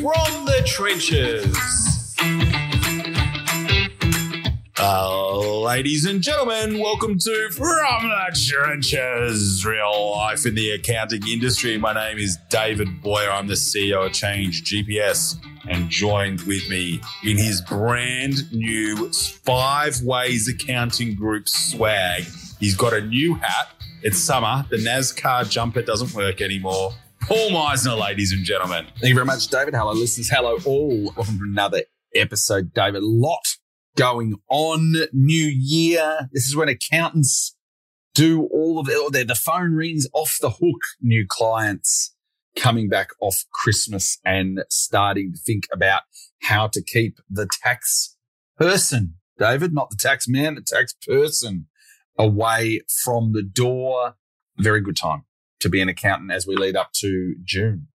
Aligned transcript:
From 0.00 0.46
the 0.46 0.62
Trenches. 0.64 2.16
Uh, 4.78 5.60
ladies 5.60 6.06
and 6.06 6.22
gentlemen, 6.22 6.78
welcome 6.78 7.18
to 7.18 7.50
From 7.50 8.08
the 8.08 8.34
Trenches, 8.48 9.66
real 9.66 10.12
life 10.12 10.46
in 10.46 10.54
the 10.54 10.70
accounting 10.70 11.28
industry. 11.28 11.76
My 11.76 11.92
name 11.92 12.16
is 12.16 12.38
David 12.48 13.02
Boyer. 13.02 13.30
I'm 13.30 13.46
the 13.46 13.54
CEO 13.54 14.06
of 14.06 14.14
Change 14.14 14.64
GPS, 14.64 15.36
and 15.68 15.90
joined 15.90 16.40
with 16.42 16.66
me 16.70 17.02
in 17.22 17.36
his 17.36 17.60
brand 17.60 18.50
new 18.54 19.12
Five 19.12 20.00
Ways 20.00 20.48
Accounting 20.48 21.14
Group 21.14 21.46
swag. 21.46 22.24
He's 22.58 22.74
got 22.74 22.94
a 22.94 23.02
new 23.02 23.34
hat. 23.34 23.68
It's 24.02 24.18
summer. 24.18 24.64
The 24.70 24.78
NASCAR 24.78 25.50
jumper 25.50 25.82
doesn't 25.82 26.14
work 26.14 26.40
anymore. 26.40 26.94
Paul 27.30 27.50
Meisner, 27.50 27.96
ladies 27.96 28.32
and 28.32 28.44
gentlemen. 28.44 28.86
Thank 28.94 29.10
you 29.10 29.14
very 29.14 29.24
much, 29.24 29.46
David. 29.46 29.72
Hello, 29.72 29.92
listeners. 29.92 30.28
Hello, 30.28 30.58
all. 30.66 31.12
Welcome 31.14 31.38
to 31.38 31.44
another 31.44 31.82
episode, 32.12 32.74
David. 32.74 33.04
Lot 33.04 33.56
going 33.96 34.34
on. 34.50 34.96
New 35.12 35.46
year. 35.46 36.28
This 36.32 36.48
is 36.48 36.56
when 36.56 36.68
accountants 36.68 37.56
do 38.16 38.48
all 38.52 38.80
of 38.80 38.88
it. 38.88 38.96
Oh, 38.98 39.10
the 39.10 39.36
phone 39.36 39.74
rings 39.74 40.08
off 40.12 40.38
the 40.40 40.50
hook. 40.50 40.82
New 41.00 41.24
clients 41.24 42.16
coming 42.56 42.88
back 42.88 43.10
off 43.20 43.44
Christmas 43.52 44.18
and 44.24 44.64
starting 44.68 45.32
to 45.32 45.38
think 45.38 45.68
about 45.72 46.02
how 46.42 46.66
to 46.66 46.82
keep 46.82 47.20
the 47.30 47.46
tax 47.62 48.16
person, 48.58 49.14
David, 49.38 49.72
not 49.72 49.90
the 49.90 49.96
tax 49.96 50.26
man, 50.26 50.56
the 50.56 50.62
tax 50.62 50.94
person 50.94 51.68
away 52.18 52.80
from 53.04 53.34
the 53.34 53.44
door. 53.44 54.16
Very 54.58 54.80
good 54.80 54.96
time 54.96 55.26
to 55.60 55.68
be 55.68 55.80
an 55.80 55.88
accountant 55.88 56.32
as 56.32 56.46
we 56.46 56.56
lead 56.56 56.76
up 56.76 56.92
to 56.94 57.36
June. 57.44 57.88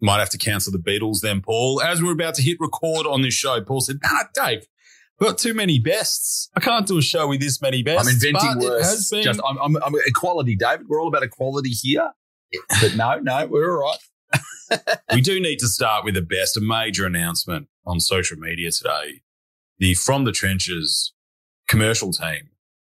Might 0.00 0.18
have 0.20 0.30
to 0.30 0.38
cancel 0.38 0.72
the 0.72 0.78
Beatles 0.78 1.20
then, 1.20 1.42
Paul. 1.42 1.82
As 1.82 2.02
we're 2.02 2.12
about 2.12 2.34
to 2.36 2.42
hit 2.42 2.56
record 2.58 3.06
on 3.06 3.22
this 3.22 3.34
show, 3.34 3.60
Paul 3.60 3.82
said, 3.82 3.98
Nah, 4.02 4.24
Dave, 4.34 4.66
we've 5.18 5.28
got 5.28 5.36
too 5.38 5.52
many 5.52 5.78
bests. 5.78 6.48
I 6.56 6.60
can't 6.60 6.86
do 6.86 6.96
a 6.96 7.02
show 7.02 7.28
with 7.28 7.40
this 7.40 7.60
many 7.60 7.82
bests. 7.82 8.08
I'm 8.08 8.14
inventing 8.14 8.60
but 8.60 8.78
it 8.78 8.82
has 8.84 9.10
been- 9.10 9.22
Just 9.22 9.40
I'm, 9.46 9.58
I'm, 9.58 9.76
I'm 9.82 9.94
equality, 10.06 10.56
David. 10.56 10.86
We're 10.88 11.00
all 11.02 11.08
about 11.08 11.22
equality 11.22 11.70
here. 11.70 12.12
But 12.80 12.96
no, 12.96 13.18
no, 13.20 13.46
we're 13.46 13.70
all 13.84 13.90
right. 13.90 13.98
we 15.14 15.20
do 15.20 15.38
need 15.40 15.58
to 15.58 15.68
start 15.68 16.04
with 16.04 16.14
the 16.14 16.22
best, 16.22 16.56
a 16.56 16.60
major 16.60 17.04
announcement 17.04 17.68
on 17.86 18.00
social 18.00 18.38
media 18.38 18.70
today. 18.70 19.20
The 19.78 19.94
From 19.94 20.24
the 20.24 20.32
Trenches 20.32 21.12
commercial 21.68 22.12
team, 22.12 22.50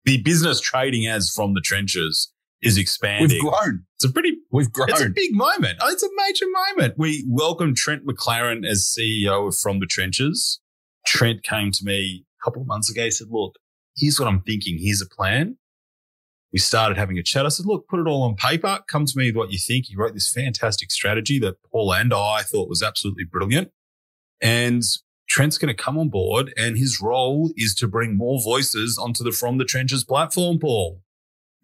the 0.05 0.23
business 0.23 0.61
trading 0.61 1.07
as 1.07 1.31
From 1.31 1.55
the 1.55 1.61
Trenches 1.61 2.33
is 2.63 2.77
expanding. 2.77 3.29
We've 3.29 3.41
grown. 3.41 3.85
It's 3.97 4.05
a 4.05 4.13
pretty 4.13 4.37
We've 4.51 4.73
grown. 4.73 4.91
It's 4.91 5.01
a 5.01 5.09
big 5.09 5.35
moment. 5.35 5.79
Oh, 5.81 5.89
It's 5.91 6.03
a 6.03 6.09
major 6.17 6.47
moment. 6.51 6.95
We 6.99 7.25
welcome 7.29 7.75
Trent 7.75 8.07
McLaren 8.07 8.67
as 8.67 8.85
CEO 8.85 9.49
of 9.49 9.57
From 9.57 9.81
the 9.81 9.87
Trenches. 9.87 10.61
Trent 11.07 11.43
came 11.43 11.71
to 11.73 11.85
me 11.85 12.25
a 12.41 12.45
couple 12.45 12.63
of 12.63 12.69
months 12.69 12.91
ago. 12.91 13.05
He 13.05 13.11
said, 13.11 13.29
look, 13.31 13.57
here's 13.97 14.19
what 14.19 14.29
I'm 14.29 14.43
thinking. 14.43 14.79
Here's 14.79 15.01
a 15.01 15.07
plan. 15.07 15.57
We 16.53 16.59
started 16.59 16.99
having 16.99 17.17
a 17.17 17.23
chat. 17.23 17.47
I 17.47 17.49
said, 17.49 17.67
look, 17.67 17.87
put 17.89 18.01
it 18.01 18.09
all 18.09 18.23
on 18.23 18.35
paper. 18.35 18.81
Come 18.89 19.07
to 19.07 19.13
me 19.17 19.27
with 19.27 19.37
what 19.37 19.53
you 19.53 19.59
think. 19.59 19.87
He 19.87 19.97
wrote 19.97 20.15
this 20.15 20.31
fantastic 20.31 20.91
strategy 20.91 21.39
that 21.39 21.57
Paul 21.71 21.95
and 21.95 22.13
I 22.13 22.43
thought 22.43 22.69
was 22.69 22.83
absolutely 22.83 23.25
brilliant. 23.25 23.71
And 24.43 24.83
Trent's 25.29 25.59
going 25.59 25.75
to 25.75 25.81
come 25.81 25.97
on 25.97 26.09
board 26.09 26.53
and 26.57 26.77
his 26.77 27.01
role 27.01 27.53
is 27.57 27.75
to 27.77 27.87
bring 27.87 28.17
more 28.17 28.41
voices 28.43 28.99
onto 28.99 29.23
the 29.23 29.31
From 29.31 29.59
the 29.59 29.65
Trenches 29.65 30.03
platform, 30.03 30.59
Paul. 30.59 31.03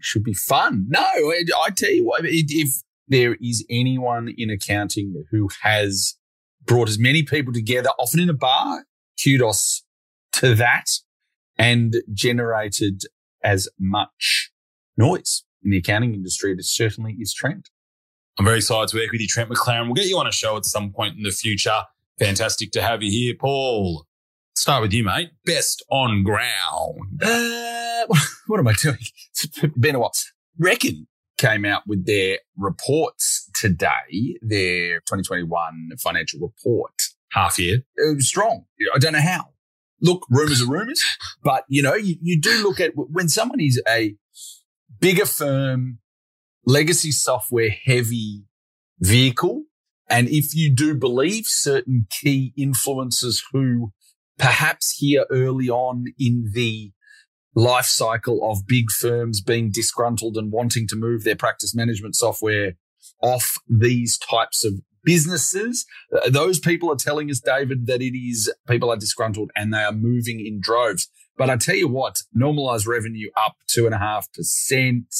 Should 0.01 0.25
be 0.25 0.35
fun. 0.35 0.87
No, 0.89 1.01
I, 1.01 1.71
tell 1.75 1.91
you 1.91 2.05
what, 2.05 2.23
if 2.25 2.83
there 3.09 3.37
is 3.41 3.65
anyone 3.71 4.35
in 4.37 4.51
accounting 4.51 5.25
who 5.31 5.49
has 5.63 6.15
brought 6.65 6.89
as 6.89 6.99
many 6.99 7.23
people 7.23 7.53
together, 7.53 7.91
often 7.99 8.21
in 8.21 8.29
a 8.29 8.35
bar, 8.35 8.85
kudos 9.23 9.85
to 10.33 10.55
that, 10.55 10.87
and 11.59 11.97
generated 12.13 13.03
as 13.43 13.69
much 13.79 14.51
noise 14.97 15.45
in 15.63 15.71
the 15.71 15.79
accounting 15.79 16.15
industry, 16.15 16.53
it 16.53 16.65
certainly 16.65 17.17
is 17.19 17.33
Trent. 17.33 17.71
I'm 18.39 18.45
very 18.45 18.59
excited 18.59 18.89
to 18.91 18.99
work 18.99 19.13
with 19.13 19.21
you, 19.21 19.27
Trent 19.29 19.51
McLaren. 19.51 19.87
We'll 19.87 19.95
get 19.95 20.07
you 20.07 20.19
on 20.19 20.27
a 20.27 20.33
show 20.33 20.57
at 20.57 20.67
some 20.67 20.93
point 20.93 21.17
in 21.17 21.23
the 21.23 21.31
future. 21.31 21.83
Fantastic 22.19 22.71
to 22.73 22.83
have 22.83 23.03
you 23.03 23.11
here, 23.11 23.35
Paul. 23.39 24.06
Start 24.57 24.81
with 24.81 24.95
you, 24.95 25.05
mate. 25.05 25.33
Best 25.45 25.85
on 25.91 26.23
ground. 26.23 27.23
Uh, 27.23 28.07
what 28.47 28.59
am 28.59 28.67
I 28.67 28.73
doing? 28.73 28.97
It's 29.31 29.47
been 29.79 29.95
a 29.95 29.99
while. 29.99 30.13
Reckon 30.59 31.07
came 31.37 31.67
out 31.67 31.83
with 31.87 32.07
their 32.07 32.39
reports 32.57 33.51
today, 33.55 34.39
their 34.41 35.01
2021 35.01 35.91
financial 35.99 36.41
report. 36.41 37.03
Half 37.33 37.59
year. 37.59 37.83
It 37.97 38.17
was 38.17 38.29
strong. 38.29 38.65
I 38.95 38.99
don't 38.99 39.13
know 39.13 39.21
how. 39.21 39.51
Look, 40.01 40.27
rumors 40.31 40.63
are 40.63 40.71
rumors, 40.71 41.05
but 41.43 41.65
you 41.69 41.83
know, 41.83 41.95
you, 41.95 42.17
you 42.23 42.41
do 42.41 42.63
look 42.63 42.81
at 42.81 42.93
when 42.95 43.29
someone 43.29 43.61
is 43.61 43.83
a 43.87 44.17
bigger 45.01 45.27
firm, 45.27 45.99
legacy 46.65 47.11
software 47.11 47.71
heavy 47.85 48.45
vehicle. 49.01 49.65
And 50.09 50.29
if 50.31 50.55
you 50.55 50.75
do 50.75 50.95
believe 50.95 51.45
certain 51.45 52.07
key 52.09 52.55
influencers 52.59 53.43
who 53.53 53.93
perhaps 54.39 54.97
here 54.99 55.27
early 55.31 55.69
on 55.69 56.07
in 56.19 56.51
the 56.53 56.93
life 57.55 57.87
cycle 57.87 58.51
of 58.51 58.67
big 58.67 58.91
firms 58.91 59.41
being 59.41 59.71
disgruntled 59.71 60.37
and 60.37 60.53
wanting 60.53 60.87
to 60.89 60.97
move 60.97 61.25
their 61.25 61.37
practice 61.37 61.75
management 61.75 62.15
software 62.15 62.75
off 63.23 63.57
these 63.69 64.19
types 64.19 64.65
of 64.65 64.75
businesses. 65.03 65.87
Uh, 66.15 66.29
Those 66.29 66.59
people 66.59 66.93
are 66.93 66.97
telling 66.97 67.31
us, 67.31 67.41
David, 67.41 67.87
that 67.87 68.03
it 68.03 68.15
is 68.17 68.53
people 68.69 68.91
are 68.91 68.97
disgruntled 68.97 69.51
and 69.57 69.73
they 69.73 69.83
are 69.83 69.93
moving 69.93 70.45
in 70.45 70.61
droves. 70.61 71.09
But 71.39 71.49
I 71.49 71.57
tell 71.57 71.77
you 71.77 71.89
what, 71.89 72.17
normalized 72.35 72.87
revenue 72.87 73.31
up 73.37 73.57
two 73.69 73.87
and 73.87 73.95
a 73.95 73.99
half 73.99 74.31
percent, 74.33 75.15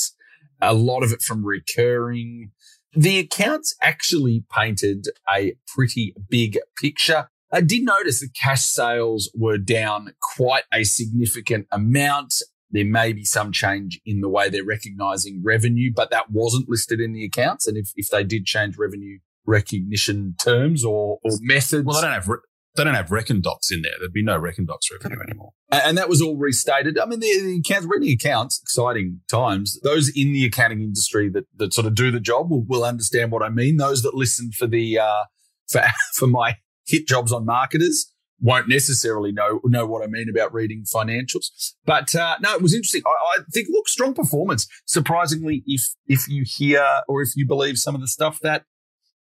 a 0.61 0.75
lot 0.75 1.03
of 1.03 1.13
it 1.13 1.23
from 1.23 1.45
recurring. 1.45 2.51
The 2.93 3.19
accounts 3.19 3.77
actually 3.83 4.45
painted 4.51 5.07
a 5.35 5.55
pretty 5.75 6.15
big 6.29 6.59
picture. 6.81 7.29
I 7.53 7.61
did 7.61 7.85
notice 7.85 8.21
that 8.21 8.35
cash 8.35 8.63
sales 8.63 9.31
were 9.35 9.59
down 9.59 10.15
quite 10.37 10.65
a 10.73 10.85
significant 10.85 11.67
amount. 11.71 12.35
There 12.71 12.85
may 12.85 13.13
be 13.13 13.25
some 13.25 13.53
change 13.53 14.01
in 14.05 14.21
the 14.21 14.29
way 14.29 14.49
they're 14.49 14.65
recognizing 14.65 15.43
revenue, 15.45 15.93
but 15.95 16.11
that 16.11 16.31
wasn't 16.31 16.69
listed 16.69 17.01
in 17.01 17.13
the 17.13 17.25
accounts. 17.25 17.67
And 17.67 17.77
if, 17.77 17.91
if 17.95 18.11
they 18.11 18.25
did 18.25 18.45
change 18.45 18.77
revenue 18.77 19.19
recognition 19.47 20.35
terms 20.43 20.85
or, 20.85 21.19
or 21.23 21.33
methods, 21.41 21.85
Well, 21.85 21.97
they 21.97 22.03
don't 22.03 22.15
have, 22.15 22.29
re- 22.29 22.39
they 22.75 22.83
don't 22.83 22.95
have 22.95 23.13
Reckon 23.13 23.41
Docs 23.41 23.71
in 23.71 23.83
there. 23.83 23.93
There'd 23.99 24.13
be 24.13 24.25
no 24.25 24.37
Reckon 24.37 24.67
Docs 24.67 24.91
revenue 24.91 25.23
anymore. 25.23 25.53
And 25.71 25.97
that 25.97 26.09
was 26.09 26.21
all 26.21 26.37
restated. 26.37 26.99
I 26.99 27.07
mean, 27.07 27.21
the, 27.21 27.41
the 27.41 27.59
accounts, 27.65 27.87
reading 27.89 28.13
accounts, 28.13 28.61
exciting 28.61 29.21
times. 29.29 29.79
Those 29.83 30.11
in 30.15 30.33
the 30.33 30.45
accounting 30.45 30.81
industry 30.81 31.31
that, 31.31 31.45
that 31.57 31.73
sort 31.73 31.87
of 31.87 31.95
do 31.95 32.11
the 32.11 32.21
job 32.21 32.51
will, 32.51 32.65
will 32.67 32.85
understand 32.85 33.31
what 33.31 33.43
I 33.43 33.49
mean. 33.49 33.77
Those 33.77 34.03
that 34.03 34.15
listen 34.15 34.51
for 34.51 34.67
the, 34.67 34.99
uh, 34.99 35.25
for, 35.69 35.83
for 36.13 36.27
my 36.27 36.57
hit 36.87 37.07
jobs 37.07 37.33
on 37.33 37.45
marketers 37.45 38.13
won't 38.41 38.69
necessarily 38.69 39.33
know, 39.33 39.61
know 39.65 39.87
what 39.87 40.03
I 40.03 40.07
mean 40.09 40.29
about 40.29 40.53
reading 40.53 40.85
financials. 40.85 41.73
But, 41.85 42.15
uh, 42.15 42.37
no, 42.41 42.55
it 42.55 42.63
was 42.63 42.75
interesting. 42.75 43.03
I, 43.07 43.41
I 43.41 43.45
think, 43.53 43.69
look, 43.71 43.89
strong 43.89 44.15
performance. 44.15 44.67
Surprisingly, 44.85 45.63
if, 45.67 45.89
if 46.07 46.29
you 46.29 46.45
hear 46.47 46.85
or 47.09 47.23
if 47.23 47.31
you 47.35 47.47
believe 47.47 47.79
some 47.79 47.95
of 47.95 48.01
the 48.01 48.09
stuff 48.09 48.41
that 48.41 48.65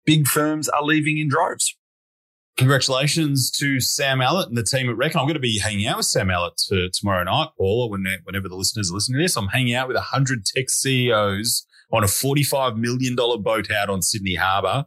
big 0.07 0.27
firms 0.27 0.69
are 0.69 0.83
leaving 0.83 1.19
in 1.19 1.29
droves. 1.29 1.77
Congratulations 2.59 3.51
to 3.51 3.81
Sam 3.81 4.21
Allert 4.21 4.49
and 4.49 4.57
the 4.57 4.63
team 4.63 4.91
at 4.91 4.97
Reckon. 4.97 5.21
I'm 5.21 5.27
going 5.27 5.35
to 5.35 5.41
be 5.41 5.59
hanging 5.59 5.87
out 5.87 5.99
with 5.99 6.07
Sam 6.07 6.29
Allert 6.29 6.57
to, 6.69 6.91
tomorrow 6.91 7.25
night, 7.25 7.49
Paul, 7.57 7.85
or 7.85 7.91
when, 7.91 8.05
whenever 8.25 8.49
the 8.49 8.57
listeners 8.57 8.91
are 8.91 8.95
listening 8.95 9.19
to 9.19 9.25
this. 9.25 9.37
I'm 9.37 9.49
hanging 9.49 9.75
out 9.75 9.89
with 9.89 9.97
100 9.97 10.45
tech 10.45 10.69
CEOs 10.69 11.67
on 11.93 12.03
a 12.03 12.07
$45 12.07 12.77
million 12.77 13.15
boat 13.15 13.71
out 13.71 13.89
on 13.89 14.03
Sydney 14.03 14.35
Harbour. 14.35 14.87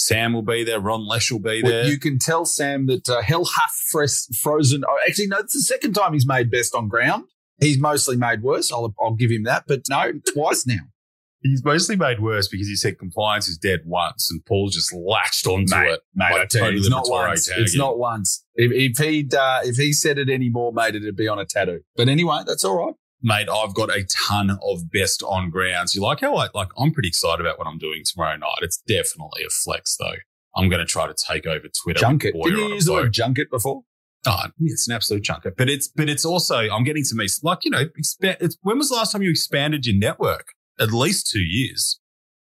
Sam 0.00 0.32
will 0.32 0.40
be 0.42 0.64
there. 0.64 0.80
Ron 0.80 1.06
Lesh 1.06 1.30
will 1.30 1.40
be 1.40 1.62
Well, 1.62 1.70
there. 1.72 1.84
you 1.86 1.98
can 1.98 2.18
tell 2.18 2.46
Sam 2.46 2.86
that 2.86 3.06
uh, 3.06 3.20
hell 3.20 3.44
hath 3.44 3.74
fres- 3.90 4.34
frozen. 4.40 4.82
Oh, 4.88 4.98
actually, 5.06 5.26
no, 5.26 5.36
it's 5.38 5.52
the 5.52 5.60
second 5.60 5.92
time 5.92 6.14
he's 6.14 6.26
made 6.26 6.50
best 6.50 6.74
on 6.74 6.88
ground. 6.88 7.24
He's 7.60 7.78
mostly 7.78 8.16
made 8.16 8.42
worse. 8.42 8.72
I'll, 8.72 8.94
I'll 8.98 9.14
give 9.14 9.30
him 9.30 9.42
that, 9.44 9.64
but 9.68 9.82
no, 9.90 10.12
twice 10.32 10.66
now. 10.66 10.76
He's 11.42 11.64
mostly 11.64 11.96
made 11.96 12.20
worse 12.20 12.48
because 12.48 12.66
he 12.68 12.76
said 12.76 12.98
compliance 12.98 13.48
is 13.48 13.56
dead 13.56 13.80
once 13.86 14.30
and 14.30 14.44
Paul 14.44 14.68
just 14.68 14.92
latched 14.92 15.46
onto 15.46 15.74
Mate, 15.74 15.92
it. 15.92 16.00
Mate, 16.14 16.32
Like 16.32 16.40
I 16.42 16.44
tell 16.44 16.70
you, 16.70 16.76
it's 16.78 16.90
not 16.90 17.08
once. 17.08 17.46
tagging. 17.46 17.64
It's 17.64 17.74
not 17.76 17.98
once. 17.98 18.44
If, 18.56 18.70
if 18.72 18.98
he'd 19.02 19.32
uh, 19.34 19.60
if 19.64 19.76
he 19.76 19.94
said 19.94 20.18
it 20.18 20.28
anymore, 20.28 20.70
mate, 20.74 20.96
it'd 20.96 21.16
be 21.16 21.28
on 21.28 21.38
a 21.38 21.46
tattoo. 21.46 21.80
But 21.96 22.08
anyway, 22.10 22.40
that's 22.46 22.62
all 22.62 22.76
right. 22.84 22.94
Mate, 23.22 23.48
I've 23.50 23.74
got 23.74 23.90
a 23.90 24.04
ton 24.04 24.58
of 24.62 24.90
best 24.90 25.22
on 25.22 25.50
grounds. 25.50 25.94
You 25.94 26.02
like 26.02 26.20
how 26.20 26.36
I, 26.36 26.48
like, 26.54 26.68
I'm 26.78 26.92
pretty 26.92 27.08
excited 27.08 27.44
about 27.44 27.58
what 27.58 27.66
I'm 27.66 27.78
doing 27.78 28.02
tomorrow 28.04 28.36
night. 28.36 28.58
It's 28.62 28.78
definitely 28.78 29.44
a 29.44 29.50
flex 29.50 29.96
though. 29.96 30.14
I'm 30.56 30.68
going 30.68 30.80
to 30.80 30.86
try 30.86 31.06
to 31.06 31.14
take 31.14 31.46
over 31.46 31.66
Twitter. 31.82 32.00
Junket. 32.00 32.32
Did 32.32 32.52
you 32.52 32.68
use 32.68 32.86
the 32.86 32.92
word 32.92 33.12
junket 33.12 33.50
before? 33.50 33.82
Oh, 34.26 34.42
it's 34.60 34.88
an 34.88 34.94
absolute 34.94 35.22
junket, 35.22 35.56
but 35.56 35.70
it's 35.70 35.88
but 35.88 36.10
it's 36.10 36.26
also 36.26 36.56
I'm 36.58 36.84
getting 36.84 37.04
to 37.04 37.14
meet 37.14 37.30
like 37.42 37.64
you 37.64 37.70
know 37.70 37.86
expand. 37.96 38.36
It's, 38.40 38.58
when 38.60 38.76
was 38.76 38.90
the 38.90 38.96
last 38.96 39.12
time 39.12 39.22
you 39.22 39.30
expanded 39.30 39.86
your 39.86 39.96
network? 39.96 40.48
At 40.78 40.92
least 40.92 41.30
two 41.30 41.40
years. 41.40 42.00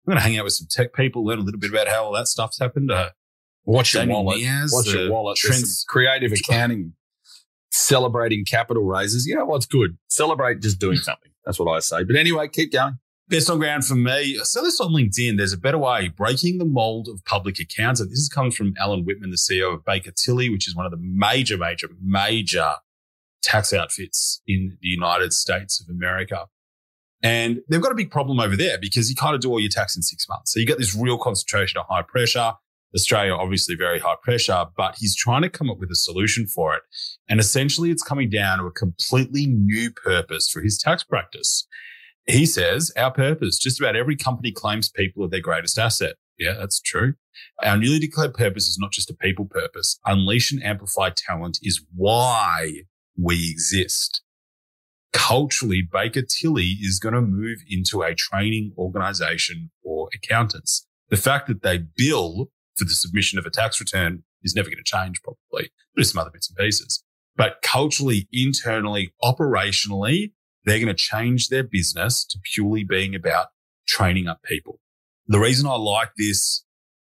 I'm 0.07 0.13
going 0.13 0.23
to 0.23 0.23
hang 0.23 0.39
out 0.39 0.45
with 0.45 0.53
some 0.53 0.69
tech 0.71 0.95
people, 0.95 1.25
learn 1.25 1.39
a 1.39 1.43
little 1.43 1.59
bit 1.59 1.71
about 1.71 1.89
how 1.89 2.05
all 2.05 2.13
that 2.13 2.29
stuff's 2.29 2.59
happened. 2.59 2.93
Uh, 2.93 3.11
Watch 3.65 3.95
your 3.95 4.07
wallet. 4.07 4.39
Niaz, 4.39 4.71
Watch 4.73 4.95
your 4.95 5.11
wallet. 5.11 5.39
There's 5.43 5.59
some 5.59 5.87
creative 5.89 6.33
accounting, 6.33 6.93
celebrating 7.77 8.45
capital 8.45 8.85
raises. 8.85 9.27
You 9.27 9.37
know 9.37 9.45
what's 9.45 9.67
good? 9.67 9.99
Celebrate 10.09 10.61
just 10.61 10.79
doing 10.79 10.97
something. 10.97 11.31
That's 11.45 11.59
what 11.59 11.71
I 11.71 11.81
say. 11.81 12.05
But 12.05 12.17
anyway, 12.17 12.49
keep 12.49 12.73
going. 12.73 12.99
Best 13.29 13.51
on 13.51 13.59
ground 13.59 13.85
for 13.85 13.97
me. 13.97 14.39
So 14.45 14.63
this 14.63 14.81
on 14.81 14.93
LinkedIn. 14.93 15.37
There's 15.37 15.53
a 15.53 15.59
better 15.59 15.79
way. 15.79 16.09
Breaking 16.09 16.59
the 16.59 16.65
mold 16.65 17.09
of 17.09 17.25
public 17.25 17.59
accounting. 17.59 18.09
This 18.09 18.29
comes 18.29 18.55
from 18.55 18.75
Alan 18.79 19.05
Whitman, 19.05 19.31
the 19.31 19.37
CEO 19.37 19.75
of 19.75 19.85
Baker 19.85 20.13
Tilly, 20.13 20.49
which 20.49 20.69
is 20.69 20.77
one 20.77 20.87
of 20.87 20.93
the 20.93 20.99
major, 21.01 21.57
major, 21.57 21.89
major 22.01 22.75
tax 23.43 23.73
outfits 23.73 24.43
in 24.47 24.79
the 24.81 24.89
United 24.89 25.33
States 25.33 25.81
of 25.81 25.89
America. 25.89 26.47
And 27.23 27.63
they've 27.69 27.81
got 27.81 27.93
a 27.93 27.97
big 27.97 28.11
problem 28.11 28.39
over 28.39 28.57
there 28.57 28.79
because 28.79 29.11
you 29.11 29.17
kind 29.17 29.35
of 29.35 29.41
do 29.41 29.51
all 29.51 29.59
your 29.59 29.71
tax 29.71 29.97
in 29.97 30.03
six 30.03 30.29
months. 30.29 30.53
So 30.53 30.61
you 30.61 30.67
get 30.67 30.79
this 30.79 30.95
real 30.95 31.19
concentration 31.19 31.79
of 31.79 31.87
high 31.87 32.03
pressure. 32.03 32.53
Australia, 32.95 33.35
obviously 33.35 33.75
very 33.75 33.99
high 33.99 34.17
pressure, 34.23 34.65
but 34.77 34.97
he's 34.99 35.17
trying 35.17 35.43
to 35.43 35.51
come 35.51 35.71
up 35.71 35.79
with 35.79 35.91
a 35.91 35.97
solution 35.97 36.47
for 36.47 36.75
it. 36.75 36.83
And 37.29 37.41
essentially 37.41 37.91
it's 37.91 38.03
coming 38.03 38.31
down 38.31 38.59
to 38.59 38.65
a 38.65 38.73
completely 38.73 39.47
new 39.47 39.91
purpose 39.91 40.49
for 40.49 40.63
his 40.63 40.79
tax 40.79 41.05
practice. 41.05 41.67
He 42.27 42.47
says 42.47 42.93
our 42.97 43.13
purpose, 43.13 43.59
just 43.59 43.81
about 43.81 43.97
every 43.97 44.17
company 44.17 44.51
claims 44.51 44.89
people 44.89 45.25
are 45.25 45.29
their 45.29 45.41
greatest 45.41 45.79
asset. 45.79 46.15
Yeah, 46.39 46.55
that's 46.59 46.81
true. 46.81 47.15
Our 47.63 47.77
newly 47.77 47.99
declared 47.99 48.35
purpose 48.35 48.67
is 48.67 48.79
not 48.79 48.93
just 48.93 49.11
a 49.11 49.15
people 49.15 49.47
purpose. 49.47 49.99
Unleash 50.05 50.53
and 50.53 50.63
amplify 50.63 51.11
talent 51.11 51.59
is 51.63 51.83
why 51.95 52.83
we 53.17 53.51
exist. 53.51 54.23
Culturally, 55.13 55.83
Baker 55.91 56.23
Tilly 56.23 56.77
is 56.81 56.99
going 56.99 57.15
to 57.15 57.23
move 57.23 57.59
into 57.69 58.03
a 58.03 58.15
training 58.15 58.73
organization 58.77 59.71
for 59.83 60.09
accountants. 60.15 60.87
The 61.09 61.17
fact 61.17 61.47
that 61.47 61.63
they 61.63 61.79
bill 61.97 62.51
for 62.77 62.85
the 62.85 62.91
submission 62.91 63.39
of 63.39 63.47
a 63.47 63.51
tax 63.51 63.81
return 63.81 64.23
is 64.43 64.55
never 64.55 64.69
going 64.69 64.83
to 64.83 64.85
change 64.85 65.21
probably. 65.23 65.71
There's 65.95 66.13
some 66.13 66.21
other 66.21 66.31
bits 66.31 66.49
and 66.49 66.57
pieces. 66.57 67.03
But 67.37 67.59
culturally, 67.63 68.29
internally, 68.33 69.13
operationally, 69.23 70.33
they're 70.65 70.79
going 70.79 70.89
to 70.89 70.95
change 70.95 71.49
their 71.49 71.63
business 71.63 72.25
to 72.27 72.39
purely 72.43 72.85
being 72.85 73.15
about 73.15 73.49
training 73.87 74.27
up 74.27 74.43
people. 74.43 74.81
The 75.27 75.39
reason 75.39 75.67
I 75.67 75.77
like 75.77 76.11
this 76.17 76.65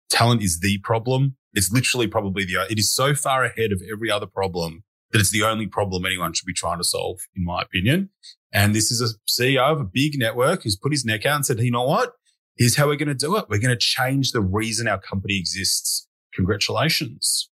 talent 0.10 0.44
is 0.44 0.60
the 0.60 0.80
problem. 0.80 1.38
It's 1.54 1.72
literally 1.72 2.08
probably 2.08 2.46
the, 2.46 2.66
it 2.70 2.78
is 2.78 2.94
so 2.94 3.14
far 3.16 3.44
ahead 3.44 3.72
of 3.72 3.82
every 3.90 4.12
other 4.12 4.28
problem 4.28 4.84
that 5.12 5.20
it's 5.20 5.32
the 5.32 5.44
only 5.44 5.68
problem 5.68 6.06
anyone 6.06 6.34
should 6.34 6.46
be 6.46 6.54
trying 6.54 6.78
to 6.78 6.84
solve, 6.84 7.20
in 7.36 7.44
my 7.44 7.62
opinion. 7.62 8.10
And 8.52 8.76
this 8.76 8.92
is 8.92 9.02
a 9.02 9.16
CEO 9.30 9.72
of 9.72 9.80
a 9.80 9.84
big 9.84 10.18
network 10.18 10.64
who's 10.64 10.76
put 10.76 10.92
his 10.92 11.06
neck 11.06 11.26
out 11.26 11.38
and 11.38 11.46
said, 11.46 11.60
you 11.60 11.72
know 11.72 11.84
what? 11.84 12.14
Here's 12.60 12.76
how 12.76 12.86
we're 12.88 12.98
going 12.98 13.08
to 13.08 13.16
do 13.16 13.36
it. 13.38 13.46
We're 13.50 13.58
going 13.60 13.70
to 13.74 13.78
change 13.78 14.32
the 14.34 14.42
reason 14.42 14.88
our 14.88 15.00
company 15.00 15.40
exists. 15.40 16.08
Congratulations. 16.36 17.50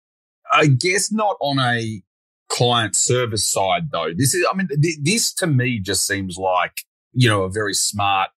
I 0.53 0.67
guess 0.67 1.11
not 1.11 1.37
on 1.41 1.59
a 1.59 2.03
client 2.51 2.95
service 2.95 3.51
side 3.51 3.85
though. 3.93 4.11
This 4.17 4.35
is, 4.35 4.47
I 4.53 4.55
mean, 4.57 4.69
th- 4.69 4.99
this 5.03 5.33
to 5.35 5.47
me 5.47 5.81
just 5.81 6.07
seems 6.07 6.37
like, 6.37 6.83
you 7.13 7.29
know, 7.29 7.45
a 7.45 7.51
very 7.51 7.73
smart 7.75 8.31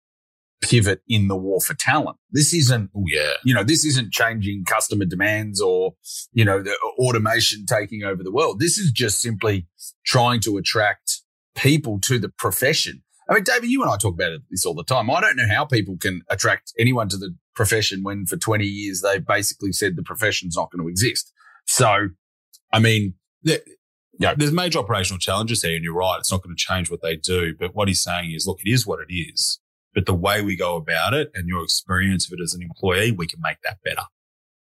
pivot 0.61 1.01
in 1.09 1.29
the 1.29 1.37
war 1.37 1.61
for 1.61 1.73
talent. 1.75 2.19
This 2.31 2.53
isn't, 2.53 2.91
Oh, 2.95 3.05
yeah. 3.07 3.33
you 3.45 3.55
know, 3.55 3.65
this 3.65 3.85
isn't 3.87 4.13
changing 4.13 4.65
customer 4.67 5.07
demands 5.07 5.61
or, 5.61 5.95
you 6.33 6.45
know, 6.45 6.63
the 6.63 6.73
uh, 6.73 7.03
automation 7.03 7.65
taking 7.65 8.03
over 8.05 8.23
the 8.23 8.31
world. 8.33 8.61
This 8.61 8.77
is 8.77 8.93
just 8.93 9.21
simply 9.23 9.67
trying 10.05 10.41
to 10.41 10.59
attract 10.59 11.23
people 11.57 11.99
to 12.01 12.19
the 12.19 12.29
profession. 12.29 13.03
I 13.31 13.35
mean, 13.35 13.45
David, 13.45 13.71
you 13.71 13.81
and 13.83 13.91
I 13.91 13.97
talk 13.97 14.15
about 14.15 14.41
this 14.51 14.67
all 14.67 14.75
the 14.75 14.83
time. 14.83 15.09
I 15.09 15.21
don't 15.21 15.37
know 15.37 15.47
how 15.49 15.65
people 15.65 15.97
can 15.97 16.23
attract 16.29 16.73
anyone 16.79 17.09
to 17.11 17.17
the 17.17 17.35
profession 17.55 18.03
when 18.03 18.27
for 18.27 18.37
20 18.37 18.65
years 18.67 19.03
they've 19.03 19.25
basically 19.25 19.71
said 19.73 19.95
the 19.95 20.03
profession's 20.03 20.57
not 20.57 20.73
going 20.73 20.85
to 20.85 20.89
exist. 20.89 21.33
So, 21.67 22.09
I 22.73 22.81
mean, 22.81 23.15
Yeah, 24.19 24.35
there's 24.37 24.53
major 24.53 24.81
operational 24.81 25.19
challenges 25.19 25.63
here, 25.63 25.77
and 25.77 25.85
you're 25.85 25.95
right. 25.95 26.19
It's 26.19 26.33
not 26.33 26.43
going 26.43 26.55
to 26.55 26.61
change 26.61 26.91
what 26.91 27.03
they 27.03 27.17
do. 27.17 27.55
But 27.59 27.75
what 27.75 27.89
he's 27.89 28.03
saying 28.03 28.33
is, 28.33 28.47
look, 28.47 28.59
it 28.65 28.71
is 28.71 28.87
what 28.87 28.99
it 29.01 29.13
is. 29.15 29.61
But 29.95 30.07
the 30.07 30.15
way 30.15 30.43
we 30.43 30.57
go 30.57 30.77
about 30.77 31.15
it 31.15 31.31
and 31.35 31.49
your 31.49 31.63
experience 31.63 32.27
of 32.27 32.39
it 32.39 32.43
as 32.43 32.53
an 32.53 32.63
employee, 32.63 33.13
we 33.13 33.27
can 33.27 33.41
make 33.41 33.59
that 33.63 33.79
better. 33.85 34.03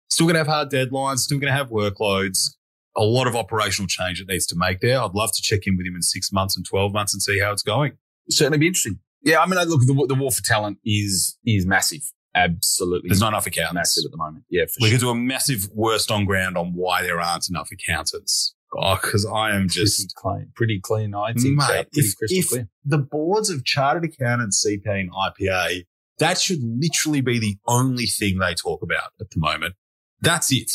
Still 0.09 0.27
going 0.27 0.35
to 0.35 0.39
have 0.39 0.47
hard 0.47 0.69
deadlines, 0.71 1.19
still 1.19 1.39
going 1.39 1.51
to 1.51 1.57
have 1.57 1.69
workloads, 1.69 2.55
a 2.95 3.03
lot 3.03 3.27
of 3.27 3.35
operational 3.35 3.87
change 3.87 4.19
that 4.19 4.27
needs 4.27 4.45
to 4.47 4.55
make 4.55 4.81
there. 4.81 5.01
I'd 5.01 5.13
love 5.13 5.31
to 5.33 5.41
check 5.41 5.61
in 5.65 5.77
with 5.77 5.85
him 5.85 5.95
in 5.95 6.01
six 6.01 6.31
months 6.31 6.55
and 6.55 6.65
12 6.65 6.93
months 6.93 7.13
and 7.13 7.21
see 7.21 7.39
how 7.39 7.51
it's 7.51 7.63
going. 7.63 7.93
Certainly 8.31 8.57
be 8.57 8.67
interesting. 8.67 8.99
Yeah, 9.23 9.39
I 9.41 9.45
mean, 9.45 9.57
I 9.59 9.63
look, 9.63 9.81
the, 9.81 10.05
the 10.07 10.15
war 10.15 10.31
for 10.31 10.41
talent 10.43 10.79
is 10.85 11.37
is 11.45 11.65
massive. 11.65 12.01
Absolutely, 12.33 13.09
There's 13.09 13.19
not 13.19 13.29
enough 13.29 13.45
accountants. 13.45 13.75
massive 13.75 14.05
at 14.05 14.11
the 14.11 14.17
moment. 14.17 14.45
Yeah, 14.49 14.63
for 14.65 14.71
We 14.81 14.87
sure. 14.89 14.97
could 14.97 15.01
do 15.03 15.09
a 15.09 15.15
massive 15.15 15.67
worst 15.73 16.09
on 16.11 16.25
ground 16.25 16.57
on 16.57 16.73
why 16.73 17.01
there 17.03 17.19
aren't 17.19 17.49
enough 17.49 17.69
accountants. 17.71 18.55
Oh, 18.73 18.95
because 18.95 19.25
I 19.25 19.53
am 19.53 19.67
just 19.67 19.97
pretty 19.99 20.13
clean, 20.15 20.51
pretty 20.55 20.79
clean. 20.81 21.13
I 21.13 21.33
think, 21.33 21.57
Mate, 21.57 21.67
pretty 21.91 22.07
if- 22.07 22.15
crystal 22.15 22.37
if- 22.39 22.47
clear. 22.49 22.69
the 22.85 22.97
boards 22.99 23.49
of 23.49 23.65
chartered 23.65 24.05
accountants, 24.05 24.65
CPA 24.65 25.01
and 25.01 25.11
IPA, 25.11 25.83
that 26.19 26.39
should 26.39 26.59
literally 26.63 27.19
be 27.19 27.37
the 27.37 27.57
only 27.67 28.05
thing 28.05 28.39
they 28.39 28.53
talk 28.53 28.81
about 28.81 29.11
at 29.19 29.29
the 29.31 29.39
moment. 29.39 29.75
That's 30.21 30.53
it. 30.53 30.71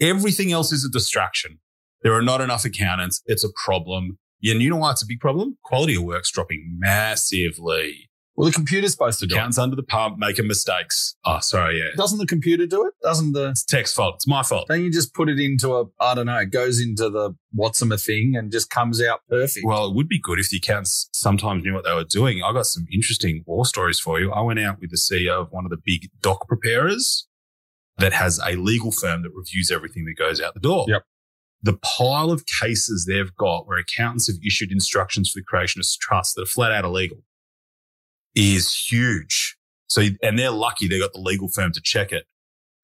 Everything 0.00 0.52
else 0.52 0.72
is 0.72 0.84
a 0.84 0.90
distraction. 0.90 1.58
There 2.02 2.14
are 2.14 2.22
not 2.22 2.40
enough 2.40 2.64
accountants. 2.64 3.22
It's 3.26 3.44
a 3.44 3.48
problem. 3.64 4.18
And 4.52 4.62
you 4.62 4.70
know 4.70 4.76
why 4.76 4.90
it's 4.92 5.02
a 5.02 5.06
big 5.06 5.20
problem? 5.20 5.58
Quality 5.64 5.96
of 5.96 6.02
work's 6.02 6.30
dropping 6.30 6.76
massively. 6.78 8.10
Well, 8.36 8.46
the 8.46 8.52
computer's 8.52 8.90
supposed 8.90 9.20
to 9.20 9.26
do 9.26 9.34
it. 9.34 9.38
Accountants 9.38 9.58
under 9.58 9.76
the 9.76 9.84
pump 9.84 10.18
making 10.18 10.48
mistakes. 10.48 11.14
Oh, 11.24 11.38
sorry. 11.38 11.78
Yeah. 11.78 11.90
Doesn't 11.96 12.18
the 12.18 12.26
computer 12.26 12.66
do 12.66 12.84
it? 12.84 12.94
Doesn't 13.00 13.32
the? 13.32 13.50
It's 13.50 13.64
tech's 13.64 13.92
fault. 13.92 14.16
It's 14.16 14.26
my 14.26 14.42
fault. 14.42 14.66
Don't 14.66 14.82
you 14.82 14.90
just 14.90 15.14
put 15.14 15.28
it 15.28 15.38
into 15.38 15.72
a? 15.74 15.84
I 16.00 16.16
don't 16.16 16.26
know. 16.26 16.38
It 16.38 16.50
goes 16.50 16.80
into 16.80 17.08
the 17.08 17.36
what's 17.52 17.80
a 17.80 17.96
thing 17.96 18.34
and 18.36 18.50
just 18.50 18.70
comes 18.70 19.00
out 19.00 19.20
perfect. 19.28 19.64
Well, 19.64 19.86
it 19.86 19.94
would 19.94 20.08
be 20.08 20.18
good 20.18 20.40
if 20.40 20.50
the 20.50 20.56
accountants 20.56 21.08
sometimes 21.12 21.62
knew 21.62 21.74
what 21.74 21.84
they 21.84 21.94
were 21.94 22.04
doing. 22.04 22.42
I 22.42 22.52
got 22.52 22.66
some 22.66 22.86
interesting 22.92 23.44
war 23.46 23.64
stories 23.64 24.00
for 24.00 24.18
you. 24.18 24.32
I 24.32 24.40
went 24.40 24.58
out 24.58 24.80
with 24.80 24.90
the 24.90 24.96
CEO 24.96 25.42
of 25.42 25.52
one 25.52 25.64
of 25.64 25.70
the 25.70 25.78
big 25.82 26.10
doc 26.20 26.48
preparers 26.48 27.28
that 27.98 28.12
has 28.12 28.40
a 28.44 28.56
legal 28.56 28.90
firm 28.90 29.22
that 29.22 29.30
reviews 29.32 29.70
everything 29.70 30.06
that 30.06 30.14
goes 30.18 30.40
out 30.40 30.54
the 30.54 30.60
door. 30.60 30.86
Yep. 30.88 31.04
The 31.64 31.78
pile 31.78 32.30
of 32.30 32.44
cases 32.44 33.06
they've 33.08 33.34
got 33.34 33.66
where 33.66 33.78
accountants 33.78 34.28
have 34.28 34.36
issued 34.46 34.70
instructions 34.70 35.30
for 35.30 35.40
the 35.40 35.44
creation 35.44 35.80
of 35.80 35.86
trusts 35.98 36.34
that 36.34 36.42
are 36.42 36.46
flat 36.46 36.72
out 36.72 36.84
illegal 36.84 37.24
is 38.34 38.86
huge. 38.90 39.56
So, 39.86 40.02
and 40.22 40.38
they're 40.38 40.50
lucky 40.50 40.88
they 40.88 40.98
got 40.98 41.14
the 41.14 41.20
legal 41.20 41.48
firm 41.48 41.72
to 41.72 41.80
check 41.82 42.12
it. 42.12 42.24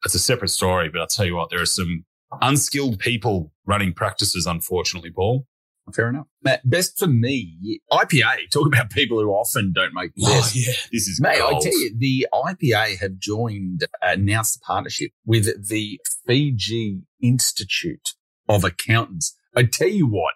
It's 0.04 0.14
a 0.14 0.18
separate 0.18 0.48
story, 0.48 0.88
but 0.88 1.00
I'll 1.00 1.06
tell 1.06 1.26
you 1.26 1.36
what, 1.36 1.50
there 1.50 1.60
are 1.60 1.66
some 1.66 2.06
unskilled 2.40 2.98
people 2.98 3.52
running 3.66 3.92
practices, 3.92 4.46
unfortunately, 4.46 5.10
Paul. 5.10 5.46
Fair 5.94 6.08
enough. 6.08 6.26
Matt, 6.42 6.60
best 6.68 6.98
for 6.98 7.06
me, 7.06 7.80
IPA. 7.92 8.50
Talk 8.50 8.66
about 8.66 8.90
people 8.90 9.20
who 9.20 9.30
often 9.30 9.72
don't 9.74 9.92
make 9.92 10.12
oh, 10.22 10.26
the 10.26 10.40
best. 10.40 10.56
yeah. 10.56 10.72
This 10.90 11.06
is 11.06 11.20
Mate, 11.20 11.42
I 11.42 11.58
tell 11.58 11.78
you, 11.78 11.94
the 11.96 12.26
IPA 12.32 12.98
have 13.00 13.18
joined, 13.18 13.84
announced 14.00 14.56
a 14.56 14.60
partnership 14.60 15.10
with 15.26 15.68
the 15.68 16.00
Fiji 16.26 17.02
Institute 17.20 18.10
of 18.48 18.64
Accountants. 18.64 19.36
I 19.56 19.64
tell 19.64 19.88
you 19.88 20.06
what, 20.06 20.34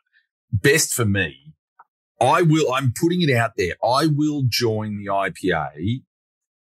best 0.53 0.93
for 0.93 1.05
me, 1.05 1.55
I 2.21 2.43
will, 2.43 2.73
I'm 2.73 2.93
putting 2.99 3.23
it 3.23 3.35
out 3.35 3.53
there. 3.57 3.75
I 3.83 4.07
will 4.07 4.45
join 4.49 4.97
the 4.97 5.07
IPA 5.07 6.03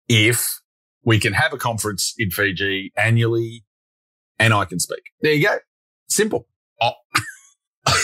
if 0.09 0.61
we 1.05 1.19
can 1.19 1.33
have 1.33 1.53
a 1.53 1.59
conference 1.59 2.15
in 2.19 2.31
Fiji 2.31 2.93
annually 2.97 3.65
and 4.39 4.53
I 4.53 4.65
can 4.65 4.79
speak. 4.79 5.03
There 5.21 5.33
you 5.33 5.45
go. 5.45 5.59
Simple. 6.09 6.47
Oh. 6.81 6.93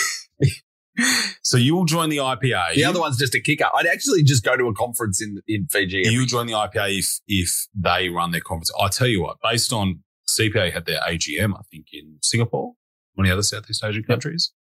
So 1.43 1.59
you 1.59 1.75
will 1.75 1.85
join 1.85 2.09
the 2.09 2.17
IPA. 2.17 2.75
The 2.75 2.85
other 2.85 3.01
one's 3.01 3.19
just 3.19 3.35
a 3.35 3.41
kicker. 3.41 3.67
I'd 3.77 3.87
actually 3.87 4.23
just 4.23 4.43
go 4.45 4.57
to 4.57 4.65
a 4.67 4.75
conference 4.75 5.21
in, 5.21 5.43
in 5.47 5.67
Fiji. 5.71 6.03
you 6.05 6.27
join 6.27 6.47
the 6.47 6.55
IPA 6.55 6.99
if 6.99 7.21
if 7.29 7.67
they 7.75 8.09
run 8.09 8.31
their 8.31 8.41
conference. 8.41 8.73
I 8.81 8.89
tell 8.89 9.07
you 9.07 9.23
what, 9.23 9.37
based 9.43 9.73
on 9.73 10.03
CPA 10.27 10.73
had 10.73 10.87
their 10.87 11.01
AGM, 11.01 11.55
I 11.55 11.63
think 11.71 11.89
in 11.93 12.19
Singapore, 12.23 12.73
the 13.23 13.31
other 13.31 13.43
Southeast 13.43 13.85
Asian 13.85 14.03
countries. 14.03 14.53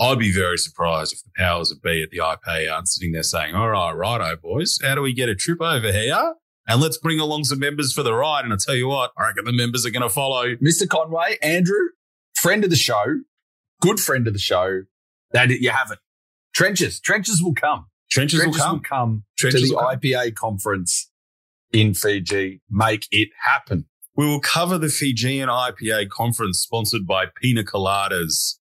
I'd 0.00 0.18
be 0.18 0.32
very 0.32 0.58
surprised 0.58 1.12
if 1.12 1.22
the 1.22 1.30
powers 1.36 1.68
that 1.70 1.80
be 1.80 2.02
at 2.02 2.10
the 2.10 2.18
IPA 2.18 2.72
aren't 2.72 2.88
sitting 2.88 3.12
there 3.12 3.22
saying, 3.22 3.54
"All 3.54 3.70
right, 3.70 3.92
righto, 3.92 4.36
boys, 4.36 4.78
how 4.82 4.96
do 4.96 5.00
we 5.02 5.12
get 5.12 5.28
a 5.28 5.34
trip 5.34 5.60
over 5.62 5.92
here?" 5.92 6.34
And 6.66 6.80
let's 6.80 6.98
bring 6.98 7.20
along 7.20 7.44
some 7.44 7.60
members 7.60 7.92
for 7.92 8.02
the 8.02 8.12
ride. 8.14 8.44
And 8.44 8.52
I 8.52 8.56
tell 8.58 8.74
you 8.74 8.88
what, 8.88 9.12
I 9.16 9.28
reckon 9.28 9.44
the 9.44 9.52
members 9.52 9.86
are 9.86 9.90
going 9.90 10.02
to 10.02 10.08
follow. 10.08 10.56
Mr. 10.56 10.88
Conway, 10.88 11.36
Andrew, 11.42 11.90
friend 12.34 12.64
of 12.64 12.70
the 12.70 12.76
show, 12.76 13.20
good 13.80 14.00
friend 14.00 14.26
of 14.26 14.32
the 14.32 14.38
show. 14.38 14.82
That 15.32 15.50
you 15.50 15.70
have 15.70 15.90
it. 15.90 15.98
Trenches, 16.54 17.00
trenches 17.00 17.42
will 17.42 17.54
come. 17.54 17.86
Trenches, 18.10 18.40
Trenches 18.40 18.62
will 18.62 18.80
come. 18.80 19.24
to 19.36 19.50
Trenches 19.50 19.68
the 19.68 19.74
will 19.74 19.82
come. 19.82 19.96
IPA 19.98 20.34
conference 20.34 21.10
in 21.72 21.92
Fiji. 21.94 22.60
Make 22.70 23.06
it 23.10 23.30
happen. 23.44 23.86
We 24.16 24.26
will 24.26 24.40
cover 24.40 24.78
the 24.78 24.88
Fijian 24.88 25.48
IPA 25.48 26.08
conference 26.08 26.60
sponsored 26.60 27.06
by 27.06 27.26
Pina 27.40 27.64
Coladas 27.64 28.58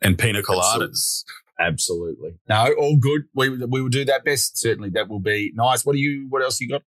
and 0.00 0.18
Pina 0.18 0.42
Coladas. 0.42 1.24
Absolutely. 1.58 2.38
No, 2.48 2.72
all 2.78 2.96
good. 2.96 3.22
We 3.34 3.48
we 3.48 3.80
will 3.80 3.88
do 3.88 4.04
that 4.04 4.24
best. 4.24 4.58
Certainly, 4.58 4.90
that 4.90 5.08
will 5.08 5.20
be 5.20 5.52
nice. 5.54 5.84
What 5.84 5.94
do 5.94 5.98
you? 5.98 6.26
What 6.28 6.42
else 6.42 6.60
you 6.60 6.68
got? 6.68 6.82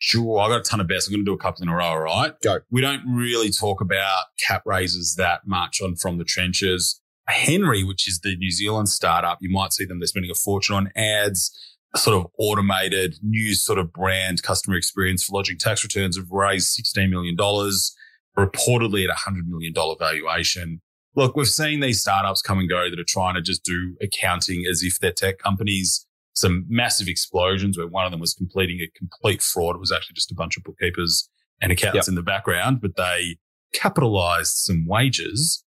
Sure, 0.00 0.38
I 0.38 0.48
got 0.48 0.60
a 0.60 0.62
ton 0.62 0.80
of 0.80 0.86
bets. 0.86 1.08
I'm 1.08 1.12
going 1.12 1.24
to 1.24 1.30
do 1.30 1.34
a 1.34 1.38
couple 1.38 1.62
in 1.62 1.68
a 1.68 1.74
row, 1.74 1.84
all 1.84 1.98
right? 1.98 2.32
Go. 2.40 2.60
We 2.70 2.80
don't 2.80 3.02
really 3.04 3.50
talk 3.50 3.80
about 3.80 4.26
cap 4.46 4.62
raises 4.64 5.16
that 5.16 5.40
much 5.46 5.82
on 5.82 5.96
From 5.96 6.18
the 6.18 6.24
Trenches. 6.24 7.00
Hnry, 7.28 7.86
which 7.86 8.08
is 8.08 8.20
the 8.20 8.36
New 8.36 8.50
Zealand 8.50 8.88
startup, 8.88 9.38
you 9.40 9.50
might 9.50 9.72
see 9.72 9.84
them. 9.84 9.98
They're 9.98 10.06
spending 10.06 10.30
a 10.30 10.34
fortune 10.34 10.76
on 10.76 10.90
ads, 10.96 11.50
sort 11.96 12.16
of 12.16 12.30
automated 12.38 13.16
new 13.22 13.54
sort 13.54 13.78
of 13.78 13.92
brand 13.92 14.42
customer 14.42 14.76
experience 14.76 15.24
for 15.24 15.36
lodging 15.36 15.58
tax 15.58 15.82
returns 15.82 16.16
have 16.16 16.30
raised 16.30 16.78
$16 16.78 17.08
million, 17.08 17.36
reportedly 17.36 19.04
at 19.04 19.10
a 19.10 19.30
$100 19.30 19.46
million 19.46 19.72
valuation. 19.98 20.80
Look, 21.16 21.34
we've 21.34 21.48
seen 21.48 21.80
these 21.80 22.00
startups 22.00 22.42
come 22.42 22.58
and 22.58 22.68
go 22.68 22.90
that 22.90 23.00
are 23.00 23.04
trying 23.04 23.34
to 23.34 23.42
just 23.42 23.64
do 23.64 23.96
accounting 24.00 24.64
as 24.70 24.82
if 24.82 25.00
they're 25.00 25.12
tech 25.12 25.38
companies. 25.38 26.06
Some 26.34 26.66
massive 26.68 27.08
explosions 27.08 27.76
where 27.76 27.88
one 27.88 28.04
of 28.04 28.12
them 28.12 28.20
was 28.20 28.34
completing 28.34 28.78
a 28.80 28.88
complete 28.96 29.42
fraud. 29.42 29.74
It 29.74 29.80
was 29.80 29.90
actually 29.90 30.14
just 30.14 30.30
a 30.30 30.36
bunch 30.36 30.56
of 30.56 30.62
bookkeepers 30.62 31.28
and 31.60 31.72
accountants 31.72 32.06
yep. 32.06 32.12
in 32.12 32.14
the 32.14 32.22
background, 32.22 32.80
but 32.80 32.96
they 32.96 33.38
capitalized 33.74 34.54
some 34.54 34.86
wages 34.86 35.64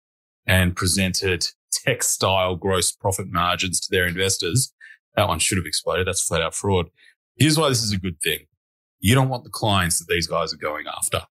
and 0.47 0.77
presented 0.77 1.49
textile 1.73 2.57
gross 2.57 2.93
profit 2.93 3.27
margins 3.29 3.81
to 3.81 3.89
their 3.91 4.07
investors. 4.07 4.73
That 5.17 5.29
one 5.29 5.39
should 5.39 5.59
have 5.59 5.67
exploded. 5.67 6.07
That's 6.07 6.23
flat 6.23 6.43
out 6.43 6.55
fraud. 6.55 6.87
Here's 7.37 7.59
why 7.59 7.69
this 7.69 7.83
is 7.83 7.93
a 7.93 7.99
good 7.99 8.21
thing. 8.23 8.47
You 9.01 9.15
don't 9.15 9.29
want 9.29 9.45
the 9.45 9.51
clients 9.51 9.99
that 9.99 10.07
these 10.09 10.27
guys 10.27 10.53
are 10.53 10.59
going 10.59 10.87
after. 10.87 11.23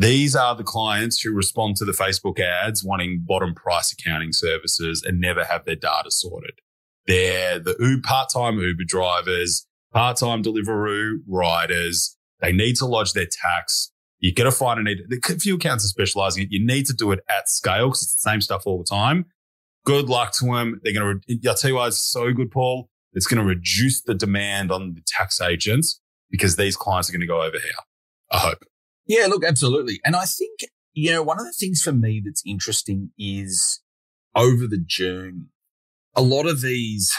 These 0.00 0.36
are 0.36 0.54
the 0.54 0.62
clients 0.62 1.20
who 1.20 1.32
respond 1.32 1.76
to 1.76 1.84
the 1.84 1.92
Facebook 1.92 2.38
ads 2.38 2.84
wanting 2.84 3.24
bottom 3.26 3.52
price 3.52 3.92
accounting 3.92 4.32
services 4.32 5.02
and 5.04 5.20
never 5.20 5.44
have 5.44 5.64
their 5.64 5.74
data 5.74 6.10
sorted. 6.10 6.60
They're 7.06 7.58
the 7.58 8.00
part-time 8.04 8.58
Uber 8.58 8.84
drivers, 8.86 9.66
part-time 9.92 10.44
Deliveroo 10.44 11.16
riders. 11.26 12.16
They 12.40 12.52
need 12.52 12.76
to 12.76 12.86
lodge 12.86 13.12
their 13.12 13.26
tax. 13.26 13.90
You 14.20 14.32
got 14.32 14.44
to 14.44 14.52
find 14.52 14.78
a 14.78 14.82
need. 14.84 14.98
A 15.10 15.38
few 15.38 15.56
accounts 15.56 15.84
are 15.84 15.88
specializing 15.88 16.44
it. 16.44 16.52
You 16.52 16.64
need 16.64 16.86
to 16.86 16.92
do 16.92 17.10
it 17.10 17.20
at 17.28 17.48
scale 17.48 17.88
because 17.88 18.02
it's 18.02 18.22
the 18.22 18.30
same 18.30 18.40
stuff 18.40 18.62
all 18.66 18.78
the 18.78 18.84
time. 18.84 19.26
Good 19.84 20.08
luck 20.08 20.32
to 20.38 20.46
them. 20.46 20.80
They're 20.82 20.92
going 20.92 21.20
to, 21.20 21.48
I'll 21.48 21.54
tell 21.54 21.70
you 21.70 21.76
why 21.76 21.86
it's 21.86 22.02
so 22.02 22.32
good, 22.32 22.50
Paul. 22.50 22.90
It's 23.12 23.26
going 23.26 23.42
to 23.42 23.48
reduce 23.48 24.02
the 24.02 24.14
demand 24.14 24.70
on 24.70 24.94
the 24.94 25.02
tax 25.06 25.40
agents 25.40 26.00
because 26.30 26.56
these 26.56 26.76
clients 26.76 27.08
are 27.08 27.12
going 27.12 27.20
to 27.20 27.26
go 27.26 27.42
over 27.42 27.58
here. 27.58 27.72
I 28.30 28.38
hope. 28.38 28.64
Yeah, 29.06 29.26
look, 29.26 29.44
absolutely. 29.44 30.00
And 30.04 30.14
I 30.14 30.24
think, 30.24 30.60
you 30.92 31.10
know, 31.10 31.22
one 31.22 31.38
of 31.38 31.46
the 31.46 31.54
things 31.58 31.80
for 31.80 31.92
me 31.92 32.20
that's 32.22 32.42
interesting 32.46 33.10
is 33.18 33.80
over 34.34 34.66
the 34.66 34.82
journey, 34.84 35.46
a 36.14 36.22
lot 36.22 36.46
of 36.46 36.60
these 36.60 37.14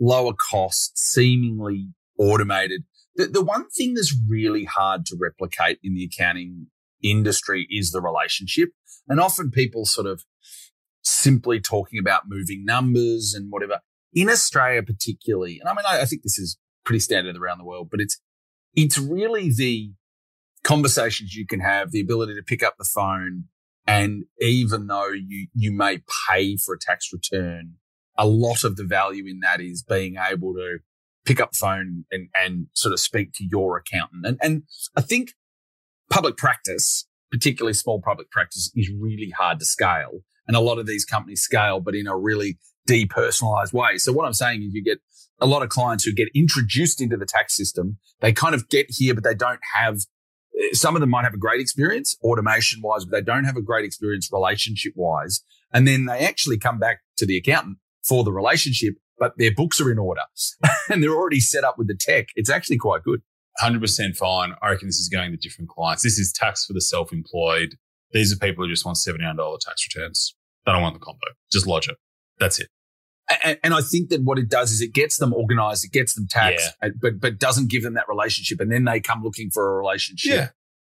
lower 0.00 0.32
cost, 0.32 0.96
seemingly 0.96 1.88
automated. 2.18 2.84
The, 3.16 3.26
the 3.26 3.44
one 3.44 3.68
thing 3.68 3.94
that's 3.94 4.16
really 4.28 4.64
hard 4.64 5.04
to 5.06 5.16
replicate 5.20 5.78
in 5.82 5.94
the 5.94 6.04
accounting 6.04 6.68
industry 7.02 7.66
is 7.70 7.90
the 7.90 8.00
relationship. 8.00 8.70
And 9.06 9.20
often 9.20 9.50
people 9.50 9.84
sort 9.84 10.06
of 10.06 10.24
simply 11.04 11.60
talking 11.60 11.98
about 11.98 12.22
moving 12.26 12.64
numbers 12.64 13.34
and 13.34 13.50
whatever. 13.50 13.80
In 14.12 14.30
Australia, 14.30 14.82
particularly, 14.82 15.58
and 15.60 15.68
I 15.68 15.72
mean, 15.72 15.84
I, 15.88 16.02
I 16.02 16.04
think 16.04 16.22
this 16.22 16.38
is 16.38 16.58
pretty 16.84 17.00
standard 17.00 17.36
around 17.36 17.58
the 17.58 17.64
world, 17.64 17.88
but 17.90 18.00
it's, 18.00 18.20
it's 18.74 18.98
really 18.98 19.50
the 19.54 19.92
conversations 20.62 21.34
you 21.34 21.46
can 21.46 21.60
have, 21.60 21.90
the 21.90 22.00
ability 22.00 22.34
to 22.34 22.42
pick 22.42 22.62
up 22.62 22.74
the 22.78 22.88
phone. 22.94 23.44
And 23.86 24.24
even 24.40 24.86
though 24.86 25.10
you, 25.10 25.48
you 25.54 25.72
may 25.72 26.00
pay 26.30 26.56
for 26.56 26.74
a 26.74 26.78
tax 26.78 27.10
return, 27.12 27.74
a 28.16 28.26
lot 28.26 28.64
of 28.64 28.76
the 28.76 28.84
value 28.84 29.26
in 29.26 29.40
that 29.40 29.60
is 29.60 29.82
being 29.82 30.16
able 30.16 30.54
to 30.54 30.78
pick 31.24 31.40
up 31.40 31.52
the 31.52 31.58
phone 31.58 32.04
and, 32.10 32.28
and 32.34 32.66
sort 32.74 32.92
of 32.92 33.00
speak 33.00 33.32
to 33.34 33.44
your 33.44 33.76
accountant. 33.76 34.26
And, 34.26 34.38
and 34.42 34.62
I 34.96 35.00
think 35.00 35.32
public 36.10 36.36
practice, 36.36 37.06
particularly 37.30 37.74
small 37.74 38.00
public 38.00 38.30
practice 38.30 38.70
is 38.74 38.90
really 38.98 39.30
hard 39.36 39.58
to 39.58 39.64
scale. 39.64 40.20
And 40.46 40.56
a 40.56 40.60
lot 40.60 40.78
of 40.78 40.86
these 40.86 41.04
companies 41.04 41.42
scale, 41.42 41.80
but 41.80 41.94
in 41.94 42.06
a 42.06 42.16
really 42.16 42.58
depersonalized 42.88 43.72
way. 43.72 43.98
So 43.98 44.12
what 44.12 44.26
I'm 44.26 44.34
saying 44.34 44.62
is 44.62 44.74
you 44.74 44.82
get 44.82 45.00
a 45.40 45.46
lot 45.46 45.62
of 45.62 45.68
clients 45.68 46.04
who 46.04 46.12
get 46.12 46.28
introduced 46.34 47.00
into 47.00 47.16
the 47.16 47.26
tax 47.26 47.56
system. 47.56 47.98
They 48.20 48.32
kind 48.32 48.54
of 48.54 48.68
get 48.68 48.86
here, 48.90 49.14
but 49.14 49.24
they 49.24 49.34
don't 49.34 49.60
have 49.74 50.00
eh, 50.58 50.68
some 50.72 50.94
of 50.94 51.00
them 51.00 51.10
might 51.10 51.24
have 51.24 51.34
a 51.34 51.38
great 51.38 51.60
experience 51.60 52.16
automation 52.22 52.82
wise, 52.82 53.04
but 53.04 53.12
they 53.12 53.22
don't 53.22 53.44
have 53.44 53.56
a 53.56 53.62
great 53.62 53.84
experience 53.84 54.30
relationship 54.32 54.92
wise. 54.96 55.40
And 55.72 55.88
then 55.88 56.06
they 56.06 56.20
actually 56.20 56.58
come 56.58 56.78
back 56.78 57.00
to 57.16 57.26
the 57.26 57.36
accountant 57.36 57.78
for 58.06 58.22
the 58.22 58.32
relationship, 58.32 58.94
but 59.18 59.32
their 59.38 59.52
books 59.52 59.80
are 59.80 59.90
in 59.90 59.98
order 59.98 60.22
and 60.90 61.02
they're 61.02 61.10
already 61.10 61.40
set 61.40 61.64
up 61.64 61.78
with 61.78 61.88
the 61.88 61.96
tech. 61.98 62.28
It's 62.36 62.50
actually 62.50 62.78
quite 62.78 63.02
good. 63.02 63.22
100% 63.62 64.16
fine. 64.16 64.52
I 64.62 64.70
reckon 64.70 64.88
this 64.88 64.98
is 64.98 65.08
going 65.08 65.30
to 65.30 65.36
different 65.36 65.70
clients. 65.70 66.02
This 66.02 66.18
is 66.18 66.32
tax 66.32 66.66
for 66.66 66.72
the 66.72 66.80
self-employed. 66.80 67.76
These 68.14 68.32
are 68.32 68.36
people 68.36 68.64
who 68.64 68.70
just 68.70 68.86
want 68.86 68.96
$79 68.96 69.60
tax 69.60 69.86
returns. 69.92 70.34
They 70.64 70.72
don't 70.72 70.80
want 70.80 70.94
the 70.94 71.00
combo. 71.00 71.26
Just 71.52 71.66
lodge 71.66 71.88
it. 71.88 71.96
That's 72.38 72.58
it. 72.58 72.68
And, 73.42 73.58
and, 73.64 73.74
I 73.74 73.80
think 73.80 74.10
that 74.10 74.22
what 74.22 74.38
it 74.38 74.50
does 74.50 74.70
is 74.70 74.82
it 74.82 74.92
gets 74.92 75.16
them 75.16 75.32
organized, 75.32 75.82
it 75.82 75.92
gets 75.92 76.14
them 76.14 76.26
taxed, 76.28 76.74
yeah. 76.82 76.90
but 77.00 77.20
but 77.20 77.38
doesn't 77.38 77.70
give 77.70 77.82
them 77.82 77.94
that 77.94 78.06
relationship, 78.06 78.60
and 78.60 78.70
then 78.70 78.84
they 78.84 79.00
come 79.00 79.22
looking 79.22 79.50
for 79.50 79.66
a 79.66 79.78
relationship. 79.78 80.30
Yeah, 80.30 80.48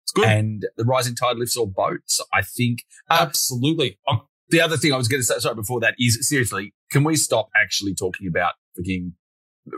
it's 0.04 0.12
good. 0.12 0.28
And 0.28 0.64
the 0.76 0.84
rising 0.84 1.16
tide 1.16 1.38
lifts 1.38 1.56
all 1.56 1.66
boats. 1.66 2.20
I 2.32 2.42
think 2.42 2.84
absolutely. 3.10 3.98
Um, 4.06 4.22
the 4.48 4.60
other 4.60 4.76
thing 4.76 4.92
I 4.92 4.96
was 4.96 5.08
going 5.08 5.20
to 5.20 5.26
say, 5.26 5.40
sorry, 5.40 5.56
before 5.56 5.80
that 5.80 5.96
is 5.98 6.18
seriously, 6.28 6.72
can 6.92 7.02
we 7.02 7.16
stop 7.16 7.48
actually 7.60 7.94
talking 7.94 8.28
about 8.28 8.52
freaking 8.78 9.14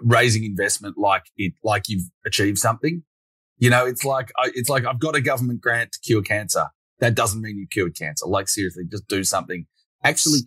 raising 0.02 0.44
investment 0.44 0.98
like 0.98 1.24
it 1.38 1.54
like 1.64 1.88
you've 1.88 2.10
achieved 2.26 2.58
something? 2.58 3.02
You 3.56 3.70
know, 3.70 3.86
it's 3.86 4.04
like 4.04 4.30
it's 4.54 4.68
like 4.68 4.84
I've 4.84 5.00
got 5.00 5.16
a 5.16 5.22
government 5.22 5.62
grant 5.62 5.92
to 5.92 6.00
cure 6.00 6.20
cancer. 6.20 6.66
That 7.02 7.14
doesn't 7.14 7.42
mean 7.42 7.58
you 7.58 7.66
cured 7.70 7.96
cancer. 7.98 8.26
Like 8.26 8.48
seriously, 8.48 8.84
just 8.90 9.06
do 9.08 9.24
something 9.24 9.66
actually 10.04 10.40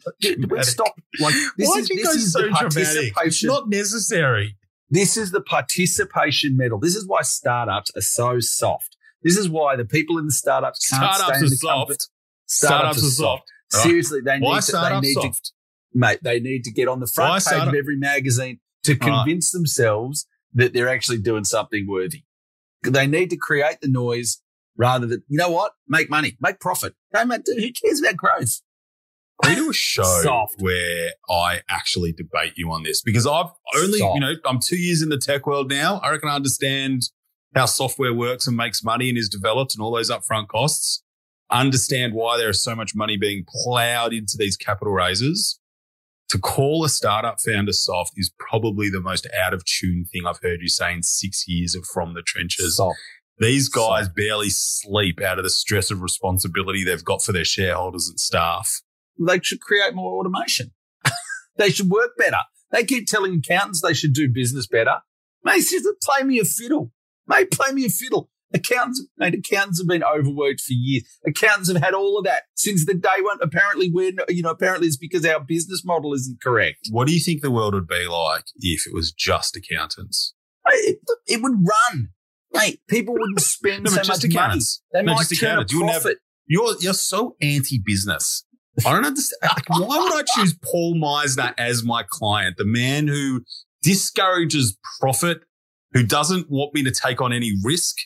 stop 0.61 0.95
like 1.19 1.33
this 1.57 1.69
Why 1.69 1.79
is, 1.79 1.87
this 1.87 2.15
is 2.15 2.33
so 2.33 2.41
the 2.41 2.49
participation 2.49 3.27
it's 3.27 3.43
not 3.43 3.69
necessary 3.69 4.57
this 4.89 5.17
is 5.17 5.31
the 5.31 5.41
participation 5.41 6.57
medal 6.57 6.79
this 6.79 6.95
is 6.95 7.07
why 7.07 7.21
startups 7.21 7.91
are 7.95 8.01
so 8.01 8.39
soft 8.39 8.97
this 9.23 9.37
is 9.37 9.49
why 9.49 9.75
the 9.75 9.85
people 9.85 10.17
in 10.17 10.25
the 10.25 10.31
startups 10.31 10.87
can't 10.89 11.15
startups 11.15 11.41
in 11.41 11.49
the 11.49 11.55
soft. 11.55 11.61
startups, 11.61 12.09
startups 12.45 12.97
are 12.97 13.09
soft, 13.09 13.43
soft. 13.71 13.83
seriously 13.83 14.19
they 14.21 14.39
why 14.39 14.55
need 14.55 14.63
to 14.63 14.71
they 14.71 14.99
need 14.99 15.13
soft? 15.13 15.45
to 15.45 15.51
mate 15.93 16.19
they 16.21 16.39
need 16.39 16.63
to 16.63 16.71
get 16.71 16.87
on 16.87 16.99
the 16.99 17.07
front 17.07 17.29
why 17.29 17.35
page 17.37 17.43
startup? 17.43 17.69
of 17.69 17.75
every 17.75 17.97
magazine 17.97 18.59
to 18.83 18.95
convince 18.95 19.53
right. 19.53 19.59
themselves 19.59 20.27
that 20.53 20.73
they're 20.73 20.89
actually 20.89 21.17
doing 21.17 21.43
something 21.43 21.87
worthy 21.87 22.23
they 22.83 23.07
need 23.07 23.29
to 23.29 23.37
create 23.37 23.81
the 23.81 23.87
noise 23.87 24.41
rather 24.77 25.07
than 25.07 25.23
you 25.27 25.37
know 25.37 25.49
what 25.49 25.73
make 25.87 26.09
money 26.09 26.37
make 26.39 26.59
profit 26.59 26.93
mate, 27.13 27.41
who 27.45 27.71
cares 27.71 27.99
about 27.99 28.17
growth 28.17 28.61
we 29.43 29.55
do 29.55 29.69
a 29.69 29.73
show 29.73 30.03
Soft. 30.03 30.55
where 30.59 31.11
I 31.29 31.61
actually 31.67 32.13
debate 32.13 32.53
you 32.55 32.71
on 32.71 32.83
this 32.83 33.01
because 33.01 33.27
I've 33.27 33.49
only, 33.75 33.99
Soft. 33.99 34.15
you 34.15 34.21
know, 34.21 34.33
I'm 34.45 34.59
two 34.59 34.77
years 34.77 35.01
in 35.01 35.09
the 35.09 35.17
tech 35.17 35.45
world 35.45 35.69
now. 35.69 35.97
I 35.97 36.11
reckon 36.11 36.29
I 36.29 36.35
understand 36.35 37.03
how 37.53 37.65
software 37.65 38.13
works 38.13 38.47
and 38.47 38.55
makes 38.55 38.83
money 38.83 39.09
and 39.09 39.17
is 39.17 39.29
developed 39.29 39.75
and 39.75 39.83
all 39.83 39.93
those 39.93 40.09
upfront 40.09 40.47
costs. 40.47 41.03
Understand 41.51 42.13
why 42.13 42.37
there 42.37 42.49
is 42.49 42.63
so 42.63 42.75
much 42.75 42.95
money 42.95 43.17
being 43.17 43.45
plowed 43.47 44.13
into 44.13 44.37
these 44.37 44.57
capital 44.57 44.93
raises. 44.93 45.59
To 46.29 46.39
call 46.39 46.83
a 46.83 46.89
startup 46.89 47.37
founder 47.39 47.71
soft 47.71 48.13
is 48.15 48.31
probably 48.39 48.89
the 48.89 48.99
most 48.99 49.27
out 49.37 49.53
of 49.53 49.63
tune 49.63 50.05
thing 50.11 50.23
I've 50.25 50.39
heard 50.41 50.61
you 50.61 50.69
say 50.69 50.91
in 50.91 51.03
six 51.03 51.47
years 51.47 51.75
of 51.75 51.85
From 51.85 52.13
the 52.13 52.23
Trenches. 52.23 52.77
Soft. 52.77 52.97
These 53.37 53.69
guys 53.69 54.07
barely 54.07 54.49
sleep 54.49 55.21
out 55.21 55.37
of 55.37 55.43
the 55.43 55.49
stress 55.49 55.91
of 55.91 56.01
responsibility 56.01 56.83
they've 56.83 57.03
got 57.03 57.21
for 57.21 57.33
their 57.33 57.45
shareholders 57.45 58.07
and 58.07 58.19
staff 58.19 58.81
they 59.19 59.39
should 59.41 59.61
create 59.61 59.93
more 59.93 60.19
automation. 60.19 60.71
they 61.57 61.69
should 61.69 61.89
work 61.89 62.11
better. 62.17 62.39
They 62.71 62.83
keep 62.83 63.07
telling 63.07 63.35
accountants 63.35 63.81
they 63.81 63.93
should 63.93 64.13
do 64.13 64.29
business 64.29 64.67
better. 64.67 65.01
Mate, 65.43 65.65
just 65.69 65.87
play 66.03 66.23
me 66.23 66.39
a 66.39 66.45
fiddle. 66.45 66.91
Mate, 67.27 67.51
play 67.51 67.71
me 67.71 67.85
a 67.85 67.89
fiddle. 67.89 68.29
Accountants, 68.53 69.05
mate, 69.17 69.33
accountants 69.33 69.79
have 69.79 69.87
been 69.87 70.03
overworked 70.03 70.61
for 70.61 70.73
years. 70.73 71.03
Accountants 71.25 71.71
have 71.71 71.81
had 71.81 71.93
all 71.93 72.17
of 72.17 72.25
that 72.25 72.43
since 72.55 72.85
the 72.85 72.93
day 72.93 73.21
one. 73.21 73.37
Apparently, 73.41 73.91
we're, 73.91 74.13
you 74.29 74.43
know, 74.43 74.51
apparently 74.51 74.87
it's 74.87 74.97
because 74.97 75.25
our 75.25 75.39
business 75.39 75.83
model 75.83 76.13
isn't 76.13 76.41
correct. 76.41 76.87
What 76.89 77.07
do 77.07 77.13
you 77.13 77.19
think 77.19 77.41
the 77.41 77.51
world 77.51 77.73
would 77.73 77.87
be 77.87 78.07
like 78.07 78.45
if 78.57 78.87
it 78.87 78.93
was 78.93 79.11
just 79.11 79.57
accountants? 79.57 80.33
It, 80.67 80.99
it 81.27 81.41
would 81.41 81.65
run. 81.67 82.09
Mate, 82.55 82.79
people 82.87 83.13
wouldn't 83.13 83.41
spend 83.41 83.83
no, 83.83 83.91
so 83.91 84.01
much 84.07 84.23
accountants. 84.23 84.81
money. 84.93 85.03
They 85.03 85.05
no, 85.05 85.15
might 85.15 85.27
turn 85.39 85.59
a 85.59 85.65
profit. 85.65 86.17
You're, 86.47 86.75
you're 86.79 86.93
so 86.93 87.35
anti-business. 87.41 88.45
I 88.85 88.93
don't 88.93 89.05
understand. 89.05 89.39
Like, 89.43 89.69
why 89.69 89.99
would 89.99 90.13
I 90.13 90.23
choose 90.35 90.57
Paul 90.63 90.95
Meisner 90.95 91.53
as 91.57 91.83
my 91.83 92.03
client? 92.07 92.57
The 92.57 92.65
man 92.65 93.07
who 93.07 93.43
discourages 93.81 94.77
profit, 94.99 95.43
who 95.93 96.03
doesn't 96.03 96.49
want 96.49 96.73
me 96.73 96.83
to 96.83 96.91
take 96.91 97.21
on 97.21 97.31
any 97.31 97.53
risk. 97.63 97.97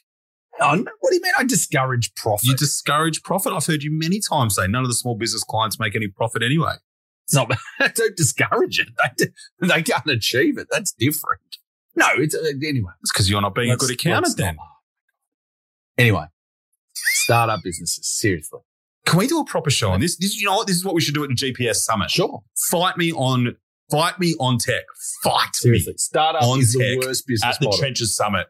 Oh, 0.61 0.77
what 0.77 1.09
do 1.09 1.15
you 1.15 1.21
mean 1.21 1.33
I 1.37 1.45
discourage 1.45 2.13
profit? 2.15 2.47
You 2.47 2.55
discourage 2.55 3.23
profit. 3.23 3.53
I've 3.53 3.65
heard 3.65 3.81
you 3.81 3.91
many 3.91 4.19
times 4.19 4.55
say 4.55 4.67
none 4.67 4.83
of 4.83 4.89
the 4.89 4.95
small 4.95 5.15
business 5.15 5.43
clients 5.43 5.79
make 5.79 5.95
any 5.95 6.07
profit 6.07 6.43
anyway. 6.43 6.73
It's 7.25 7.33
not, 7.33 7.51
don't 7.95 8.17
discourage 8.17 8.79
it. 8.79 8.89
They, 9.17 9.67
they 9.67 9.81
can't 9.83 10.07
achieve 10.07 10.57
it. 10.57 10.67
That's 10.69 10.91
different. 10.91 11.58
No, 11.95 12.07
it's 12.17 12.35
uh, 12.35 12.39
anyway. 12.63 12.91
It's 13.01 13.11
because 13.11 13.29
you're 13.29 13.41
not 13.41 13.55
being 13.55 13.69
Let's, 13.69 13.83
a 13.83 13.87
good 13.87 13.93
accountant 13.95 14.37
then. 14.37 14.57
Anyway, 15.97 16.25
startup 16.93 17.61
businesses, 17.63 18.07
seriously. 18.07 18.59
Can 19.05 19.17
we 19.17 19.27
do 19.27 19.39
a 19.39 19.45
proper 19.45 19.69
show 19.69 19.91
on 19.91 19.99
this? 19.99 20.17
This, 20.17 20.39
you 20.39 20.45
know 20.45 20.55
what? 20.55 20.67
This 20.67 20.75
is 20.75 20.85
what 20.85 20.93
we 20.93 21.01
should 21.01 21.15
do 21.15 21.23
at 21.23 21.29
the 21.29 21.35
GPS 21.35 21.77
summit. 21.77 22.11
Sure. 22.11 22.43
Fight 22.69 22.95
me 22.95 23.11
on, 23.11 23.55
fight 23.89 24.19
me 24.19 24.35
on 24.39 24.57
tech. 24.59 24.83
Fight 25.23 25.49
Seriously. 25.55 25.93
me 25.93 25.97
Startup 25.97 26.43
On 26.43 26.59
is 26.59 26.73
the 26.73 27.01
worst 27.03 27.25
business 27.25 27.55
at 27.55 27.59
the 27.59 27.65
model. 27.65 27.79
Trenches 27.79 28.15
Summit. 28.15 28.47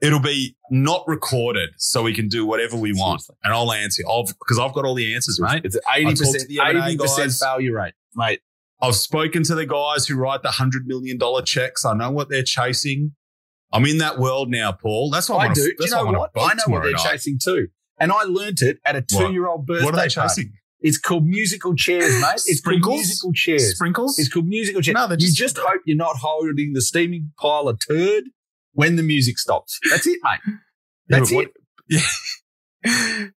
It'll 0.00 0.20
be 0.20 0.56
not 0.70 1.02
recorded, 1.06 1.70
so 1.78 2.02
we 2.02 2.12
can 2.12 2.28
do 2.28 2.46
whatever 2.46 2.76
we 2.76 2.92
want, 2.92 3.22
Seriously. 3.22 3.36
and 3.42 3.52
I'll 3.52 3.72
answer. 3.72 4.02
I'll 4.08 4.24
because 4.24 4.58
I've 4.58 4.74
got 4.74 4.84
all 4.84 4.94
the 4.94 5.14
answers, 5.14 5.40
mate. 5.40 5.62
It's 5.64 5.76
80%, 5.76 6.24
talked 6.24 6.38
to 6.40 6.46
the 6.46 6.58
80% 6.58 7.16
guys. 7.16 7.40
failure 7.40 7.72
rate, 7.72 7.94
mate. 8.14 8.40
I've 8.82 8.94
spoken 8.96 9.42
to 9.44 9.54
the 9.54 9.66
guys 9.66 10.06
who 10.06 10.16
write 10.16 10.42
the 10.42 10.50
hundred 10.50 10.86
million 10.86 11.16
dollar 11.18 11.42
checks. 11.42 11.84
I 11.84 11.94
know 11.94 12.10
what 12.10 12.28
they're 12.28 12.42
chasing. 12.42 13.12
I'm 13.72 13.84
in 13.86 13.98
that 13.98 14.18
world 14.18 14.50
now, 14.50 14.72
Paul. 14.72 15.10
That's 15.10 15.28
what 15.28 15.38
I, 15.38 15.50
I 15.50 15.54
do. 15.54 15.62
Do 15.62 15.74
That's 15.78 15.90
you 15.90 15.96
know 15.96 16.04
why 16.12 16.26
I, 16.36 16.44
I 16.50 16.54
know 16.54 16.62
what 16.66 16.82
they're 16.82 16.92
night. 16.92 17.10
chasing 17.10 17.38
too. 17.42 17.68
And 17.98 18.12
I 18.12 18.22
learnt 18.24 18.60
it 18.62 18.78
at 18.84 18.94
a 18.96 19.02
two 19.02 19.32
year 19.32 19.46
old 19.48 19.66
birthday 19.66 19.84
What 19.84 19.94
are 19.94 19.96
they 20.08 20.14
party. 20.14 20.28
chasing? 20.42 20.52
It's 20.80 20.98
called 20.98 21.24
musical 21.24 21.74
chairs, 21.74 22.20
mate. 22.20 22.42
It's 22.46 22.60
called 22.60 22.82
musical 22.82 23.32
chairs. 23.32 23.74
Sprinkles? 23.74 24.18
It's 24.18 24.28
called 24.28 24.46
musical 24.46 24.82
chairs. 24.82 24.94
No, 24.94 25.06
they're 25.06 25.16
you 25.18 25.26
just- 25.28 25.38
just 25.38 25.58
hope 25.58 25.80
you're 25.86 25.96
not 25.96 26.16
holding 26.16 26.72
the 26.74 26.82
steaming 26.82 27.32
pile 27.40 27.68
of 27.68 27.78
turd 27.88 28.24
when 28.72 28.96
the 28.96 29.02
music 29.02 29.38
stops. 29.38 29.78
That's 29.90 30.06
it, 30.06 30.18
mate. 30.22 30.40
Yeah, 31.08 31.18
That's 31.18 31.32
it. 31.32 31.48
Yeah. 31.88 32.00
Can 32.84 33.32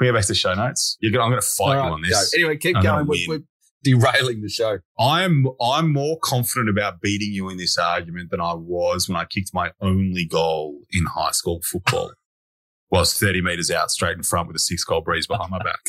we 0.00 0.06
go 0.06 0.12
back 0.14 0.22
to 0.22 0.28
the 0.28 0.34
show 0.34 0.54
notes? 0.54 0.96
You're 1.00 1.12
gonna, 1.12 1.24
I'm 1.24 1.30
going 1.30 1.40
to 1.40 1.46
fight 1.46 1.76
All 1.78 1.86
you 1.88 1.92
on 1.94 2.02
this. 2.02 2.34
Anyway, 2.34 2.56
keep 2.56 2.74
gonna. 2.80 3.04
We're, 3.04 3.26
we're 3.28 3.40
derailing 3.84 4.42
the 4.42 4.48
show. 4.48 4.78
I'm 4.98 5.46
I'm 5.60 5.92
more 5.92 6.18
confident 6.22 6.68
about 6.68 7.00
beating 7.00 7.32
you 7.32 7.48
in 7.48 7.56
this 7.56 7.78
argument 7.78 8.30
than 8.30 8.40
I 8.40 8.54
was 8.54 9.08
when 9.08 9.16
I 9.16 9.24
kicked 9.24 9.52
my 9.52 9.72
only 9.80 10.24
goal 10.24 10.80
in 10.90 11.06
high 11.06 11.32
school 11.32 11.60
football. 11.62 12.12
was 12.90 13.18
30 13.18 13.40
meters 13.40 13.70
out 13.70 13.90
straight 13.90 14.16
in 14.18 14.22
front 14.22 14.48
with 14.48 14.56
a 14.56 14.60
six 14.60 14.84
goal 14.84 15.00
breeze 15.00 15.26
behind 15.26 15.50
my 15.50 15.58
back. 15.58 15.80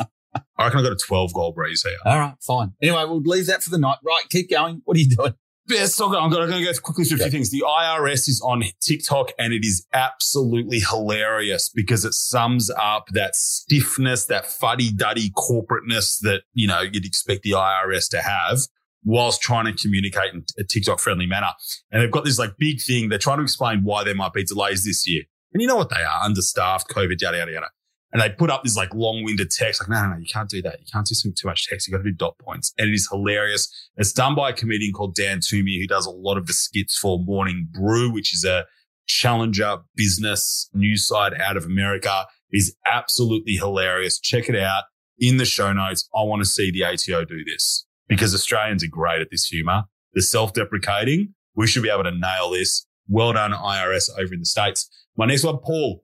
I 0.58 0.66
reckon 0.66 0.80
I 0.80 0.84
got 0.84 0.94
a 0.94 0.96
12 0.96 1.34
goal 1.34 1.52
breeze 1.52 1.84
here. 1.84 1.98
All 2.06 2.18
right, 2.18 2.36
fine. 2.42 2.74
Anyway, 2.82 3.04
we'll 3.06 3.22
leave 3.22 3.48
that 3.48 3.62
for 3.62 3.70
the 3.70 3.78
night. 3.78 3.98
Right, 4.04 4.24
keep 4.30 4.50
going. 4.50 4.82
What 4.86 4.98
are 4.98 5.00
you 5.00 5.16
doing? 5.16 5.34
Yeah, 5.70 5.86
so 5.86 6.13
I'm 6.17 6.29
going 6.29 6.50
to 6.50 6.63
go 6.63 6.72
quickly 6.82 7.05
through 7.05 7.20
a 7.20 7.22
few 7.22 7.32
things. 7.32 7.50
The 7.50 7.63
IRS 7.65 8.27
is 8.27 8.41
on 8.43 8.63
TikTok 8.82 9.32
and 9.39 9.53
it 9.53 9.63
is 9.63 9.88
absolutely 9.93 10.79
hilarious 10.79 11.70
because 11.70 12.03
it 12.03 12.13
sums 12.13 12.70
up 12.70 13.08
that 13.13 13.34
stiffness, 13.36 14.25
that 14.25 14.46
fuddy 14.46 14.91
duddy 14.91 15.29
corporateness 15.29 16.20
that, 16.20 16.41
you 16.53 16.67
know, 16.67 16.82
you'd 16.82 17.05
expect 17.05 17.43
the 17.43 17.51
IRS 17.51 18.10
to 18.10 18.22
have 18.22 18.60
whilst 19.05 19.41
trying 19.41 19.65
to 19.65 19.74
communicate 19.74 20.34
in 20.34 20.46
a 20.60 20.63
TikTok 20.65 21.00
friendly 21.00 21.27
manner. 21.27 21.51
And 21.91 22.01
they've 22.01 22.12
got 22.12 22.25
this 22.25 22.39
like 22.39 22.58
big 22.58 22.82
thing. 22.82 23.08
They're 23.08 23.17
trying 23.17 23.38
to 23.38 23.43
explain 23.43 23.84
why 23.84 24.03
there 24.03 24.15
might 24.15 24.34
be 24.34 24.43
delays 24.43 24.84
this 24.84 25.08
year. 25.08 25.24
And 25.53 25.62
you 25.62 25.67
know 25.67 25.77
what 25.77 25.89
they 25.89 26.03
are? 26.03 26.24
Understaffed, 26.24 26.89
COVID, 26.89 27.22
yada, 27.22 27.38
yada, 27.38 27.51
yada. 27.51 27.67
And 28.13 28.22
they 28.22 28.29
put 28.29 28.51
up 28.51 28.63
this 28.63 28.77
like 28.77 28.93
long 28.93 29.24
winded 29.24 29.50
text, 29.50 29.82
like, 29.82 29.89
no, 29.89 30.03
no, 30.03 30.13
no, 30.13 30.17
you 30.17 30.27
can't 30.27 30.48
do 30.50 30.62
that. 30.62 30.79
You 30.79 30.86
can't 30.91 31.05
do 31.05 31.32
too 31.32 31.48
much 31.48 31.67
text. 31.67 31.88
You 31.88 31.91
got 31.91 32.03
to 32.03 32.12
do 32.12 32.15
dot 32.15 32.38
points. 32.38 32.72
And 32.77 32.89
it 32.89 32.93
is 32.93 33.10
hilarious. 33.12 33.67
It's 33.98 34.13
done 34.13 34.36
by 34.36 34.51
a 34.51 34.53
comedian 34.53 34.93
called 34.93 35.15
Dan 35.15 35.39
Toomey, 35.43 35.79
who 35.82 35.88
does 35.88 36.05
a 36.05 36.12
lot 36.12 36.38
of 36.38 36.46
the 36.46 36.53
skits 36.53 36.96
for 36.96 37.17
Morning 37.17 37.67
Brew, 37.72 38.13
which 38.13 38.34
is 38.34 38.46
a 38.46 38.65
challenger 39.08 39.79
business 39.96 40.70
news 40.74 41.08
site 41.08 41.34
out 41.41 41.58
of 41.58 41.65
America. 41.65 42.25
It 42.51 42.58
is 42.58 42.75
absolutely 42.86 43.53
hilarious. 43.53 44.20
Check 44.20 44.48
it 44.48 44.55
out 44.55 44.84
in 45.17 45.38
the 45.38 45.46
show 45.46 45.74
notes. 45.74 46.08
I 46.15 46.22
want 46.22 46.41
to 46.41 46.46
see 46.46 46.70
the 46.70 46.86
ATO 46.86 47.25
do 47.25 47.43
this 47.43 47.88
because 48.08 48.36
Australians 48.36 48.84
are 48.84 48.89
great 48.89 49.22
at 49.22 49.32
this 49.32 49.46
humor. 49.46 49.86
They're 50.13 50.22
self-deprecating. 50.22 51.34
We 51.55 51.65
should 51.65 51.82
be 51.82 51.89
able 51.89 52.03
to 52.03 52.12
nail 52.12 52.51
this. 52.51 52.86
Well 53.08 53.34
done, 53.34 53.51
IRS 53.51 54.10
over 54.17 54.34
in 54.34 54.39
the 54.41 54.46
States. 54.46 54.88
My 55.17 55.25
next 55.25 55.43
one, 55.43 55.58
Paul. 55.58 56.03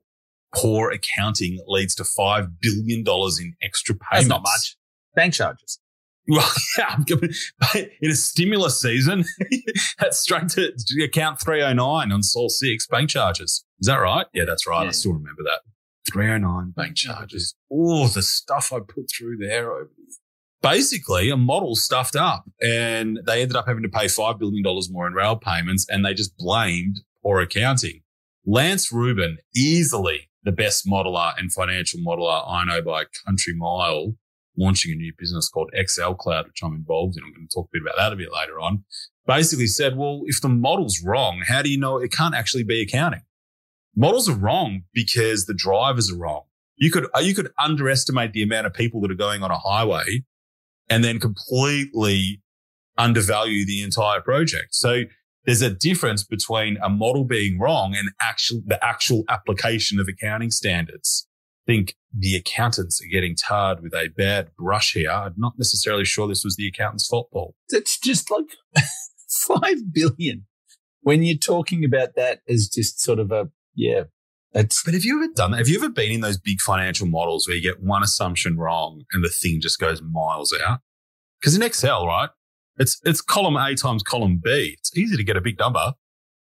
Poor 0.54 0.90
accounting 0.90 1.60
leads 1.66 1.94
to 1.96 2.02
$5 2.02 2.52
billion 2.60 3.04
in 3.40 3.54
extra 3.62 3.94
payments. 3.94 4.10
That's 4.12 4.28
not 4.28 4.42
much. 4.42 4.76
Bank 5.14 5.34
charges. 5.34 5.78
Well, 6.28 6.48
yeah, 6.78 6.96
but 7.08 7.80
in 8.00 8.10
a 8.10 8.14
stimulus 8.14 8.80
season, 8.80 9.24
that's 9.98 10.18
straight 10.18 10.48
to 10.50 10.72
account 11.02 11.40
309 11.40 12.12
on 12.12 12.22
Sol 12.22 12.48
6 12.48 12.86
bank 12.88 13.10
charges. 13.10 13.64
Is 13.80 13.86
that 13.86 13.96
right? 13.96 14.26
Yeah, 14.32 14.44
that's 14.44 14.66
right. 14.66 14.86
I 14.86 14.90
still 14.90 15.12
remember 15.12 15.42
that. 15.44 15.60
309 16.12 16.72
bank 16.76 16.96
charges. 16.96 17.54
Oh, 17.72 18.08
the 18.08 18.22
stuff 18.22 18.72
I 18.72 18.80
put 18.80 19.10
through 19.10 19.38
there 19.38 19.72
over 19.72 19.90
the 19.96 20.16
Basically, 20.62 21.30
a 21.30 21.38
model 21.38 21.74
stuffed 21.74 22.16
up 22.16 22.44
and 22.60 23.18
they 23.24 23.40
ended 23.40 23.56
up 23.56 23.66
having 23.66 23.82
to 23.82 23.88
pay 23.88 24.04
$5 24.06 24.38
billion 24.38 24.62
more 24.90 25.06
in 25.06 25.14
rail 25.14 25.36
payments 25.36 25.86
and 25.88 26.04
they 26.04 26.12
just 26.12 26.36
blamed 26.36 27.00
poor 27.22 27.40
accounting. 27.40 28.02
Lance 28.44 28.92
Rubin, 28.92 29.38
easily 29.54 30.29
the 30.44 30.52
best 30.52 30.86
modeler 30.86 31.32
and 31.38 31.52
financial 31.52 32.00
modeler 32.00 32.42
I 32.46 32.64
know 32.64 32.82
by 32.82 33.04
country 33.26 33.54
mile, 33.54 34.14
launching 34.56 34.92
a 34.92 34.94
new 34.94 35.12
business 35.16 35.48
called 35.48 35.70
XL 35.74 36.12
Cloud, 36.12 36.46
which 36.46 36.60
I'm 36.62 36.74
involved 36.74 37.16
in. 37.16 37.24
I'm 37.24 37.32
going 37.32 37.46
to 37.48 37.54
talk 37.54 37.66
a 37.66 37.72
bit 37.72 37.82
about 37.82 37.96
that 37.96 38.12
a 38.12 38.16
bit 38.16 38.32
later 38.32 38.60
on. 38.60 38.84
Basically 39.26 39.66
said, 39.66 39.96
well, 39.96 40.22
if 40.26 40.40
the 40.40 40.48
model's 40.48 41.02
wrong, 41.04 41.42
how 41.46 41.62
do 41.62 41.70
you 41.70 41.78
know 41.78 41.98
it 41.98 42.12
can't 42.12 42.34
actually 42.34 42.64
be 42.64 42.82
accounting? 42.82 43.22
Models 43.94 44.28
are 44.28 44.36
wrong 44.36 44.82
because 44.92 45.46
the 45.46 45.54
drivers 45.54 46.12
are 46.12 46.16
wrong. 46.16 46.42
You 46.76 46.90
could, 46.90 47.06
uh, 47.14 47.20
you 47.20 47.34
could 47.34 47.50
underestimate 47.58 48.32
the 48.32 48.42
amount 48.42 48.66
of 48.66 48.72
people 48.72 49.00
that 49.02 49.10
are 49.10 49.16
going 49.16 49.42
on 49.42 49.50
a 49.50 49.58
highway 49.58 50.24
and 50.88 51.04
then 51.04 51.20
completely 51.20 52.42
undervalue 52.96 53.66
the 53.66 53.82
entire 53.82 54.20
project. 54.20 54.74
So 54.74 55.02
there's 55.44 55.62
a 55.62 55.70
difference 55.70 56.24
between 56.24 56.76
a 56.82 56.88
model 56.88 57.24
being 57.24 57.58
wrong 57.58 57.94
and 57.94 58.10
actual, 58.20 58.62
the 58.66 58.82
actual 58.84 59.24
application 59.28 59.98
of 59.98 60.08
accounting 60.08 60.50
standards. 60.50 61.26
I 61.66 61.72
think 61.72 61.94
the 62.16 62.36
accountants 62.36 63.00
are 63.02 63.08
getting 63.10 63.36
tarred 63.36 63.82
with 63.82 63.94
a 63.94 64.08
bad 64.16 64.50
brush 64.56 64.92
here. 64.92 65.10
I'm 65.10 65.34
not 65.36 65.54
necessarily 65.56 66.04
sure 66.04 66.26
this 66.26 66.44
was 66.44 66.56
the 66.56 66.66
accountant's 66.66 67.06
fault, 67.06 67.28
Paul. 67.32 67.54
It's 67.68 67.98
just 67.98 68.30
like 68.30 68.46
five 69.28 69.92
billion. 69.92 70.46
When 71.02 71.22
you're 71.22 71.38
talking 71.38 71.84
about 71.84 72.14
that 72.16 72.40
as 72.48 72.68
just 72.68 73.00
sort 73.00 73.18
of 73.18 73.30
a 73.30 73.50
yeah, 73.74 74.04
that's 74.52 74.82
But 74.82 74.94
have 74.94 75.04
you 75.04 75.22
ever 75.22 75.32
done 75.32 75.52
that? 75.52 75.58
Have 75.58 75.68
you 75.68 75.78
ever 75.78 75.88
been 75.88 76.10
in 76.10 76.20
those 76.20 76.38
big 76.38 76.60
financial 76.60 77.06
models 77.06 77.46
where 77.46 77.56
you 77.56 77.62
get 77.62 77.82
one 77.82 78.02
assumption 78.02 78.58
wrong 78.58 79.04
and 79.12 79.24
the 79.24 79.28
thing 79.28 79.60
just 79.60 79.78
goes 79.78 80.02
miles 80.02 80.54
out? 80.66 80.80
Because 81.40 81.54
in 81.54 81.62
Excel, 81.62 82.06
right? 82.06 82.30
It's, 82.80 82.98
it's 83.04 83.20
column 83.20 83.56
A 83.56 83.74
times 83.74 84.02
column 84.02 84.40
B. 84.42 84.74
It's 84.78 84.96
easy 84.96 85.16
to 85.18 85.22
get 85.22 85.36
a 85.36 85.40
big 85.42 85.58
number. 85.58 85.92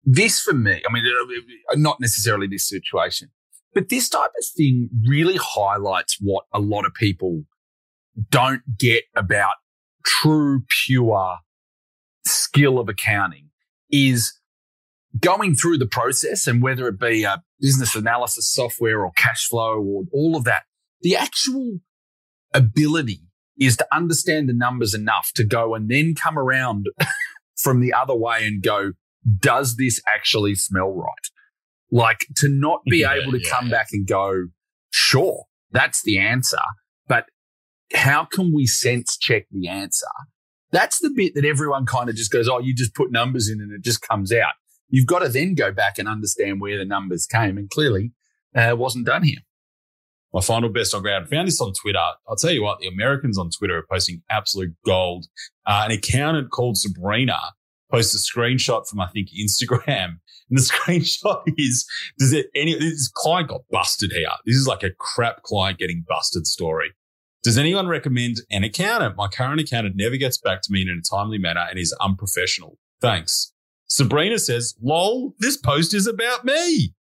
this 0.04 0.40
for 0.40 0.54
me. 0.54 0.80
I 0.88 0.92
mean, 0.92 1.04
uh, 1.04 1.74
not 1.76 1.98
necessarily 2.00 2.46
this 2.46 2.68
situation, 2.68 3.30
but 3.74 3.88
this 3.88 4.08
type 4.08 4.30
of 4.38 4.44
thing 4.56 4.88
really 5.06 5.36
highlights 5.36 6.18
what 6.20 6.44
a 6.54 6.60
lot 6.60 6.86
of 6.86 6.94
people 6.94 7.42
don't 8.30 8.62
get 8.78 9.04
about 9.16 9.54
true, 10.06 10.62
pure 10.86 11.38
skill 12.24 12.78
of 12.78 12.88
accounting 12.88 13.50
is 13.90 14.32
going 15.18 15.56
through 15.56 15.78
the 15.78 15.86
process 15.86 16.46
and 16.46 16.62
whether 16.62 16.86
it 16.86 17.00
be 17.00 17.24
a 17.24 17.42
business 17.58 17.96
analysis 17.96 18.52
software 18.52 19.04
or 19.04 19.10
cash 19.16 19.48
flow 19.48 19.82
or 19.82 20.04
all 20.12 20.36
of 20.36 20.44
that, 20.44 20.62
the 21.02 21.16
actual 21.16 21.80
ability 22.54 23.29
is 23.60 23.76
to 23.76 23.86
understand 23.94 24.48
the 24.48 24.54
numbers 24.54 24.94
enough 24.94 25.30
to 25.34 25.44
go 25.44 25.74
and 25.74 25.88
then 25.88 26.14
come 26.14 26.38
around 26.38 26.86
from 27.56 27.80
the 27.80 27.92
other 27.92 28.14
way 28.14 28.44
and 28.46 28.62
go, 28.62 28.92
does 29.38 29.76
this 29.76 30.00
actually 30.12 30.54
smell 30.54 30.90
right? 30.90 31.28
Like 31.92 32.20
to 32.36 32.48
not 32.48 32.80
be 32.86 32.98
Yeah, 33.00 33.14
able 33.14 33.32
to 33.32 33.40
yeah, 33.42 33.50
come 33.50 33.66
yeah. 33.66 33.72
back 33.72 33.88
and 33.92 34.06
go, 34.06 34.46
sure, 34.90 35.44
that's 35.70 36.02
the 36.02 36.18
answer. 36.18 36.58
But 37.06 37.26
how 37.92 38.24
can 38.24 38.52
we 38.54 38.66
sense 38.66 39.16
check 39.18 39.46
the 39.50 39.68
answer? 39.68 40.06
That's 40.72 41.00
the 41.00 41.10
bit 41.10 41.34
that 41.34 41.44
everyone 41.44 41.84
kind 41.84 42.08
of 42.08 42.14
just 42.16 42.30
goes, 42.30 42.48
oh, 42.48 42.60
you 42.60 42.74
just 42.74 42.94
put 42.94 43.10
numbers 43.10 43.48
in 43.50 43.60
and 43.60 43.72
it 43.72 43.82
just 43.82 44.00
comes 44.00 44.32
out. 44.32 44.52
You've 44.88 45.06
got 45.06 45.18
to 45.20 45.28
then 45.28 45.54
go 45.54 45.72
back 45.72 45.98
and 45.98 46.08
understand 46.08 46.60
where 46.60 46.78
the 46.78 46.84
numbers 46.84 47.26
came. 47.26 47.58
And 47.58 47.68
clearly, 47.68 48.12
uh, 48.56 48.62
it 48.70 48.78
wasn't 48.78 49.06
done 49.06 49.24
here. 49.24 49.38
My 50.32 50.40
final 50.40 50.68
best 50.68 50.94
on 50.94 51.02
ground. 51.02 51.28
Found 51.28 51.48
this 51.48 51.60
on 51.60 51.72
Twitter. 51.72 51.98
I'll 52.28 52.36
tell 52.36 52.52
you 52.52 52.62
what, 52.62 52.78
the 52.78 52.86
Americans 52.86 53.36
on 53.38 53.50
Twitter 53.50 53.78
are 53.78 53.86
posting 53.90 54.22
absolute 54.30 54.74
gold. 54.86 55.26
Uh, 55.66 55.82
an 55.86 55.90
accountant 55.90 56.50
called 56.50 56.76
Sabrina 56.76 57.38
posts 57.90 58.14
a 58.14 58.38
screenshot 58.38 58.88
from, 58.88 59.00
I 59.00 59.08
think, 59.08 59.28
Instagram. 59.38 60.18
And 60.48 60.58
the 60.58 60.62
screenshot 60.72 61.42
is, 61.56 61.86
does 62.18 62.32
it 62.32 62.46
any, 62.54 62.74
this 62.74 63.08
client 63.08 63.48
got 63.48 63.62
busted 63.70 64.12
here. 64.12 64.28
This 64.46 64.56
is 64.56 64.66
like 64.66 64.82
a 64.82 64.90
crap 64.98 65.42
client 65.42 65.78
getting 65.78 66.04
busted 66.08 66.46
story. 66.46 66.92
Does 67.42 67.56
anyone 67.56 67.88
recommend 67.88 68.42
an 68.50 68.64
accountant? 68.64 69.16
My 69.16 69.26
current 69.26 69.60
accountant 69.60 69.96
never 69.96 70.16
gets 70.16 70.36
back 70.38 70.60
to 70.62 70.72
me 70.72 70.82
in 70.82 70.88
a 70.90 71.16
timely 71.16 71.38
manner 71.38 71.66
and 71.68 71.78
is 71.78 71.94
unprofessional. 72.00 72.78
Thanks. 73.00 73.52
Sabrina 73.86 74.38
says, 74.38 74.74
lol, 74.80 75.34
this 75.38 75.56
post 75.56 75.94
is 75.94 76.06
about 76.06 76.44
me. 76.44 76.94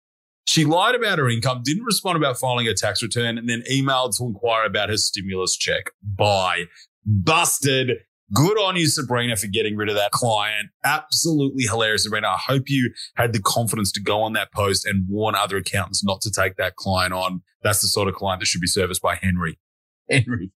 She 0.48 0.64
lied 0.64 0.94
about 0.94 1.18
her 1.18 1.28
income, 1.28 1.60
didn't 1.62 1.84
respond 1.84 2.16
about 2.16 2.38
filing 2.38 2.64
her 2.64 2.72
tax 2.72 3.02
return, 3.02 3.36
and 3.36 3.50
then 3.50 3.62
emailed 3.70 4.16
to 4.16 4.24
inquire 4.24 4.64
about 4.64 4.88
her 4.88 4.96
stimulus 4.96 5.54
check. 5.54 5.90
Bye. 6.02 6.64
Busted. 7.04 7.98
Good 8.32 8.56
on 8.58 8.74
you, 8.74 8.86
Sabrina, 8.86 9.36
for 9.36 9.46
getting 9.46 9.76
rid 9.76 9.90
of 9.90 9.96
that 9.96 10.10
client. 10.10 10.70
Absolutely 10.82 11.64
hilarious, 11.64 12.04
Sabrina. 12.04 12.28
I 12.28 12.38
hope 12.38 12.62
you 12.70 12.94
had 13.16 13.34
the 13.34 13.42
confidence 13.42 13.92
to 13.92 14.00
go 14.00 14.22
on 14.22 14.32
that 14.32 14.50
post 14.50 14.86
and 14.86 15.04
warn 15.06 15.34
other 15.34 15.58
accountants 15.58 16.02
not 16.02 16.22
to 16.22 16.30
take 16.30 16.56
that 16.56 16.76
client 16.76 17.12
on. 17.12 17.42
That's 17.62 17.82
the 17.82 17.88
sort 17.88 18.08
of 18.08 18.14
client 18.14 18.40
that 18.40 18.46
should 18.46 18.62
be 18.62 18.66
serviced 18.68 19.02
by 19.02 19.16
Hnry. 19.16 19.56
Hnry. 20.10 20.50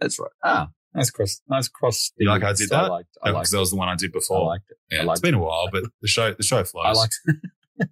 That's 0.00 0.18
right. 0.18 0.30
Ah, 0.42 0.68
nice 0.94 1.10
cross. 1.10 1.42
Nice 1.50 1.68
cross. 1.68 2.12
You 2.16 2.30
like 2.30 2.44
I 2.44 2.54
did 2.54 2.70
that? 2.70 2.84
I 2.84 2.88
liked, 2.88 3.08
I 3.22 3.28
Because 3.28 3.34
liked 3.34 3.50
that 3.50 3.58
was 3.58 3.70
the 3.72 3.76
one 3.76 3.90
I 3.90 3.96
did 3.96 4.10
before. 4.10 4.40
I 4.40 4.46
liked 4.46 4.70
it. 4.70 4.76
yeah, 4.90 4.98
I 4.98 5.00
it's 5.02 5.06
liked 5.08 5.22
been 5.22 5.34
a 5.34 5.38
while, 5.38 5.68
but 5.70 5.84
the 6.00 6.08
show 6.08 6.32
the 6.32 6.42
show 6.42 6.64
flows. 6.64 6.86
I 6.86 6.92
liked 6.92 7.20
it. 7.26 7.36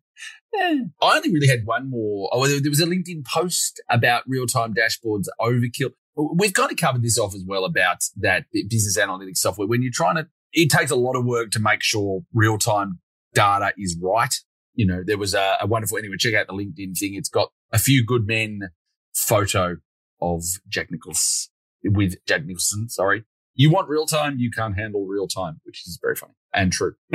Yeah. 0.53 0.75
I 1.01 1.17
only 1.17 1.33
really 1.33 1.49
had 1.49 1.65
one 1.65 1.89
more. 1.89 2.29
Oh, 2.33 2.47
there 2.47 2.71
was 2.71 2.81
a 2.81 2.87
LinkedIn 2.87 3.25
post 3.25 3.81
about 3.91 4.25
real 4.27 4.47
time 4.47 4.75
dashboards 4.75 5.27
overkill. 5.41 5.93
We've 6.15 6.53
kind 6.53 6.71
of 6.71 6.77
covered 6.77 7.03
this 7.03 7.19
off 7.19 7.35
as 7.35 7.45
well 7.47 7.65
about 7.65 8.05
that 8.19 8.45
business 8.53 8.99
analytics 8.99 9.39
software. 9.39 9.67
When 9.67 9.83
you're 9.83 9.93
trying 9.95 10.17
to, 10.17 10.29
it 10.53 10.71
takes 10.71 10.91
a 10.91 10.97
lot 10.97 11.17
of 11.17 11.25
work 11.25 11.51
to 11.53 11.61
make 11.61 11.83
sure 11.83 12.21
real 12.35 12.59
time 12.59 13.01
data 13.33 13.73
is 13.79 13.97
right. 14.01 14.35
You 14.75 14.87
know, 14.87 15.03
there 15.05 15.19
was 15.19 15.35
a, 15.35 15.57
a 15.61 15.67
wonderful, 15.67 15.99
anyway, 15.99 16.17
check 16.19 16.35
out 16.35 16.47
the 16.49 16.53
LinkedIn 16.53 16.99
thing. 16.99 17.15
It's 17.15 17.29
got 17.29 17.51
a 17.73 17.79
few 17.79 18.05
good 18.05 18.27
men 18.27 18.71
photo 19.15 19.77
of 20.21 20.43
Jack 20.69 20.91
Nichols 20.91 21.51
with 21.83 22.15
Jack 22.27 22.45
Nicholson. 22.45 22.89
Sorry. 22.89 23.25
You 23.55 23.71
want 23.71 23.89
real 23.89 24.07
time. 24.07 24.37
You 24.39 24.51
can't 24.51 24.79
handle 24.79 25.07
real 25.07 25.29
time, 25.29 25.61
which 25.65 25.87
is 25.87 25.99
very 26.01 26.17
funny 26.17 26.35
and 26.53 26.73
true. 26.73 26.95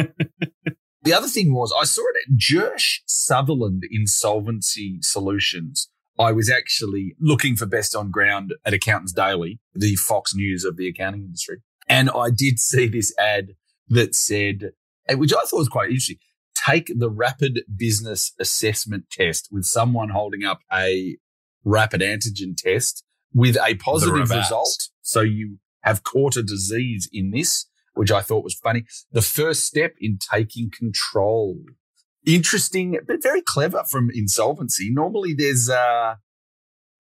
The 1.04 1.14
other 1.14 1.28
thing 1.28 1.54
was 1.54 1.74
I 1.80 1.86
saw 1.86 2.02
it 2.02 2.18
at 2.28 2.38
Jirsch 2.38 3.02
Sutherland 3.06 3.84
Insolvency 3.92 5.00
Solutions. 5.02 5.90
I 6.20 6.32
was 6.32 6.50
actually 6.50 7.16
looking 7.20 7.56
for 7.56 7.66
best 7.66 7.96
on 7.96 8.10
ground 8.10 8.56
at 8.66 8.74
Accountants 8.74 9.14
Daily, 9.14 9.60
the 9.76 9.96
Fox 9.96 10.34
News 10.34 10.64
of 10.64 10.76
the 10.76 10.88
accounting 10.88 11.24
industry. 11.24 11.58
And 11.88 12.10
I 12.10 12.30
did 12.30 12.60
see 12.60 12.88
this 12.88 13.14
ad 13.20 13.56
that 13.90 14.16
said, 14.16 14.72
which 15.12 15.34
I 15.34 15.42
thought 15.42 15.60
was 15.60 15.70
quite 15.70 15.90
interesting, 15.90 16.18
take 16.66 16.92
the 16.98 17.10
rapid 17.10 17.62
business 17.76 18.34
assessment 18.40 19.06
test 19.12 19.50
with 19.52 19.66
someone 19.66 20.10
holding 20.10 20.44
up 20.44 20.60
a 20.74 21.18
rapid 21.64 22.02
antigen 22.02 22.56
test 22.58 23.04
with 23.34 23.58
a 23.58 23.76
positive 23.76 24.30
result. 24.30 24.90
So 25.02 25.22
you 25.22 25.60
have 25.82 26.04
caught 26.04 26.36
a 26.36 26.44
disease 26.44 27.08
in 27.14 27.32
this, 27.32 27.68
which 27.98 28.12
I 28.12 28.22
thought 28.22 28.44
was 28.44 28.56
funny. 28.56 28.86
The 29.12 29.22
first 29.22 29.66
step 29.66 29.94
in 30.00 30.18
taking 30.20 30.72
control. 30.72 31.60
Interesting, 32.26 33.00
but 33.08 33.24
very 33.24 33.42
clever 33.42 33.84
from 33.90 34.10
insolvency. 34.14 34.90
Normally 34.92 35.34
there's, 35.34 35.70
uh, 35.70 36.16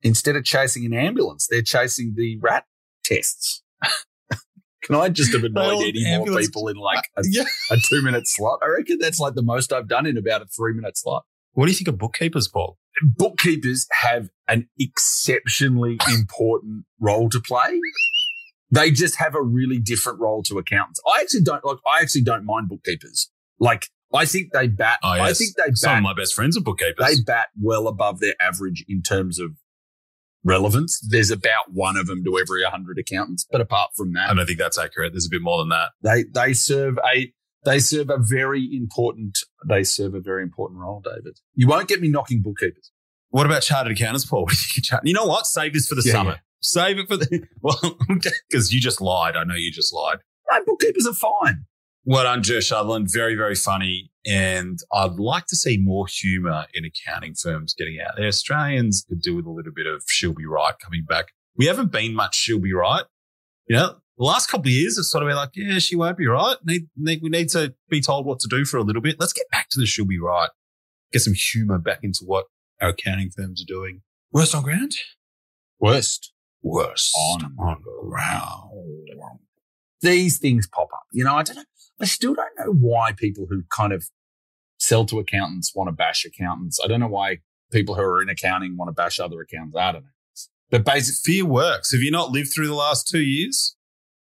instead 0.01 0.35
of 0.35 0.43
chasing 0.43 0.85
an 0.85 0.93
ambulance, 0.93 1.47
they're 1.49 1.61
chasing 1.61 2.13
the 2.15 2.37
rat 2.41 2.65
tests. 3.03 3.63
Can 4.83 4.95
I 4.95 5.09
just 5.09 5.33
have 5.33 5.43
annoyed 5.43 5.83
any 5.83 6.17
more 6.17 6.39
people 6.39 6.69
in 6.69 6.77
like 6.77 7.03
a, 7.17 7.23
yeah. 7.29 7.43
a 7.71 7.77
two 7.77 8.01
minute 8.01 8.27
slot? 8.27 8.59
I 8.63 8.69
reckon 8.69 8.99
that's 8.99 9.19
like 9.19 9.33
the 9.33 9.43
most 9.43 9.73
I've 9.73 9.89
done 9.89 10.05
in 10.05 10.17
about 10.17 10.41
a 10.41 10.45
three 10.45 10.73
minute 10.73 10.97
slot. 10.97 11.25
What 11.53 11.65
do 11.65 11.71
you 11.71 11.77
think 11.77 11.87
of 11.87 11.97
bookkeepers, 11.97 12.47
Paul? 12.47 12.77
Bookkeepers 13.03 13.87
have 14.01 14.29
an 14.47 14.69
exceptionally 14.79 15.97
important 16.13 16.85
role 16.99 17.29
to 17.29 17.39
play. 17.39 17.81
They 18.71 18.91
just 18.91 19.15
have 19.17 19.33
a 19.35 19.41
really 19.41 19.79
different 19.79 20.19
role 20.19 20.43
to 20.43 20.57
accountants. 20.57 20.99
I 21.15 21.21
actually 21.21 21.43
don't 21.43 21.63
like, 21.63 21.77
I 21.87 22.01
actually 22.01 22.23
don't 22.23 22.45
mind 22.45 22.67
bookkeepers. 22.69 23.29
Like, 23.59 23.87
I 24.13 24.25
think 24.25 24.51
they 24.53 24.67
bat, 24.67 24.99
Oh, 25.03 25.09
I 25.09 25.33
think 25.33 25.55
they 25.55 25.67
bat. 25.67 25.77
Some 25.77 25.97
of 25.97 26.03
my 26.03 26.13
best 26.13 26.33
friends 26.33 26.57
are 26.57 26.61
bookkeepers. 26.61 27.05
they 27.05 27.21
bat 27.25 27.47
well 27.59 27.87
above 27.87 28.19
their 28.19 28.35
average 28.41 28.83
in 28.87 29.01
terms 29.01 29.39
of 29.39 29.51
relevance. 30.43 30.99
There's 31.09 31.31
about 31.31 31.71
one 31.73 31.97
of 31.97 32.07
them 32.07 32.23
to 32.23 32.37
every 32.37 32.63
100 32.63 32.97
accountants. 32.97 33.45
But 33.51 33.61
apart 33.61 33.91
from 33.95 34.13
that, 34.13 34.29
I 34.29 34.33
don't 34.33 34.45
think 34.45 34.59
that's 34.59 34.77
accurate. 34.77 35.13
There's 35.13 35.25
a 35.27 35.29
bit 35.29 35.41
more 35.41 35.57
than 35.59 35.69
that. 35.69 35.89
they 36.03 36.23
they 36.33 36.53
serve 36.53 36.97
a 37.05 37.31
they 37.65 37.79
serve 37.79 38.09
a 38.09 38.17
very 38.17 38.69
important 38.73 39.37
they 39.67 39.83
serve 39.83 40.13
a 40.13 40.21
very 40.21 40.43
important 40.43 40.79
role, 40.79 41.01
David. 41.03 41.39
You 41.55 41.67
won't 41.67 41.87
get 41.87 42.01
me 42.01 42.09
knocking 42.09 42.41
bookkeepers. 42.41 42.91
What 43.29 43.45
about 43.45 43.61
chartered 43.63 43.91
accountants, 43.93 44.25
Paul? 44.25 44.47
You 44.51 44.55
think 44.55 44.77
of 44.77 44.83
chart- 44.83 45.05
You 45.07 45.13
know 45.13 45.25
what? 45.25 45.45
Save 45.47 45.73
this 45.73 45.87
for 45.87 45.95
the 45.95 46.03
Yeah, 46.05 46.13
summer. 46.13 46.39
Yeah. 46.61 46.83
Save 46.85 46.99
it 46.99 47.07
for 47.07 47.17
the 47.17 47.43
well, 47.61 47.97
because 48.07 48.73
you 48.73 48.79
just 48.79 49.01
lied. 49.01 49.35
I 49.35 49.43
know 49.43 49.55
you 49.55 49.71
just 49.71 49.93
lied. 49.93 50.19
No, 50.51 50.59
bookkeepers 50.65 51.07
are 51.07 51.13
fine. 51.13 51.65
Well 52.05 52.23
done, 52.23 52.41
Joe 52.41 52.61
Sutherland. 52.61 53.09
Very, 53.11 53.35
very 53.35 53.55
funny. 53.55 54.11
And 54.25 54.79
I'd 54.93 55.19
like 55.19 55.45
to 55.47 55.57
see 55.57 55.77
more 55.77 56.07
humor 56.07 56.65
in 56.73 56.85
accounting 56.85 57.33
firms 57.33 57.73
getting 57.77 57.99
out 57.99 58.13
there. 58.15 58.27
Australians 58.27 59.05
could 59.07 59.21
do 59.21 59.35
with 59.35 59.45
a 59.45 59.49
little 59.49 59.73
bit 59.75 59.85
of 59.85 60.03
she'll 60.07 60.33
be 60.33 60.45
right 60.45 60.73
coming 60.81 61.03
back. 61.03 61.27
We 61.57 61.65
haven't 61.65 61.91
been 61.91 62.13
much 62.13 62.35
she'll 62.35 62.61
be 62.61 62.73
right. 62.73 63.03
You 63.67 63.75
know, 63.75 63.95
the 64.17 64.23
last 64.23 64.49
couple 64.49 64.67
of 64.67 64.73
years, 64.73 64.97
it's 64.97 65.11
sort 65.11 65.23
of 65.23 65.27
been 65.27 65.35
like, 65.35 65.49
yeah, 65.53 65.79
she 65.79 65.97
won't 65.97 66.17
be 66.17 66.27
right. 66.27 66.55
Need, 66.65 66.87
need, 66.95 67.19
we 67.21 67.29
need 67.29 67.49
to 67.49 67.75
be 67.89 67.99
told 67.99 68.25
what 68.25 68.39
to 68.39 68.47
do 68.47 68.63
for 68.63 68.77
a 68.77 68.83
little 68.83 69.01
bit. 69.01 69.17
Let's 69.19 69.33
get 69.33 69.49
back 69.51 69.67
to 69.71 69.79
the 69.79 69.85
she'll 69.85 70.05
be 70.05 70.17
right. 70.17 70.49
Get 71.11 71.23
some 71.23 71.33
humor 71.33 71.77
back 71.77 71.99
into 72.03 72.23
what 72.25 72.45
our 72.81 72.89
accounting 72.89 73.31
firms 73.31 73.61
are 73.61 73.67
doing. 73.67 74.01
Worst 74.31 74.55
on 74.55 74.63
ground? 74.63 74.93
Worst. 75.79 76.33
Worst 76.67 77.13
On 77.15 77.55
on 77.59 77.81
ground. 78.01 79.39
These 80.01 80.37
things 80.37 80.67
pop 80.67 80.89
up. 80.93 81.03
You 81.11 81.23
know, 81.23 81.35
I 81.35 81.43
don't 81.43 81.55
know. 81.55 81.63
I 81.99 82.05
still 82.05 82.35
don't 82.35 82.57
know 82.59 82.71
why 82.71 83.13
people 83.13 83.47
who 83.49 83.63
kind 83.75 83.91
of 83.91 84.05
sell 84.77 85.05
to 85.05 85.19
accountants 85.19 85.73
want 85.73 85.87
to 85.87 85.91
bash 85.91 86.25
accountants. 86.25 86.79
I 86.83 86.87
don't 86.87 86.99
know 86.99 87.07
why 87.07 87.39
people 87.71 87.95
who 87.95 88.01
are 88.01 88.21
in 88.21 88.29
accounting 88.29 88.77
want 88.77 88.89
to 88.89 88.93
bash 88.93 89.19
other 89.19 89.41
accountants. 89.41 89.75
I 89.75 89.91
don't 89.91 90.03
know. 90.03 90.09
But 90.69 90.85
basically, 90.85 91.33
Fear 91.33 91.45
works. 91.45 91.91
Have 91.91 92.01
you 92.01 92.11
not 92.11 92.31
lived 92.31 92.51
through 92.53 92.67
the 92.67 92.75
last 92.75 93.07
two 93.07 93.21
years? 93.21 93.75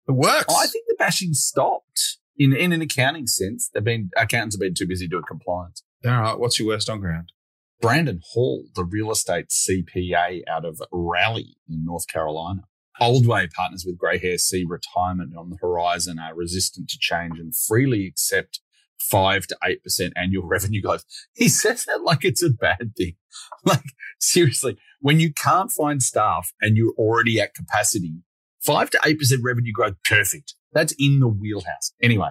It 0.07 0.13
works. 0.13 0.53
I 0.53 0.65
think 0.67 0.85
the 0.87 0.95
bashing 0.97 1.33
stopped 1.33 2.17
in, 2.37 2.55
in 2.55 2.71
an 2.71 2.81
accounting 2.81 3.27
sense. 3.27 3.69
They've 3.71 3.83
been, 3.83 4.09
accountants 4.17 4.55
have 4.55 4.61
been 4.61 4.73
too 4.73 4.87
busy 4.87 5.07
doing 5.07 5.23
compliance. 5.27 5.83
All 6.05 6.11
right. 6.11 6.39
What's 6.39 6.57
your 6.57 6.69
worst 6.69 6.89
on 6.89 7.01
ground? 7.01 7.31
Brandon 7.81 8.21
Hall, 8.33 8.65
the 8.75 8.83
real 8.83 9.11
estate 9.11 9.47
CPA 9.49 10.41
out 10.47 10.65
of 10.65 10.81
Raleigh 10.91 11.55
in 11.69 11.85
North 11.85 12.07
Carolina. 12.07 12.63
Oldway 13.01 13.49
partners 13.51 13.85
with 13.87 13.97
grey 13.97 14.17
hair 14.19 14.37
see 14.37 14.65
retirement 14.67 15.33
on 15.37 15.49
the 15.49 15.57
horizon, 15.61 16.19
are 16.19 16.35
resistant 16.35 16.89
to 16.89 16.97
change 16.99 17.39
and 17.39 17.55
freely 17.55 18.05
accept 18.05 18.59
five 18.99 19.47
to 19.47 19.57
eight 19.63 19.81
percent 19.81 20.11
annual 20.17 20.45
revenue 20.47 20.81
growth. 20.81 21.05
He 21.33 21.47
says 21.47 21.85
that 21.85 22.01
like 22.03 22.25
it's 22.25 22.43
a 22.43 22.49
bad 22.49 22.93
thing. 22.97 23.13
Like 23.65 23.83
seriously, 24.19 24.77
when 25.01 25.19
you 25.19 25.31
can't 25.31 25.71
find 25.71 26.01
staff 26.01 26.51
and 26.61 26.75
you're 26.75 26.93
already 26.97 27.39
at 27.39 27.53
capacity, 27.53 28.15
five 28.61 28.89
to 28.89 28.99
eight 29.05 29.19
percent 29.19 29.41
revenue 29.43 29.71
growth, 29.71 29.95
perfect. 30.03 30.55
That's 30.73 30.93
in 30.99 31.19
the 31.19 31.27
wheelhouse. 31.27 31.93
Anyway, 32.01 32.29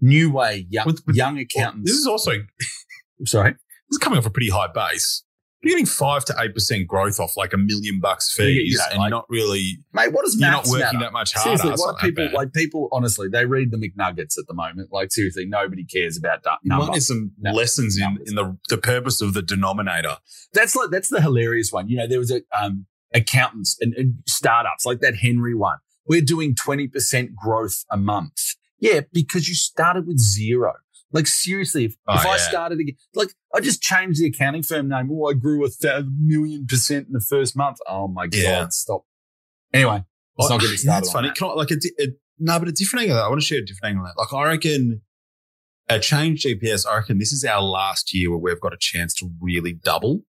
new 0.00 0.30
way, 0.32 0.66
young, 0.70 0.86
With- 0.86 1.02
with- 1.06 1.16
young 1.16 1.38
oh, 1.38 1.42
accountants. 1.42 1.90
this 1.90 1.98
is 1.98 2.06
also 2.06 2.32
sorry. 3.26 3.56
Is 3.90 3.98
coming 3.98 4.18
off 4.18 4.26
a 4.26 4.30
pretty 4.30 4.50
high 4.50 4.68
base. 4.68 5.22
You're 5.62 5.72
getting 5.72 5.86
five 5.86 6.24
to 6.26 6.34
eight 6.38 6.54
percent 6.54 6.86
growth 6.86 7.18
off 7.18 7.36
like 7.36 7.52
a 7.52 7.56
million 7.56 7.98
bucks 7.98 8.32
fees, 8.32 8.72
you 8.72 8.78
know, 8.78 8.84
and 8.90 8.98
like- 8.98 9.10
you're 9.10 9.18
not 9.18 9.26
really 9.28 9.78
Mate, 9.92 10.12
what 10.12 10.24
does 10.24 10.38
you're 10.38 10.48
not 10.50 10.66
working 10.66 10.80
matter? 10.80 10.98
that 11.00 11.12
much 11.12 11.32
harder. 11.32 11.56
Seriously, 11.58 11.70
It's 11.72 11.80
what 11.82 11.96
are 11.96 12.06
people 12.06 12.28
like? 12.32 12.52
People 12.52 12.88
honestly, 12.92 13.28
they 13.28 13.46
read 13.46 13.70
the 13.72 13.76
McNuggets 13.76 14.38
at 14.38 14.46
the 14.46 14.54
moment. 14.54 14.90
Like 14.92 15.10
seriously, 15.10 15.44
nobody 15.46 15.84
cares 15.84 16.16
about 16.16 16.44
that 16.44 16.58
number. 16.62 17.00
some 17.00 17.32
No. 17.40 17.52
lessons 17.52 17.98
in, 17.98 18.18
in 18.26 18.34
the 18.36 18.56
the 18.68 18.78
purpose 18.78 19.20
of 19.20 19.34
the 19.34 19.42
denominator. 19.42 20.18
That's 20.52 20.76
like 20.76 20.90
that's 20.90 21.08
the 21.08 21.20
hilarious 21.20 21.72
one. 21.72 21.88
You 21.88 21.96
know, 21.96 22.06
there 22.06 22.18
was 22.20 22.30
a 22.30 22.42
um 22.56 22.86
accountants 23.14 23.76
and, 23.80 23.94
and 23.94 24.14
startups 24.28 24.84
like 24.84 25.00
that 25.00 25.14
Hnry 25.14 25.56
one. 25.56 25.78
We're 26.08 26.20
doing 26.20 26.54
twenty 26.54 26.86
percent 26.86 27.34
growth 27.34 27.84
a 27.90 27.96
month. 27.96 28.36
Yeah, 28.78 29.00
because 29.12 29.48
you 29.48 29.54
started 29.54 30.06
with 30.06 30.18
zero. 30.18 30.74
Like 31.16 31.26
seriously, 31.26 31.86
if, 31.86 31.94
Oh, 32.06 32.14
if 32.14 32.26
I 32.26 32.36
started 32.36 32.78
again, 32.78 32.96
like 33.14 33.30
I 33.54 33.60
just 33.60 33.82
changed 33.82 34.20
the 34.20 34.26
accounting 34.26 34.62
firm 34.62 34.88
name. 34.88 35.08
Oh, 35.10 35.26
I 35.30 35.32
grew 35.34 35.64
a 35.64 35.68
th- 35.70 36.04
million 36.20 36.66
percent 36.66 37.06
in 37.08 37.12
the 37.12 37.20
first 37.20 37.56
month. 37.56 37.78
Oh 37.88 38.06
my 38.08 38.26
god, 38.26 38.38
Yeah. 38.38 38.68
stop. 38.68 39.02
Anyway, 39.72 40.04
let's 40.38 40.50
not 40.50 40.60
get 40.60 40.66
me 40.66 40.72
Yeah, 40.72 40.76
started. 40.78 41.04
That's 41.04 41.12
funny. 41.12 41.28
that. 41.28 41.36
Can 41.36 41.48
I, 41.48 41.52
like 41.54 41.70
a, 41.70 41.76
a 42.02 42.06
no, 42.38 42.58
but 42.58 42.68
a 42.68 42.72
different 42.72 43.04
angle. 43.04 43.18
I 43.22 43.28
want 43.28 43.40
to 43.40 43.46
share 43.46 43.58
a 43.60 43.64
different 43.64 43.96
angle. 43.96 44.12
Like 44.16 44.32
I 44.32 44.44
reckon 44.46 45.00
at 45.88 46.02
Change 46.02 46.42
GPS, 46.44 46.86
I 46.86 46.96
reckon 46.96 47.18
this 47.18 47.32
is 47.32 47.44
our 47.44 47.62
last 47.62 48.12
year 48.12 48.30
where 48.30 48.38
we've 48.38 48.60
got 48.60 48.72
a 48.74 48.78
chance 48.78 49.14
to 49.14 49.30
really 49.40 49.72
double. 49.72 50.22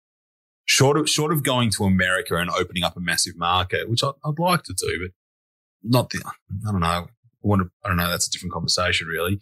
Short 0.67 0.97
of 0.99 1.09
short 1.09 1.33
of 1.33 1.43
going 1.43 1.71
to 1.73 1.85
America 1.85 2.37
and 2.37 2.51
opening 2.51 2.83
up 2.85 2.97
a 2.97 3.01
massive 3.01 3.37
market, 3.37 3.89
which 3.89 4.03
I, 4.05 4.11
I'd 4.25 4.39
like 4.39 4.63
to 4.65 4.75
do, 4.77 4.99
but 5.03 5.13
not 5.83 6.11
the. 6.11 6.23
I 6.25 6.71
don't 6.73 6.81
know. 6.81 6.87
I 6.87 7.05
want 7.43 7.63
to. 7.63 7.69
I 7.85 7.89
don't 7.89 7.97
know. 7.97 8.09
That's 8.11 8.27
a 8.27 8.31
different 8.31 8.53
conversation, 8.53 9.07
really. 9.07 9.41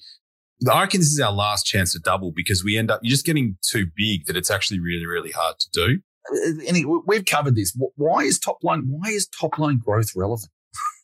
I 0.70 0.80
reckon 0.80 1.00
this 1.00 1.12
is 1.12 1.20
our 1.20 1.32
last 1.32 1.66
chance 1.66 1.92
to 1.92 1.98
double 1.98 2.32
because 2.32 2.64
we 2.64 2.78
end 2.78 2.90
up 2.90 3.00
you're 3.02 3.10
just 3.10 3.26
getting 3.26 3.56
too 3.62 3.86
big 3.96 4.26
that 4.26 4.36
it's 4.36 4.50
actually 4.50 4.80
really 4.80 5.06
really 5.06 5.30
hard 5.30 5.56
to 5.58 5.68
do. 5.72 6.00
Uh, 6.32 7.00
we've 7.06 7.24
covered 7.24 7.54
this. 7.54 7.76
Why 7.96 8.22
is 8.22 8.38
top 8.38 8.58
line? 8.62 8.84
Why 8.88 9.10
is 9.10 9.26
top 9.28 9.58
line 9.58 9.78
growth 9.84 10.10
relevant? 10.16 10.50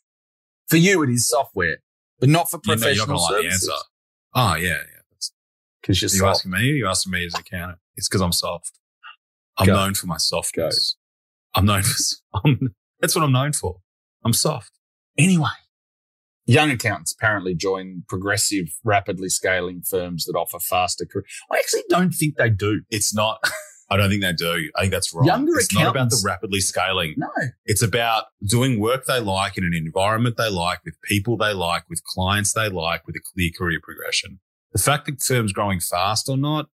for 0.69 0.77
you, 0.77 1.03
it 1.03 1.09
is 1.09 1.27
software, 1.29 1.77
but 2.19 2.29
not 2.29 2.49
for 2.49 2.59
You 2.65 2.75
know, 2.75 2.87
you're 2.87 3.07
not 3.07 3.07
professional 3.07 3.21
like 3.21 3.31
services. 3.43 3.69
answer. 3.69 3.83
Oh 4.33 4.55
yeah, 4.55 4.69
yeah. 4.69 5.01
Because 5.81 6.01
you're 6.01 6.25
you 6.25 6.29
asking 6.29 6.51
me? 6.51 6.63
You're 6.63 6.77
you 6.77 6.87
asking 6.87 7.11
me 7.11 7.25
as 7.25 7.33
an 7.33 7.41
accountant? 7.41 7.79
It's 7.95 8.07
because 8.07 8.21
I'm 8.21 8.31
soft. 8.31 8.71
I'm 9.57 9.67
Go. 9.67 9.75
known 9.75 9.93
for 9.93 10.07
my 10.07 10.17
softness. 10.17 10.95
I'm 11.53 11.65
known 11.65 11.83
for. 11.83 11.95
I'm, 12.45 12.73
that's 12.99 13.15
what 13.15 13.23
I'm 13.23 13.31
known 13.31 13.53
for. 13.53 13.77
I'm 14.23 14.33
soft. 14.33 14.71
Anyway, 15.17 15.49
Young 16.51 16.71
accountants 16.71 17.13
apparently 17.13 17.55
join 17.55 18.03
progressive, 18.07 18.67
rapidly 18.83 19.29
scaling 19.29 19.81
firms 19.81 20.25
that 20.25 20.35
offer 20.35 20.59
faster 20.59 21.05
career. 21.05 21.25
I 21.51 21.57
actually 21.57 21.83
don't 21.89 22.11
think 22.11 22.35
they 22.35 22.49
do. 22.49 22.81
It's 22.89 23.13
not. 23.13 23.39
I 23.89 23.97
don't 23.97 24.09
think 24.09 24.21
they 24.21 24.33
do. 24.33 24.69
I 24.75 24.81
think 24.81 24.93
that's 24.93 25.13
wrong. 25.13 25.25
Younger 25.25 25.57
it's 25.57 25.73
not 25.73 25.91
about 25.91 26.09
the 26.09 26.21
rapidly 26.25 26.61
scaling. 26.61 27.13
No. 27.17 27.27
It's 27.65 27.81
about 27.81 28.25
doing 28.41 28.79
work 28.79 29.05
they 29.05 29.19
like 29.19 29.57
in 29.57 29.65
an 29.65 29.73
environment 29.73 30.37
they 30.37 30.49
like, 30.49 30.79
with 30.85 30.95
people 31.03 31.35
they 31.35 31.53
like, 31.53 31.83
with 31.89 32.01
clients 32.03 32.53
they 32.53 32.69
like, 32.69 33.05
with 33.05 33.17
a 33.17 33.21
clear 33.33 33.51
career 33.57 33.79
progression. 33.83 34.39
The 34.71 34.81
fact 34.81 35.07
that 35.07 35.21
firms 35.21 35.51
growing 35.51 35.81
fast 35.81 36.29
or 36.29 36.37
not, 36.37 36.67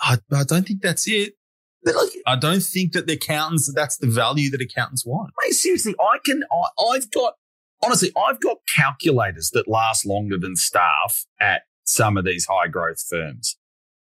I, 0.00 0.18
I 0.30 0.44
don't 0.44 0.66
think 0.66 0.82
that's 0.82 1.08
it. 1.08 1.34
Like, 1.84 2.10
I 2.26 2.36
don't 2.36 2.62
think 2.62 2.92
that 2.92 3.06
the 3.06 3.14
accountants, 3.14 3.72
that's 3.72 3.96
the 3.96 4.08
value 4.08 4.50
that 4.50 4.60
accountants 4.60 5.06
want. 5.06 5.32
mate, 5.42 5.52
seriously, 5.52 5.94
I 5.98 6.18
can, 6.24 6.44
I, 6.52 6.82
I've 6.82 7.10
got, 7.10 7.34
honestly, 7.84 8.12
I've 8.16 8.40
got 8.40 8.58
calculators 8.76 9.50
that 9.50 9.68
last 9.68 10.06
longer 10.06 10.38
than 10.38 10.56
staff 10.56 11.26
at 11.40 11.62
some 11.84 12.16
of 12.16 12.24
these 12.24 12.46
high 12.46 12.68
growth 12.68 13.02
firms. 13.08 13.56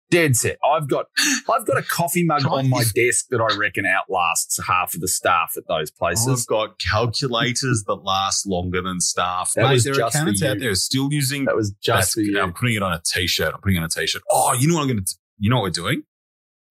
Dead 0.09 0.37
set. 0.37 0.57
I've 0.65 0.89
got, 0.89 1.07
I've 1.53 1.67
got 1.67 1.79
a 1.79 1.83
coffee 1.83 2.25
mug 2.25 2.47
on 2.47 2.69
my 2.71 2.85
desk 2.95 3.27
that 3.31 3.41
I 3.41 3.57
reckon 3.57 3.85
outlasts 3.85 4.65
half 4.65 4.95
of 4.95 5.01
the 5.01 5.09
staff 5.09 5.55
at 5.57 5.65
those 5.67 5.91
places. 5.91 6.43
I've 6.43 6.47
got 6.47 6.79
calculators 6.79 7.83
that 7.89 8.05
last 8.05 8.47
longer 8.47 8.81
than 8.81 9.01
staff. 9.01 9.53
That 9.57 9.65
Mate, 9.65 9.73
was 9.73 9.85
there 9.85 9.95
are 9.95 9.97
just 9.97 10.13
for 10.13 10.19
accountants 10.19 10.43
out 10.45 10.61
there 10.61 10.75
still 10.77 11.13
using 11.13 11.47
that 11.47 11.57
was 11.57 11.73
just 11.83 12.15
for 12.15 12.21
you. 12.21 12.41
I'm 12.41 12.53
putting 12.53 12.77
it 12.77 12.85
on 12.85 12.93
a 12.93 13.03
t-shirt. 13.05 13.53
I'm 13.53 13.61
putting 13.61 13.79
it 13.79 13.81
on 13.81 13.87
a 13.87 13.89
t-shirt. 13.89 14.23
Oh, 14.31 14.53
you 14.53 14.69
know 14.69 14.77
what 14.77 14.83
I'm 14.83 14.89
going 14.89 15.05
to, 15.05 15.15
you 15.39 15.51
know 15.51 15.57
what 15.57 15.65
we're 15.65 15.71
doing? 15.71 16.05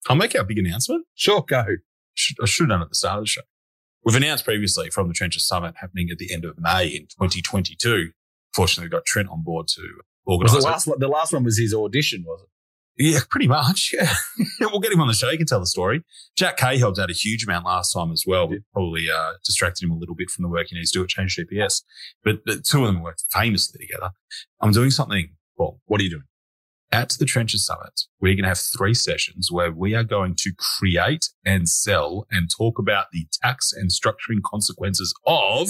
I'll 0.07 0.15
make 0.15 0.33
our 0.33 0.45
big 0.45 0.59
announcement. 0.59 1.05
Sure, 1.15 1.43
go. 1.45 1.65
I 2.41 2.45
should 2.45 2.63
have 2.63 2.69
done 2.69 2.81
it 2.81 2.83
at 2.85 2.89
the 2.89 2.95
start 2.95 3.17
of 3.17 3.23
the 3.23 3.27
show. 3.27 3.41
We've 4.05 4.15
announced 4.15 4.45
previously 4.45 4.89
from 4.91 5.07
the 5.07 5.13
Trenches 5.13 5.47
Summit 5.47 5.75
happening 5.81 6.09
at 6.11 6.19
the 6.19 6.31
end 6.31 6.45
of 6.45 6.59
May 6.59 6.87
in 6.87 7.07
2022. 7.07 8.11
Fortunately, 8.53 8.85
we 8.87 8.91
got 8.91 9.05
Trent 9.05 9.29
on 9.29 9.43
board 9.43 9.67
to 9.69 9.81
Was 10.25 10.37
organise 10.37 10.51
the 10.53 10.57
it. 10.59 10.71
last 10.71 10.87
one, 10.87 10.99
the 10.99 11.07
last 11.07 11.33
one 11.33 11.43
was 11.43 11.57
his 11.57 11.73
audition, 11.73 12.23
was 12.25 12.41
it? 12.41 12.49
Yeah, 12.97 13.19
pretty 13.29 13.47
much. 13.47 13.93
Yeah. 14.61 14.67
we'll 14.71 14.79
get 14.79 14.91
him 14.93 15.01
on 15.01 15.07
the 15.07 15.13
show. 15.13 15.29
He 15.29 15.37
can 15.37 15.45
tell 15.47 15.59
the 15.59 15.65
story. 15.65 16.01
Jack 16.37 16.55
Kay 16.57 16.77
helped 16.77 16.97
out 16.99 17.09
a 17.09 17.13
huge 17.13 17.43
amount 17.43 17.65
last 17.65 17.91
time 17.91 18.11
as 18.13 18.23
well. 18.25 18.47
We 18.47 18.59
probably 18.71 19.07
uh, 19.13 19.33
distracted 19.43 19.83
him 19.83 19.91
a 19.91 19.97
little 19.97 20.15
bit 20.15 20.29
from 20.29 20.43
the 20.43 20.49
work 20.49 20.67
he 20.69 20.75
needs 20.77 20.91
to 20.91 20.99
do 20.99 21.03
at 21.03 21.09
Change 21.09 21.35
GPS. 21.37 21.81
But 22.23 22.39
the 22.45 22.57
two 22.61 22.85
of 22.85 22.93
them 22.93 23.01
worked 23.01 23.25
famously 23.31 23.85
together. 23.85 24.11
I'm 24.61 24.71
doing 24.71 24.91
something, 24.91 25.29
well, 25.57 25.81
What 25.87 25.99
are 25.99 26.03
you 26.05 26.09
doing? 26.11 26.23
At 26.91 27.09
the 27.19 27.25
Trenches 27.25 27.65
Summit, 27.65 28.01
we're 28.21 28.35
going 28.35 28.43
to 28.43 28.49
have 28.49 28.59
three 28.59 28.93
sessions 28.93 29.51
where 29.51 29.71
we 29.71 29.95
are 29.95 30.03
going 30.03 30.35
to 30.39 30.51
create 30.57 31.29
and 31.45 31.67
sell 31.67 32.25
and 32.31 32.49
talk 32.49 32.79
about 32.79 33.07
the 33.11 33.25
tax 33.43 33.73
and 33.73 33.89
structuring 33.89 34.41
consequences 34.43 35.13
of 35.25 35.69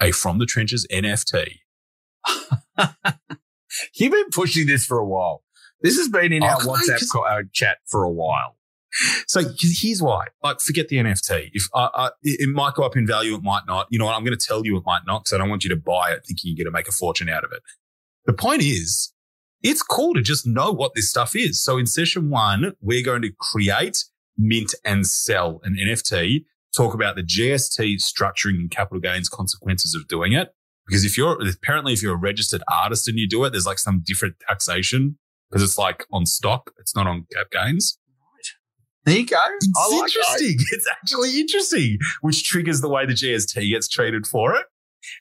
a 0.00 0.10
From 0.10 0.38
the 0.38 0.46
Trenches 0.46 0.86
NFT. 0.92 1.58
You've 3.94 4.12
been 4.12 4.30
pushing 4.30 4.66
this 4.66 4.84
for 4.84 4.98
a 4.98 5.06
while. 5.06 5.44
This 5.82 5.96
has 5.96 6.08
been 6.08 6.32
in 6.32 6.42
Oh, 6.42 6.46
our 6.46 6.58
WhatsApp 6.60 7.02
co- 7.12 7.24
uh, 7.24 7.42
chat 7.52 7.78
for 7.86 8.04
a 8.04 8.10
while. 8.10 8.56
So 9.26 9.40
here's 9.58 10.02
why. 10.02 10.26
Like, 10.42 10.60
forget 10.60 10.88
the 10.88 10.96
NFT. 10.96 11.50
If 11.54 11.64
I, 11.74 11.88
I, 11.94 12.06
it 12.22 12.40
it 12.42 12.48
might 12.48 12.74
go 12.74 12.82
up 12.84 12.96
in 12.96 13.06
value, 13.06 13.34
it 13.34 13.42
might 13.42 13.62
not. 13.66 13.86
You 13.90 13.98
know 13.98 14.04
what? 14.04 14.14
I'm 14.14 14.24
going 14.24 14.36
to 14.36 14.46
tell 14.46 14.66
you 14.66 14.76
it 14.76 14.82
might 14.84 15.02
not 15.06 15.24
because 15.24 15.32
I 15.34 15.38
don't 15.38 15.48
want 15.48 15.64
you 15.64 15.70
to 15.70 15.76
buy 15.76 16.10
it 16.12 16.24
thinking 16.26 16.50
you're 16.54 16.64
going 16.64 16.72
to 16.72 16.76
make 16.76 16.88
a 16.88 16.92
fortune 16.92 17.28
out 17.28 17.42
of 17.44 17.52
it. 17.52 17.62
The 18.26 18.34
point 18.34 18.62
is, 18.62 19.11
it's 19.62 19.82
cool 19.82 20.14
to 20.14 20.22
just 20.22 20.46
know 20.46 20.72
what 20.72 20.94
this 20.94 21.10
stuff 21.10 21.36
is. 21.36 21.62
So 21.62 21.78
in 21.78 21.86
session 21.86 22.30
one, 22.30 22.72
we're 22.80 23.04
going 23.04 23.22
to 23.22 23.32
create, 23.38 24.04
mint, 24.36 24.74
and 24.84 25.06
sell 25.06 25.60
an 25.64 25.76
NFT. 25.80 26.44
Talk 26.76 26.94
about 26.94 27.16
the 27.16 27.22
GST 27.22 27.96
structuring 27.96 28.56
and 28.56 28.70
capital 28.70 29.00
gains 29.00 29.28
consequences 29.28 29.94
of 29.94 30.08
doing 30.08 30.32
it. 30.32 30.54
Because 30.86 31.04
if 31.04 31.16
you're 31.16 31.38
apparently 31.48 31.92
if 31.92 32.02
you're 32.02 32.14
a 32.14 32.18
registered 32.18 32.62
artist 32.70 33.08
and 33.08 33.18
you 33.18 33.28
do 33.28 33.44
it, 33.44 33.50
there's 33.50 33.66
like 33.66 33.78
some 33.78 34.02
different 34.04 34.36
taxation 34.48 35.18
because 35.50 35.62
it's 35.62 35.78
like 35.78 36.06
on 36.12 36.26
stock, 36.26 36.72
it's 36.78 36.96
not 36.96 37.06
on 37.06 37.26
cap 37.32 37.46
gains. 37.52 37.98
There 39.04 39.18
you 39.18 39.26
go. 39.26 39.36
It's 39.56 39.66
like 39.66 39.90
that. 39.90 40.04
interesting. 40.06 40.56
It's 40.72 40.88
actually 40.90 41.40
interesting, 41.40 41.98
which 42.20 42.44
triggers 42.44 42.80
the 42.80 42.88
way 42.88 43.04
the 43.04 43.12
GST 43.12 43.70
gets 43.70 43.88
treated 43.88 44.26
for 44.26 44.54
it. 44.54 44.66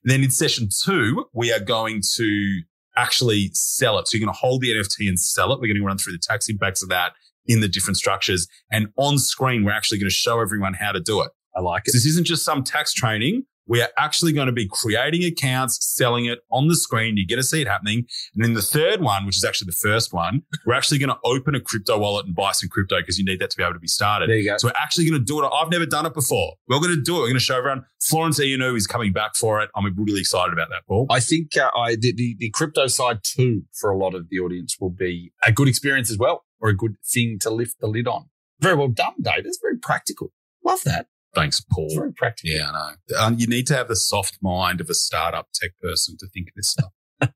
Then 0.03 0.23
in 0.23 0.29
session 0.29 0.69
two, 0.83 1.25
we 1.33 1.51
are 1.51 1.59
going 1.59 2.01
to 2.15 2.61
actually 2.97 3.49
sell 3.53 3.97
it. 3.99 4.07
So 4.07 4.17
you're 4.17 4.25
going 4.25 4.33
to 4.33 4.39
hold 4.39 4.61
the 4.61 4.69
NFT 4.69 5.07
and 5.07 5.19
sell 5.19 5.51
it. 5.53 5.59
We're 5.59 5.67
going 5.67 5.77
to 5.77 5.85
run 5.85 5.97
through 5.97 6.13
the 6.13 6.19
tax 6.19 6.49
impacts 6.49 6.83
of 6.83 6.89
that 6.89 7.13
in 7.45 7.59
the 7.59 7.67
different 7.67 7.97
structures. 7.97 8.47
And 8.71 8.87
on 8.97 9.17
screen, 9.17 9.63
we're 9.63 9.71
actually 9.71 9.99
going 9.99 10.09
to 10.09 10.15
show 10.15 10.39
everyone 10.39 10.73
how 10.73 10.91
to 10.91 10.99
do 10.99 11.21
it. 11.21 11.31
I 11.55 11.61
like 11.61 11.83
it. 11.87 11.91
This 11.93 12.05
isn't 12.05 12.25
just 12.25 12.43
some 12.43 12.63
tax 12.63 12.93
training. 12.93 13.43
We 13.71 13.81
are 13.81 13.89
actually 13.97 14.33
going 14.33 14.47
to 14.47 14.51
be 14.51 14.67
creating 14.67 15.23
accounts, 15.23 15.77
selling 15.95 16.25
it 16.25 16.39
on 16.51 16.67
the 16.67 16.75
screen. 16.75 17.15
You 17.15 17.25
get 17.25 17.37
to 17.37 17.43
see 17.43 17.61
it 17.61 17.69
happening. 17.69 18.05
And 18.35 18.43
then 18.43 18.53
the 18.53 18.61
third 18.61 18.99
one, 18.99 19.25
which 19.25 19.37
is 19.37 19.45
actually 19.45 19.67
the 19.67 19.77
first 19.89 20.11
one, 20.11 20.43
we're 20.65 20.73
actually 20.73 20.97
going 20.97 21.07
to 21.09 21.17
open 21.23 21.55
a 21.55 21.61
crypto 21.61 21.97
wallet 21.97 22.25
and 22.25 22.35
buy 22.35 22.51
some 22.51 22.67
crypto 22.67 22.99
because 22.99 23.17
you 23.17 23.23
need 23.23 23.39
that 23.39 23.49
to 23.51 23.55
be 23.55 23.63
able 23.63 23.75
to 23.75 23.79
be 23.79 23.87
started. 23.87 24.29
There 24.29 24.35
you 24.35 24.49
go. 24.49 24.57
So 24.57 24.67
we're 24.67 24.73
actually 24.75 25.09
going 25.09 25.21
to 25.21 25.25
do 25.25 25.41
it. 25.41 25.49
I've 25.53 25.71
never 25.71 25.85
done 25.85 26.05
it 26.05 26.13
before. 26.13 26.55
We're 26.67 26.79
going 26.79 26.93
to 26.93 27.01
do 27.01 27.15
it. 27.15 27.19
We're 27.19 27.27
going 27.27 27.35
to 27.35 27.39
show 27.39 27.59
everyone. 27.59 27.85
Florence 28.01 28.41
Ianu 28.41 28.75
is 28.75 28.87
coming 28.87 29.13
back 29.13 29.35
for 29.35 29.61
it. 29.61 29.69
I'm 29.73 29.85
really 29.95 30.19
excited 30.19 30.51
about 30.51 30.67
that, 30.71 30.85
Paul. 30.85 31.05
I 31.09 31.21
think 31.21 31.55
uh, 31.55 31.71
I 31.73 31.95
the, 31.95 32.11
the 32.11 32.35
the 32.39 32.49
crypto 32.49 32.87
side 32.87 33.19
too 33.23 33.63
for 33.71 33.89
a 33.89 33.97
lot 33.97 34.15
of 34.15 34.27
the 34.27 34.39
audience 34.39 34.75
will 34.81 34.89
be 34.89 35.31
a 35.45 35.51
good 35.53 35.69
experience 35.69 36.11
as 36.11 36.17
well, 36.17 36.43
or 36.59 36.67
a 36.67 36.75
good 36.75 36.97
thing 37.05 37.39
to 37.39 37.49
lift 37.49 37.79
the 37.79 37.87
lid 37.87 38.05
on. 38.05 38.25
Very 38.59 38.75
well 38.75 38.89
done, 38.89 39.13
Dave. 39.21 39.45
That's 39.45 39.59
very 39.61 39.77
practical. 39.77 40.33
Love 40.61 40.83
that. 40.83 41.07
Thanks, 41.33 41.59
It's 41.59 41.65
Paul. 41.71 41.89
very 41.95 42.13
practical. 42.13 42.51
Yeah, 42.55 42.69
I 42.71 42.93
know. 43.09 43.17
Um, 43.17 43.35
you 43.39 43.47
need 43.47 43.65
to 43.67 43.75
have 43.75 43.87
the 43.87 43.95
soft 43.95 44.37
mind 44.41 44.81
of 44.81 44.89
a 44.89 44.93
startup 44.93 45.47
tech 45.53 45.71
person 45.81 46.17
to 46.19 46.27
think 46.27 46.49
of 46.49 46.53
this 46.55 46.69
stuff. 46.69 46.91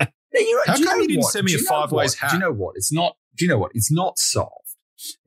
Now, 0.00 0.40
you 0.40 0.62
How 0.66 0.76
you 0.76 0.84
come 0.84 0.96
know 0.98 1.02
you 1.02 1.08
didn't 1.08 1.22
what? 1.22 1.32
send 1.32 1.44
me 1.44 1.52
Do 1.52 1.58
a 1.58 1.60
you 1.60 1.64
know 1.64 1.70
five 1.70 1.92
ways 1.92 2.14
hat? 2.16 2.30
Do 2.30 2.36
you 2.36 2.40
know 2.40 2.52
what? 2.52 2.74
It's 2.76 2.92
not. 2.92 3.16
Do 3.36 3.44
you 3.44 3.48
know 3.48 3.58
what? 3.58 3.70
It's 3.72 3.92
not 3.92 4.18
soft, 4.18 4.76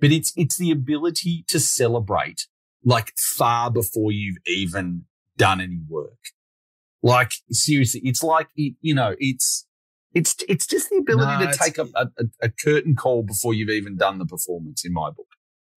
but 0.01 0.11
it's 0.11 0.33
it's 0.35 0.57
the 0.57 0.69
ability 0.69 1.45
to 1.47 1.61
celebrate 1.61 2.47
like 2.83 3.13
far 3.17 3.71
before 3.71 4.11
you've 4.11 4.35
even 4.45 5.05
done 5.37 5.61
any 5.61 5.79
work. 5.87 6.17
Like 7.01 7.31
seriously, 7.51 8.01
it's 8.03 8.21
like 8.21 8.49
it, 8.57 8.75
you 8.81 8.93
know, 8.93 9.15
it's 9.17 9.65
it's 10.13 10.35
it's 10.49 10.67
just 10.67 10.89
the 10.89 10.97
ability 10.97 11.45
No, 11.45 11.51
to 11.51 11.57
take 11.57 11.77
a, 11.77 11.87
a, 11.95 12.07
a 12.41 12.49
curtain 12.49 12.93
call 12.97 13.23
before 13.23 13.53
you've 13.53 13.69
even 13.69 13.95
done 13.95 14.17
the 14.17 14.25
performance. 14.25 14.83
In 14.83 14.91
my 14.91 15.09
book, 15.09 15.27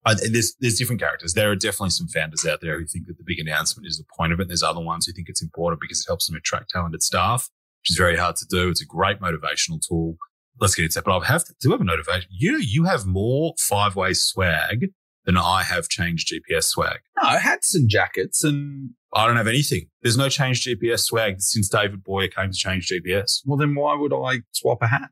I, 0.04 0.14
there's 0.14 0.54
there's 0.61 0.78
different 0.78 1.00
characters. 1.00 1.34
There 1.34 1.50
are 1.50 1.56
definitely 1.56 1.90
some 1.90 2.08
founders 2.08 2.46
out 2.46 2.61
there 2.61 2.78
who 2.78 2.87
think 2.87 3.06
that 3.06 3.18
the 3.18 3.24
big 3.26 3.38
announcement 3.38 3.87
is 3.87 3.98
the 3.98 4.04
point 4.16 4.32
of 4.32 4.40
it. 4.40 4.48
There's 4.48 4.62
other 4.62 4.80
ones 4.80 5.06
who 5.06 5.12
think 5.12 5.28
it's 5.28 5.42
important 5.42 5.80
because 5.80 6.00
it 6.00 6.06
helps 6.08 6.26
them 6.26 6.37
attract 6.37 6.70
talented 6.70 7.02
staff, 7.02 7.48
which 7.82 7.90
is 7.90 7.96
very 7.96 8.16
hard 8.16 8.37
to 8.37 8.46
do. 8.48 8.70
It's 8.70 8.82
a 8.82 8.87
great 8.87 9.20
motivational 9.20 9.80
tool. 9.87 10.16
Let's 10.61 10.74
get 10.74 10.84
into 10.84 10.94
that. 10.94 11.04
But 11.04 11.18
I 11.18 11.24
have 11.26 11.44
to 11.44 11.54
do 11.61 11.70
have 11.72 11.80
a 11.80 11.84
motivation. 11.84 12.28
You 12.30 12.58
you 12.58 12.84
have 12.84 13.06
more 13.06 13.54
five 13.58 13.96
way 13.96 14.14
swag 14.14 14.90
than 15.24 15.37
I 15.37 15.62
have 15.62 15.88
changed 15.88 16.32
GPS 16.32 16.64
swag. 16.64 17.00
no 17.22 17.28
hats 17.28 17.74
and 17.74 17.88
jackets 17.88 18.42
and 18.42 18.90
I 19.12 19.26
don't 19.26 19.37
have 19.37 19.46
anything. 19.46 19.88
There's 20.02 20.16
no 20.16 20.28
change 20.28 20.64
GPS 20.64 21.00
swag 21.00 21.40
since 21.40 21.68
David 21.68 22.02
Boyer 22.02 22.28
came 22.28 22.50
to 22.50 22.56
change 22.56 22.90
GPS 22.90 23.42
well, 23.44 23.58
then 23.58 23.74
why 23.74 23.94
would 23.94 24.12
I 24.14 24.40
swap 24.52 24.78
a 24.80 24.87
hat? 24.87 25.11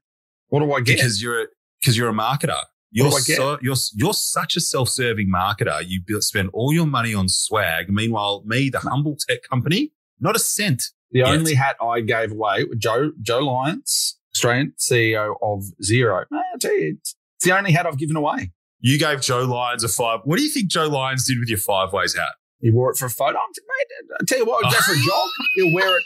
What 0.49 0.61
do 0.61 0.73
I 0.73 0.81
get? 0.81 0.97
because 0.97 1.21
you're 1.23 1.43
a, 1.43 1.47
because 1.81 1.97
you're 1.99 2.09
a 2.09 2.15
marketer. 2.15 2.63
You're 2.91 3.11
do 3.11 3.17
I 3.17 3.21
get? 3.21 3.37
so 3.37 3.59
you're 3.63 3.77
you're 3.95 4.15
such 4.15 4.57
a 4.57 4.61
self-serving 4.61 5.29
marketer. 5.31 5.83
You 5.87 6.01
spend 6.21 6.51
all 6.53 6.73
your 6.73 6.87
money 6.87 7.15
on 7.15 7.29
swag. 7.29 7.91
Meanwhile, 7.91 8.43
me, 8.47 8.71
the 8.71 8.79
humble 8.79 9.17
tech 9.29 9.43
company, 9.49 9.93
not 10.21 10.37
a 10.37 10.39
cent. 10.39 10.83
The 11.13 11.21
Yes. 11.21 11.29
only 11.29 11.55
hat 11.55 11.77
I 11.81 12.01
gave 12.01 12.33
away, 12.33 12.65
Joe 12.79 13.13
Joe 13.21 13.39
Lyons, 13.41 14.19
Australian 14.35 14.73
CEO 14.79 15.35
of 15.43 15.65
Xero. 15.83 16.25
Ah, 16.33 16.37
I 16.55 16.59
tell 16.59 16.73
you, 16.77 16.97
it's, 16.99 17.15
it's 17.37 17.45
the 17.45 17.57
only 17.57 17.73
hat 17.73 17.87
I've 17.87 17.99
given 17.99 18.17
away. 18.17 18.53
You 18.81 18.99
gave 18.99 19.21
Joe 19.21 19.45
Lyons 19.45 19.85
a 19.85 19.89
five. 19.89 20.21
What 20.25 20.37
do 20.39 20.43
you 20.45 20.51
think 20.51 20.69
Joe 20.71 20.87
Lyons 20.89 21.27
did 21.27 21.39
with 21.39 21.49
your 21.49 21.59
five 21.59 21.93
ways 21.93 22.15
hat? 22.15 22.35
He 22.67 22.73
wore 22.73 22.91
it 22.91 22.97
for 22.97 23.07
a 23.07 23.11
photo. 23.11 23.39
I'm, 23.39 23.45
mate, 23.57 24.17
I 24.21 24.25
tell 24.27 24.39
you 24.39 24.45
what, 24.45 24.65
I'll 24.65 24.73
go 24.73 24.79
for 24.79 24.93
a 24.93 24.97
jog. 24.97 25.29
He'll 25.55 25.73
wear 25.73 25.97
it 25.99 26.03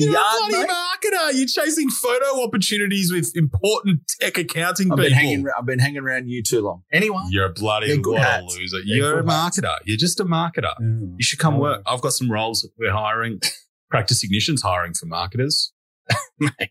You're 0.00 0.10
yard, 0.12 0.26
a 0.26 0.48
bloody 0.50 0.66
mate. 0.66 0.68
marketer. 0.68 1.30
You're 1.38 1.46
chasing 1.46 1.88
photo 1.90 2.42
opportunities 2.42 3.12
with 3.12 3.30
important 3.36 4.00
tech 4.20 4.36
accounting 4.36 4.90
I've 4.90 4.96
people. 4.98 5.04
been 5.04 5.12
hanging. 5.12 5.46
I've 5.56 5.64
been 5.64 5.78
hanging 5.78 5.98
around 6.02 6.28
you 6.28 6.42
too 6.42 6.60
long. 6.60 6.82
Anyway, 6.92 7.22
You're 7.30 7.46
a 7.46 7.52
bloody 7.52 7.96
what 7.98 8.20
a 8.20 8.42
loser. 8.42 8.78
They're 8.78 8.96
You're 8.96 9.20
a 9.20 9.32
hats. 9.32 9.60
marketer. 9.60 9.76
You're 9.84 9.96
just 9.96 10.18
a 10.18 10.24
marketer. 10.24 10.74
You 10.80 11.22
should 11.22 11.38
come 11.38 11.58
work. 11.58 11.82
I've 11.86 12.00
got 12.00 12.12
some 12.14 12.30
roles 12.32 12.68
we're 12.76 12.90
hiring. 12.92 13.40
Practice 13.90 14.24
Ignition's 14.24 14.60
hiring 14.62 14.92
for 14.94 15.06
marketers. 15.06 15.72
Mate. 16.40 16.70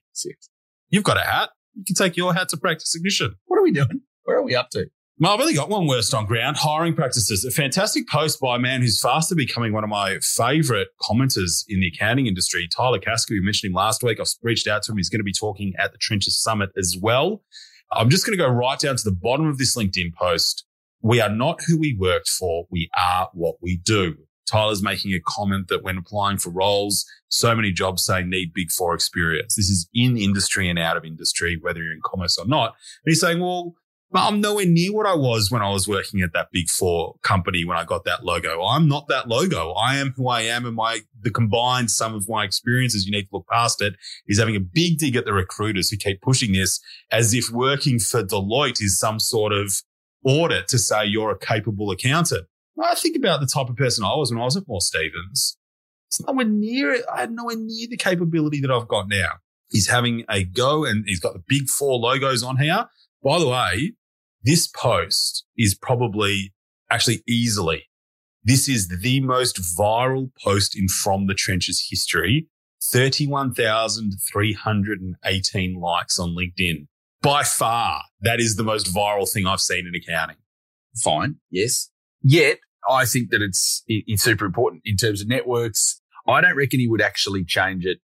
You've 0.89 1.05
got 1.05 1.15
a 1.15 1.21
hat. 1.21 1.51
You 1.73 1.83
can 1.87 1.95
take 1.95 2.17
your 2.17 2.33
hat 2.33 2.49
to 2.49 2.57
Practice 2.57 2.93
Ignition. 2.95 3.35
What 3.45 3.59
are 3.59 3.63
we 3.63 3.71
doing? 3.71 4.01
Where 4.25 4.37
are 4.37 4.43
we 4.43 4.55
up 4.55 4.69
to? 4.71 4.87
I've 5.25 5.39
only 5.39 5.53
got 5.53 5.69
one 5.69 5.87
worst 5.87 6.13
on 6.13 6.25
ground 6.25 6.57
hiring 6.57 6.95
practices. 6.95 7.45
A 7.45 7.51
fantastic 7.51 8.07
post 8.07 8.41
by 8.41 8.57
a 8.57 8.59
man 8.59 8.81
who's 8.81 8.99
fast 8.99 9.33
becoming 9.35 9.71
one 9.71 9.83
of 9.83 9.89
my 9.89 10.17
favorite 10.19 10.89
commenters 11.01 11.63
in 11.69 11.79
the 11.79 11.87
accounting 11.87 12.27
industry, 12.27 12.67
Tyler 12.75 12.99
Kasker. 12.99 13.29
We 13.31 13.39
mentioned 13.39 13.69
him 13.69 13.75
last 13.75 14.03
week. 14.03 14.19
I've 14.19 14.27
reached 14.41 14.67
out 14.67 14.83
to 14.83 14.91
him. 14.91 14.97
He's 14.97 15.09
going 15.09 15.19
to 15.19 15.23
be 15.23 15.33
talking 15.33 15.73
at 15.79 15.91
the 15.91 15.97
Trenches 15.97 16.41
Summit 16.41 16.71
as 16.77 16.97
well. 16.99 17.43
I'm 17.91 18.09
just 18.09 18.25
going 18.25 18.37
to 18.37 18.43
go 18.43 18.49
right 18.49 18.79
down 18.79 18.97
to 18.97 19.03
the 19.03 19.15
bottom 19.15 19.47
of 19.47 19.57
this 19.57 19.77
LinkedIn 19.77 20.13
post. 20.15 20.65
We 21.01 21.21
are 21.21 21.29
not 21.29 21.61
who 21.65 21.77
we 21.77 21.95
worked 21.97 22.29
for. 22.29 22.65
We 22.69 22.89
are 22.97 23.29
what 23.33 23.55
we 23.61 23.77
do. 23.77 24.15
Tyler's 24.45 24.83
making 24.83 25.13
a 25.13 25.19
comment 25.25 25.67
that 25.69 25.83
when 25.83 25.97
applying 25.97 26.37
for 26.37 26.49
roles, 26.49 27.05
so 27.29 27.55
many 27.55 27.71
jobs 27.71 28.03
say 28.03 28.23
need 28.23 28.53
big 28.53 28.71
four 28.71 28.93
experience. 28.93 29.55
This 29.55 29.69
is 29.69 29.87
in 29.93 30.17
industry 30.17 30.69
and 30.69 30.77
out 30.77 30.97
of 30.97 31.05
industry, 31.05 31.57
whether 31.61 31.81
you're 31.81 31.93
in 31.93 32.01
commerce 32.03 32.37
or 32.37 32.45
not. 32.45 32.75
And 33.05 33.11
he's 33.11 33.21
saying, 33.21 33.39
well, 33.39 33.75
I'm 34.21 34.41
nowhere 34.41 34.65
near 34.65 34.93
what 34.93 35.07
I 35.07 35.15
was 35.15 35.49
when 35.49 35.61
I 35.61 35.69
was 35.69 35.87
working 35.87 36.21
at 36.21 36.33
that 36.33 36.49
big 36.51 36.69
four 36.69 37.15
company 37.23 37.65
when 37.65 37.77
I 37.77 37.83
got 37.83 38.05
that 38.05 38.23
logo. 38.23 38.63
I'm 38.63 38.87
not 38.87 39.07
that 39.07 39.27
logo. 39.27 39.71
I 39.71 39.95
am 39.95 40.13
who 40.15 40.27
I 40.27 40.41
am 40.41 40.65
and 40.65 40.75
my, 40.75 40.99
the 41.21 41.31
combined 41.31 41.89
sum 41.89 42.13
of 42.13 42.29
my 42.29 42.43
experiences, 42.43 43.05
you 43.05 43.11
need 43.11 43.23
to 43.23 43.29
look 43.33 43.47
past 43.47 43.81
it, 43.81 43.95
is 44.27 44.39
having 44.39 44.55
a 44.55 44.59
big 44.59 44.99
dig 44.99 45.15
at 45.15 45.25
the 45.25 45.33
recruiters 45.33 45.89
who 45.89 45.97
keep 45.97 46.21
pushing 46.21 46.53
this 46.53 46.79
as 47.11 47.33
if 47.33 47.49
working 47.49 47.97
for 47.97 48.23
Deloitte 48.23 48.81
is 48.81 48.99
some 48.99 49.19
sort 49.19 49.51
of 49.51 49.81
audit 50.25 50.67
to 50.67 50.77
say 50.77 51.05
you're 51.05 51.31
a 51.31 51.37
capable 51.37 51.91
accountant. 51.91 52.45
I 52.81 52.95
think 52.95 53.15
about 53.15 53.39
the 53.39 53.47
type 53.47 53.69
of 53.69 53.75
person 53.75 54.03
I 54.03 54.15
was 54.15 54.31
when 54.31 54.41
I 54.41 54.45
was 54.45 54.57
at 54.57 54.67
Moore 54.67 54.81
Stephens. 54.81 55.57
It's 56.07 56.21
nowhere 56.21 56.45
near 56.45 56.91
it. 56.91 57.05
I 57.11 57.21
had 57.21 57.31
nowhere 57.31 57.55
near 57.57 57.87
the 57.89 57.97
capability 57.97 58.61
that 58.61 58.71
I've 58.71 58.87
got 58.87 59.07
now. 59.07 59.33
He's 59.69 59.89
having 59.89 60.23
a 60.29 60.43
go 60.43 60.85
and 60.85 61.03
he's 61.07 61.19
got 61.19 61.33
the 61.33 61.43
big 61.47 61.69
four 61.69 61.97
logos 61.97 62.43
on 62.43 62.57
here. 62.57 62.85
By 63.23 63.39
the 63.39 63.47
way, 63.47 63.93
this 64.43 64.67
post 64.67 65.45
is 65.57 65.75
probably 65.75 66.53
actually 66.89 67.23
easily, 67.27 67.83
this 68.43 68.67
is 68.67 68.87
the 68.89 69.21
most 69.21 69.61
viral 69.77 70.31
post 70.43 70.75
in 70.77 70.89
From 70.89 71.27
the 71.27 71.33
Trenches 71.33 71.87
history. 71.89 72.49
31,318 72.91 75.79
likes 75.79 76.19
on 76.19 76.35
LinkedIn. 76.35 76.87
By 77.21 77.43
far, 77.43 78.01
that 78.19 78.41
is 78.41 78.57
the 78.57 78.63
most 78.63 78.93
viral 78.93 79.31
thing 79.31 79.47
I've 79.47 79.61
seen 79.61 79.87
in 79.87 79.95
accounting. 79.95 80.35
Fine. 81.01 81.37
Yes. 81.49 81.89
Yet 82.21 82.59
I 82.89 83.05
think 83.05 83.29
that 83.29 83.41
it's, 83.41 83.83
it's 83.87 84.23
super 84.23 84.45
important 84.45 84.81
in 84.83 84.97
terms 84.97 85.21
of 85.21 85.29
networks. 85.29 86.01
I 86.27 86.41
don't 86.41 86.57
reckon 86.57 86.81
he 86.81 86.89
would 86.89 87.01
actually 87.01 87.45
change 87.45 87.85
it 87.85 87.99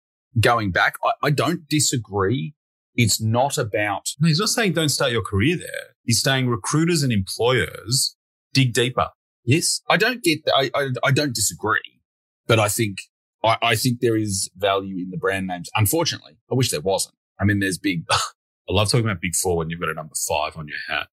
going 0.41 0.73
back. 0.73 0.97
I, 1.05 1.13
I 1.29 1.31
don't 1.31 1.69
disagree. 1.69 2.57
It's 2.97 3.21
not 3.21 3.57
about. 3.57 4.09
No, 4.21 4.27
he's 4.27 4.41
not 4.41 4.49
saying 4.49 4.73
don't 4.73 4.89
start 4.89 5.13
your 5.13 5.23
career 5.23 5.57
there. 5.57 5.94
He's 6.05 6.23
saying 6.23 6.49
recruiters 6.49 7.03
and 7.03 7.13
employers 7.13 8.17
dig 8.53 8.73
deeper. 8.73 9.09
Yes. 9.45 9.81
I 9.89 9.97
don't 9.97 10.23
get 10.23 10.45
that. 10.47 10.55
I, 10.55 10.71
I, 10.75 10.89
I 11.05 11.11
don't 11.11 11.35
disagree, 11.35 12.01
but 12.47 12.59
I 12.59 12.69
think, 12.69 12.99
I, 13.43 13.57
I 13.63 13.77
think 13.77 14.01
there 14.01 14.17
is 14.17 14.51
value 14.57 14.97
in 14.99 15.11
the 15.11 15.17
brand 15.17 15.47
names. 15.47 15.69
Unfortunately, 15.75 16.37
I 16.51 16.55
wish 16.55 16.71
there 16.71 16.81
wasn't. 16.81 17.15
I 17.39 17.45
mean, 17.45 17.61
there's 17.61 17.79
big. 17.79 18.05
I 18.11 18.73
love 18.73 18.91
talking 18.91 19.05
about 19.05 19.21
big 19.21 19.35
four 19.35 19.59
when 19.59 19.69
you've 19.69 19.81
got 19.81 19.91
a 19.91 19.95
number 19.95 20.15
five 20.27 20.57
on 20.57 20.69
your 20.69 20.79
hat. 20.89 21.09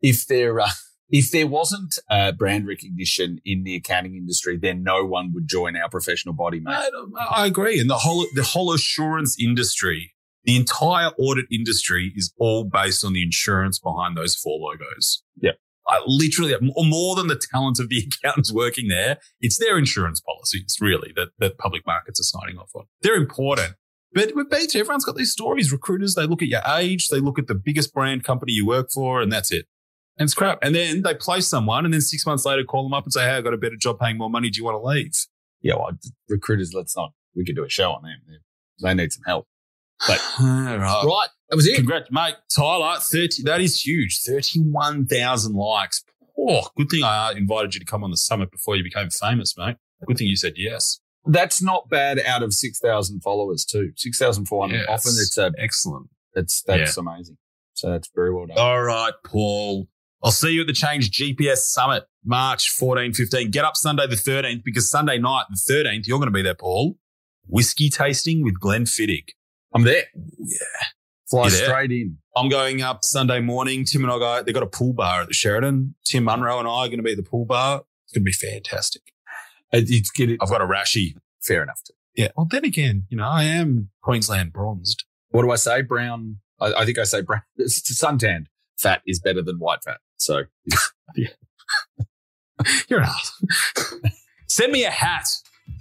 If 0.00 0.26
there, 0.26 0.60
uh, 0.60 0.70
if 1.08 1.30
there 1.30 1.46
wasn't 1.46 1.98
uh, 2.10 2.32
brand 2.32 2.66
recognition 2.66 3.40
in 3.44 3.64
the 3.64 3.74
accounting 3.74 4.14
industry, 4.14 4.56
then 4.56 4.82
no 4.82 5.04
one 5.04 5.32
would 5.34 5.48
join 5.48 5.76
our 5.76 5.88
professional 5.88 6.34
body, 6.34 6.60
mate. 6.60 6.72
I, 7.18 7.42
I 7.42 7.46
agree. 7.46 7.80
And 7.80 7.90
the 7.90 7.98
whole 7.98 8.26
the 8.34 8.42
whole 8.42 8.72
assurance 8.72 9.36
industry, 9.40 10.14
the 10.44 10.56
entire 10.56 11.10
audit 11.18 11.46
industry 11.50 12.12
is 12.16 12.32
all 12.38 12.64
based 12.64 13.04
on 13.04 13.12
the 13.12 13.22
insurance 13.22 13.78
behind 13.78 14.16
those 14.16 14.34
four 14.34 14.58
logos. 14.58 15.22
Yeah. 15.40 15.52
I 15.88 16.00
literally 16.06 16.54
more 16.60 17.16
than 17.16 17.26
the 17.26 17.40
talent 17.52 17.78
of 17.80 17.88
the 17.88 18.08
accountants 18.22 18.52
working 18.52 18.88
there, 18.88 19.18
it's 19.40 19.58
their 19.58 19.78
insurance 19.78 20.20
policies 20.20 20.76
really 20.80 21.12
that, 21.16 21.28
that 21.38 21.58
public 21.58 21.86
markets 21.86 22.20
are 22.20 22.24
signing 22.24 22.58
off 22.58 22.70
on. 22.74 22.84
They're 23.02 23.16
important. 23.16 23.74
But 24.14 24.34
with 24.34 24.50
BT, 24.50 24.78
everyone's 24.78 25.04
got 25.04 25.16
these 25.16 25.32
stories. 25.32 25.72
Recruiters, 25.72 26.14
they 26.14 26.26
look 26.26 26.42
at 26.42 26.48
your 26.48 26.60
age, 26.76 27.08
they 27.08 27.20
look 27.20 27.38
at 27.38 27.46
the 27.46 27.54
biggest 27.54 27.94
brand 27.94 28.24
company 28.24 28.52
you 28.52 28.66
work 28.66 28.90
for, 28.92 29.22
and 29.22 29.32
that's 29.32 29.50
it. 29.50 29.66
And 30.18 30.26
it's 30.26 30.34
crap. 30.34 30.58
And 30.60 30.74
then 30.74 31.02
they 31.02 31.14
place 31.14 31.48
someone 31.48 31.86
and 31.86 31.94
then 31.94 32.02
six 32.02 32.26
months 32.26 32.44
later 32.44 32.62
call 32.62 32.82
them 32.82 32.92
up 32.92 33.04
and 33.04 33.12
say, 33.12 33.24
Hey, 33.24 33.36
I 33.36 33.40
got 33.40 33.54
a 33.54 33.58
better 33.58 33.76
job 33.76 33.98
paying 33.98 34.18
more 34.18 34.28
money. 34.28 34.50
Do 34.50 34.58
you 34.58 34.64
want 34.64 34.74
to 34.74 34.86
leave? 34.86 35.12
Yeah, 35.62 35.76
well, 35.76 35.92
recruiters, 36.28 36.74
let's 36.74 36.94
not, 36.94 37.12
we 37.34 37.44
could 37.44 37.56
do 37.56 37.64
a 37.64 37.68
show 37.68 37.92
on 37.92 38.02
them. 38.02 38.18
They 38.82 38.94
need 38.94 39.12
some 39.12 39.22
help. 39.24 39.46
But 40.06 40.20
right. 40.40 40.76
right. 40.78 41.28
That 41.48 41.56
was 41.56 41.66
it. 41.66 41.76
Congrats, 41.76 42.10
mate. 42.10 42.36
Tyler, 42.54 42.98
30, 42.98 43.42
that 43.44 43.60
is 43.60 43.84
huge. 43.84 44.20
31,000 44.22 45.54
likes. 45.54 46.04
Oh, 46.38 46.66
good 46.76 46.88
thing 46.88 47.04
I 47.04 47.28
uh, 47.28 47.32
invited 47.32 47.74
you 47.74 47.80
to 47.80 47.86
come 47.86 48.02
on 48.02 48.10
the 48.10 48.16
summit 48.16 48.50
before 48.50 48.74
you 48.74 48.82
became 48.82 49.10
famous, 49.10 49.56
mate. 49.56 49.76
Good 50.06 50.18
thing 50.18 50.28
you 50.28 50.36
said 50.36 50.54
yes. 50.56 51.00
That's 51.24 51.62
not 51.62 51.88
bad 51.88 52.18
out 52.20 52.42
of 52.42 52.52
6,000 52.52 53.20
followers 53.20 53.64
too. 53.64 53.92
6,400. 53.96 54.76
Yes. 54.76 54.86
Often 54.88 55.12
it's 55.18 55.38
a, 55.38 55.52
excellent. 55.58 56.08
It's, 56.34 56.62
that's 56.62 56.96
yeah. 56.96 57.00
amazing. 57.00 57.36
So 57.74 57.90
that's 57.90 58.10
very 58.14 58.34
well 58.34 58.46
done. 58.46 58.58
All 58.58 58.82
right, 58.82 59.12
Paul. 59.24 59.88
I'll 60.24 60.30
see 60.30 60.52
you 60.52 60.60
at 60.62 60.66
the 60.68 60.72
Change 60.72 61.10
GPS 61.10 61.58
Summit, 61.58 62.04
March 62.24 62.70
14, 62.70 63.12
15. 63.12 63.50
Get 63.50 63.64
up 63.64 63.76
Sunday 63.76 64.06
the 64.06 64.14
13th 64.14 64.62
because 64.64 64.88
Sunday 64.88 65.18
night, 65.18 65.46
the 65.50 65.56
13th, 65.56 66.06
you're 66.06 66.18
going 66.18 66.28
to 66.28 66.32
be 66.32 66.42
there, 66.42 66.54
Paul. 66.54 66.96
Whiskey 67.46 67.90
tasting 67.90 68.42
with 68.42 68.60
Glenfiddich. 68.60 69.30
I'm 69.74 69.84
there. 69.84 70.04
Yeah. 70.38 70.58
Fly 71.30 71.48
straight 71.48 71.90
in. 71.90 72.18
I'm 72.36 72.48
going 72.48 72.82
up 72.82 73.04
Sunday 73.04 73.40
morning. 73.40 73.84
Tim 73.84 74.04
and 74.04 74.12
I 74.12 74.18
go, 74.18 74.42
they've 74.42 74.54
got 74.54 74.62
a 74.62 74.66
pool 74.68 74.92
bar 74.92 75.22
at 75.22 75.28
the 75.28 75.34
Sheraton. 75.34 75.94
Tim 76.04 76.24
Munro 76.24 76.58
and 76.58 76.68
I 76.68 76.70
are 76.70 76.88
going 76.88 76.98
to 76.98 77.02
be 77.02 77.12
at 77.12 77.16
the 77.16 77.22
pool 77.22 77.46
bar. 77.46 77.82
It's 78.04 78.12
going 78.12 78.22
to 78.22 78.24
be 78.24 78.32
fantastic. 78.32 79.02
Uh, 79.72 79.80
it's 79.82 80.10
get 80.10 80.30
it. 80.30 80.38
I've 80.42 80.50
got 80.50 80.60
a 80.60 80.66
rashy. 80.66 81.14
Fair 81.42 81.62
enough. 81.62 81.80
Too. 81.86 81.94
Yeah. 82.14 82.28
Well, 82.36 82.46
then 82.50 82.64
again, 82.64 83.06
you 83.08 83.16
know, 83.16 83.26
I 83.26 83.44
am 83.44 83.88
Queensland 84.02 84.52
bronzed. 84.52 85.04
What 85.30 85.42
do 85.42 85.50
I 85.50 85.56
say? 85.56 85.80
Brown. 85.82 86.38
I, 86.60 86.74
I 86.74 86.84
think 86.84 86.98
I 86.98 87.04
say 87.04 87.22
brown. 87.22 87.42
It's 87.56 87.98
suntanned. 87.98 88.48
Fat 88.78 89.00
is 89.06 89.18
better 89.20 89.42
than 89.42 89.56
white 89.56 89.82
fat. 89.84 89.98
So 90.18 90.42
you're 92.88 93.00
an 93.00 93.04
ass. 93.04 93.42
Send 94.48 94.72
me 94.72 94.84
a 94.84 94.90
hat. 94.90 95.26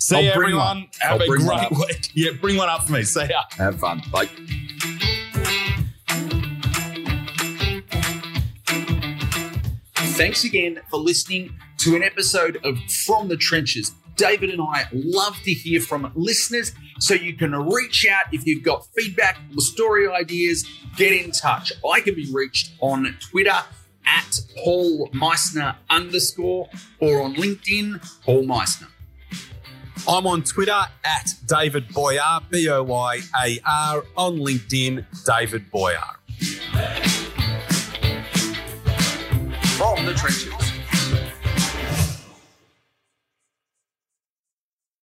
See 0.02 0.16
I'll 0.16 0.34
everyone. 0.34 0.88
Have 1.00 1.22
I'll 1.22 1.32
a 1.32 1.38
great 1.38 1.72
week. 1.72 2.12
Yeah, 2.16 2.32
bring 2.42 2.58
one 2.58 2.68
up 2.70 2.88
for 2.88 2.94
me. 2.94 3.04
See 3.04 3.24
ya. 3.30 3.44
Have 3.58 3.80
fun. 3.80 4.02
Bye. 4.12 4.26
Thanks 10.18 10.44
again 10.44 10.80
for 10.90 10.98
listening 10.98 11.56
to 11.78 11.96
an 11.96 12.02
episode 12.02 12.58
of 12.64 12.80
From 13.06 13.28
the 13.28 13.38
Trenches. 13.38 13.92
David 14.16 14.50
and 14.50 14.60
I 14.60 14.88
love 14.92 15.38
to 15.44 15.52
hear 15.52 15.80
from 15.80 16.12
listeners, 16.16 16.72
so 17.00 17.14
you 17.14 17.36
can 17.36 17.52
reach 17.52 18.08
out 18.08 18.26
if 18.34 18.48
you've 18.48 18.64
got 18.64 18.88
feedback 18.98 19.38
or 19.56 19.62
story 19.62 20.08
ideas. 20.10 20.68
Get 20.98 21.14
in 21.14 21.30
touch. 21.32 21.72
I 21.88 22.02
can 22.02 22.16
be 22.16 22.28
reached 22.34 22.72
on 22.80 23.16
Twitter 23.20 23.60
at 24.08 24.40
Paul 24.64 25.12
Meissner 25.14 25.76
underscore 25.92 26.70
or 27.00 27.22
on 27.22 27.36
LinkedIn, 27.36 28.04
Paul 28.26 28.46
Meissner. 28.46 28.88
I'm 30.08 30.26
on 30.26 30.44
Twitter 30.44 30.82
at 31.04 31.34
David 31.46 31.88
Boyar, 31.90 32.42
B 32.50 32.68
O 32.70 32.84
Y 32.84 33.20
A 33.44 33.60
R, 33.66 34.04
on 34.18 34.38
LinkedIn, 34.38 35.06
David 35.26 35.70
Boyar. 35.72 36.18
From 39.78 40.06
the 40.06 40.14
trenches. 40.14 40.61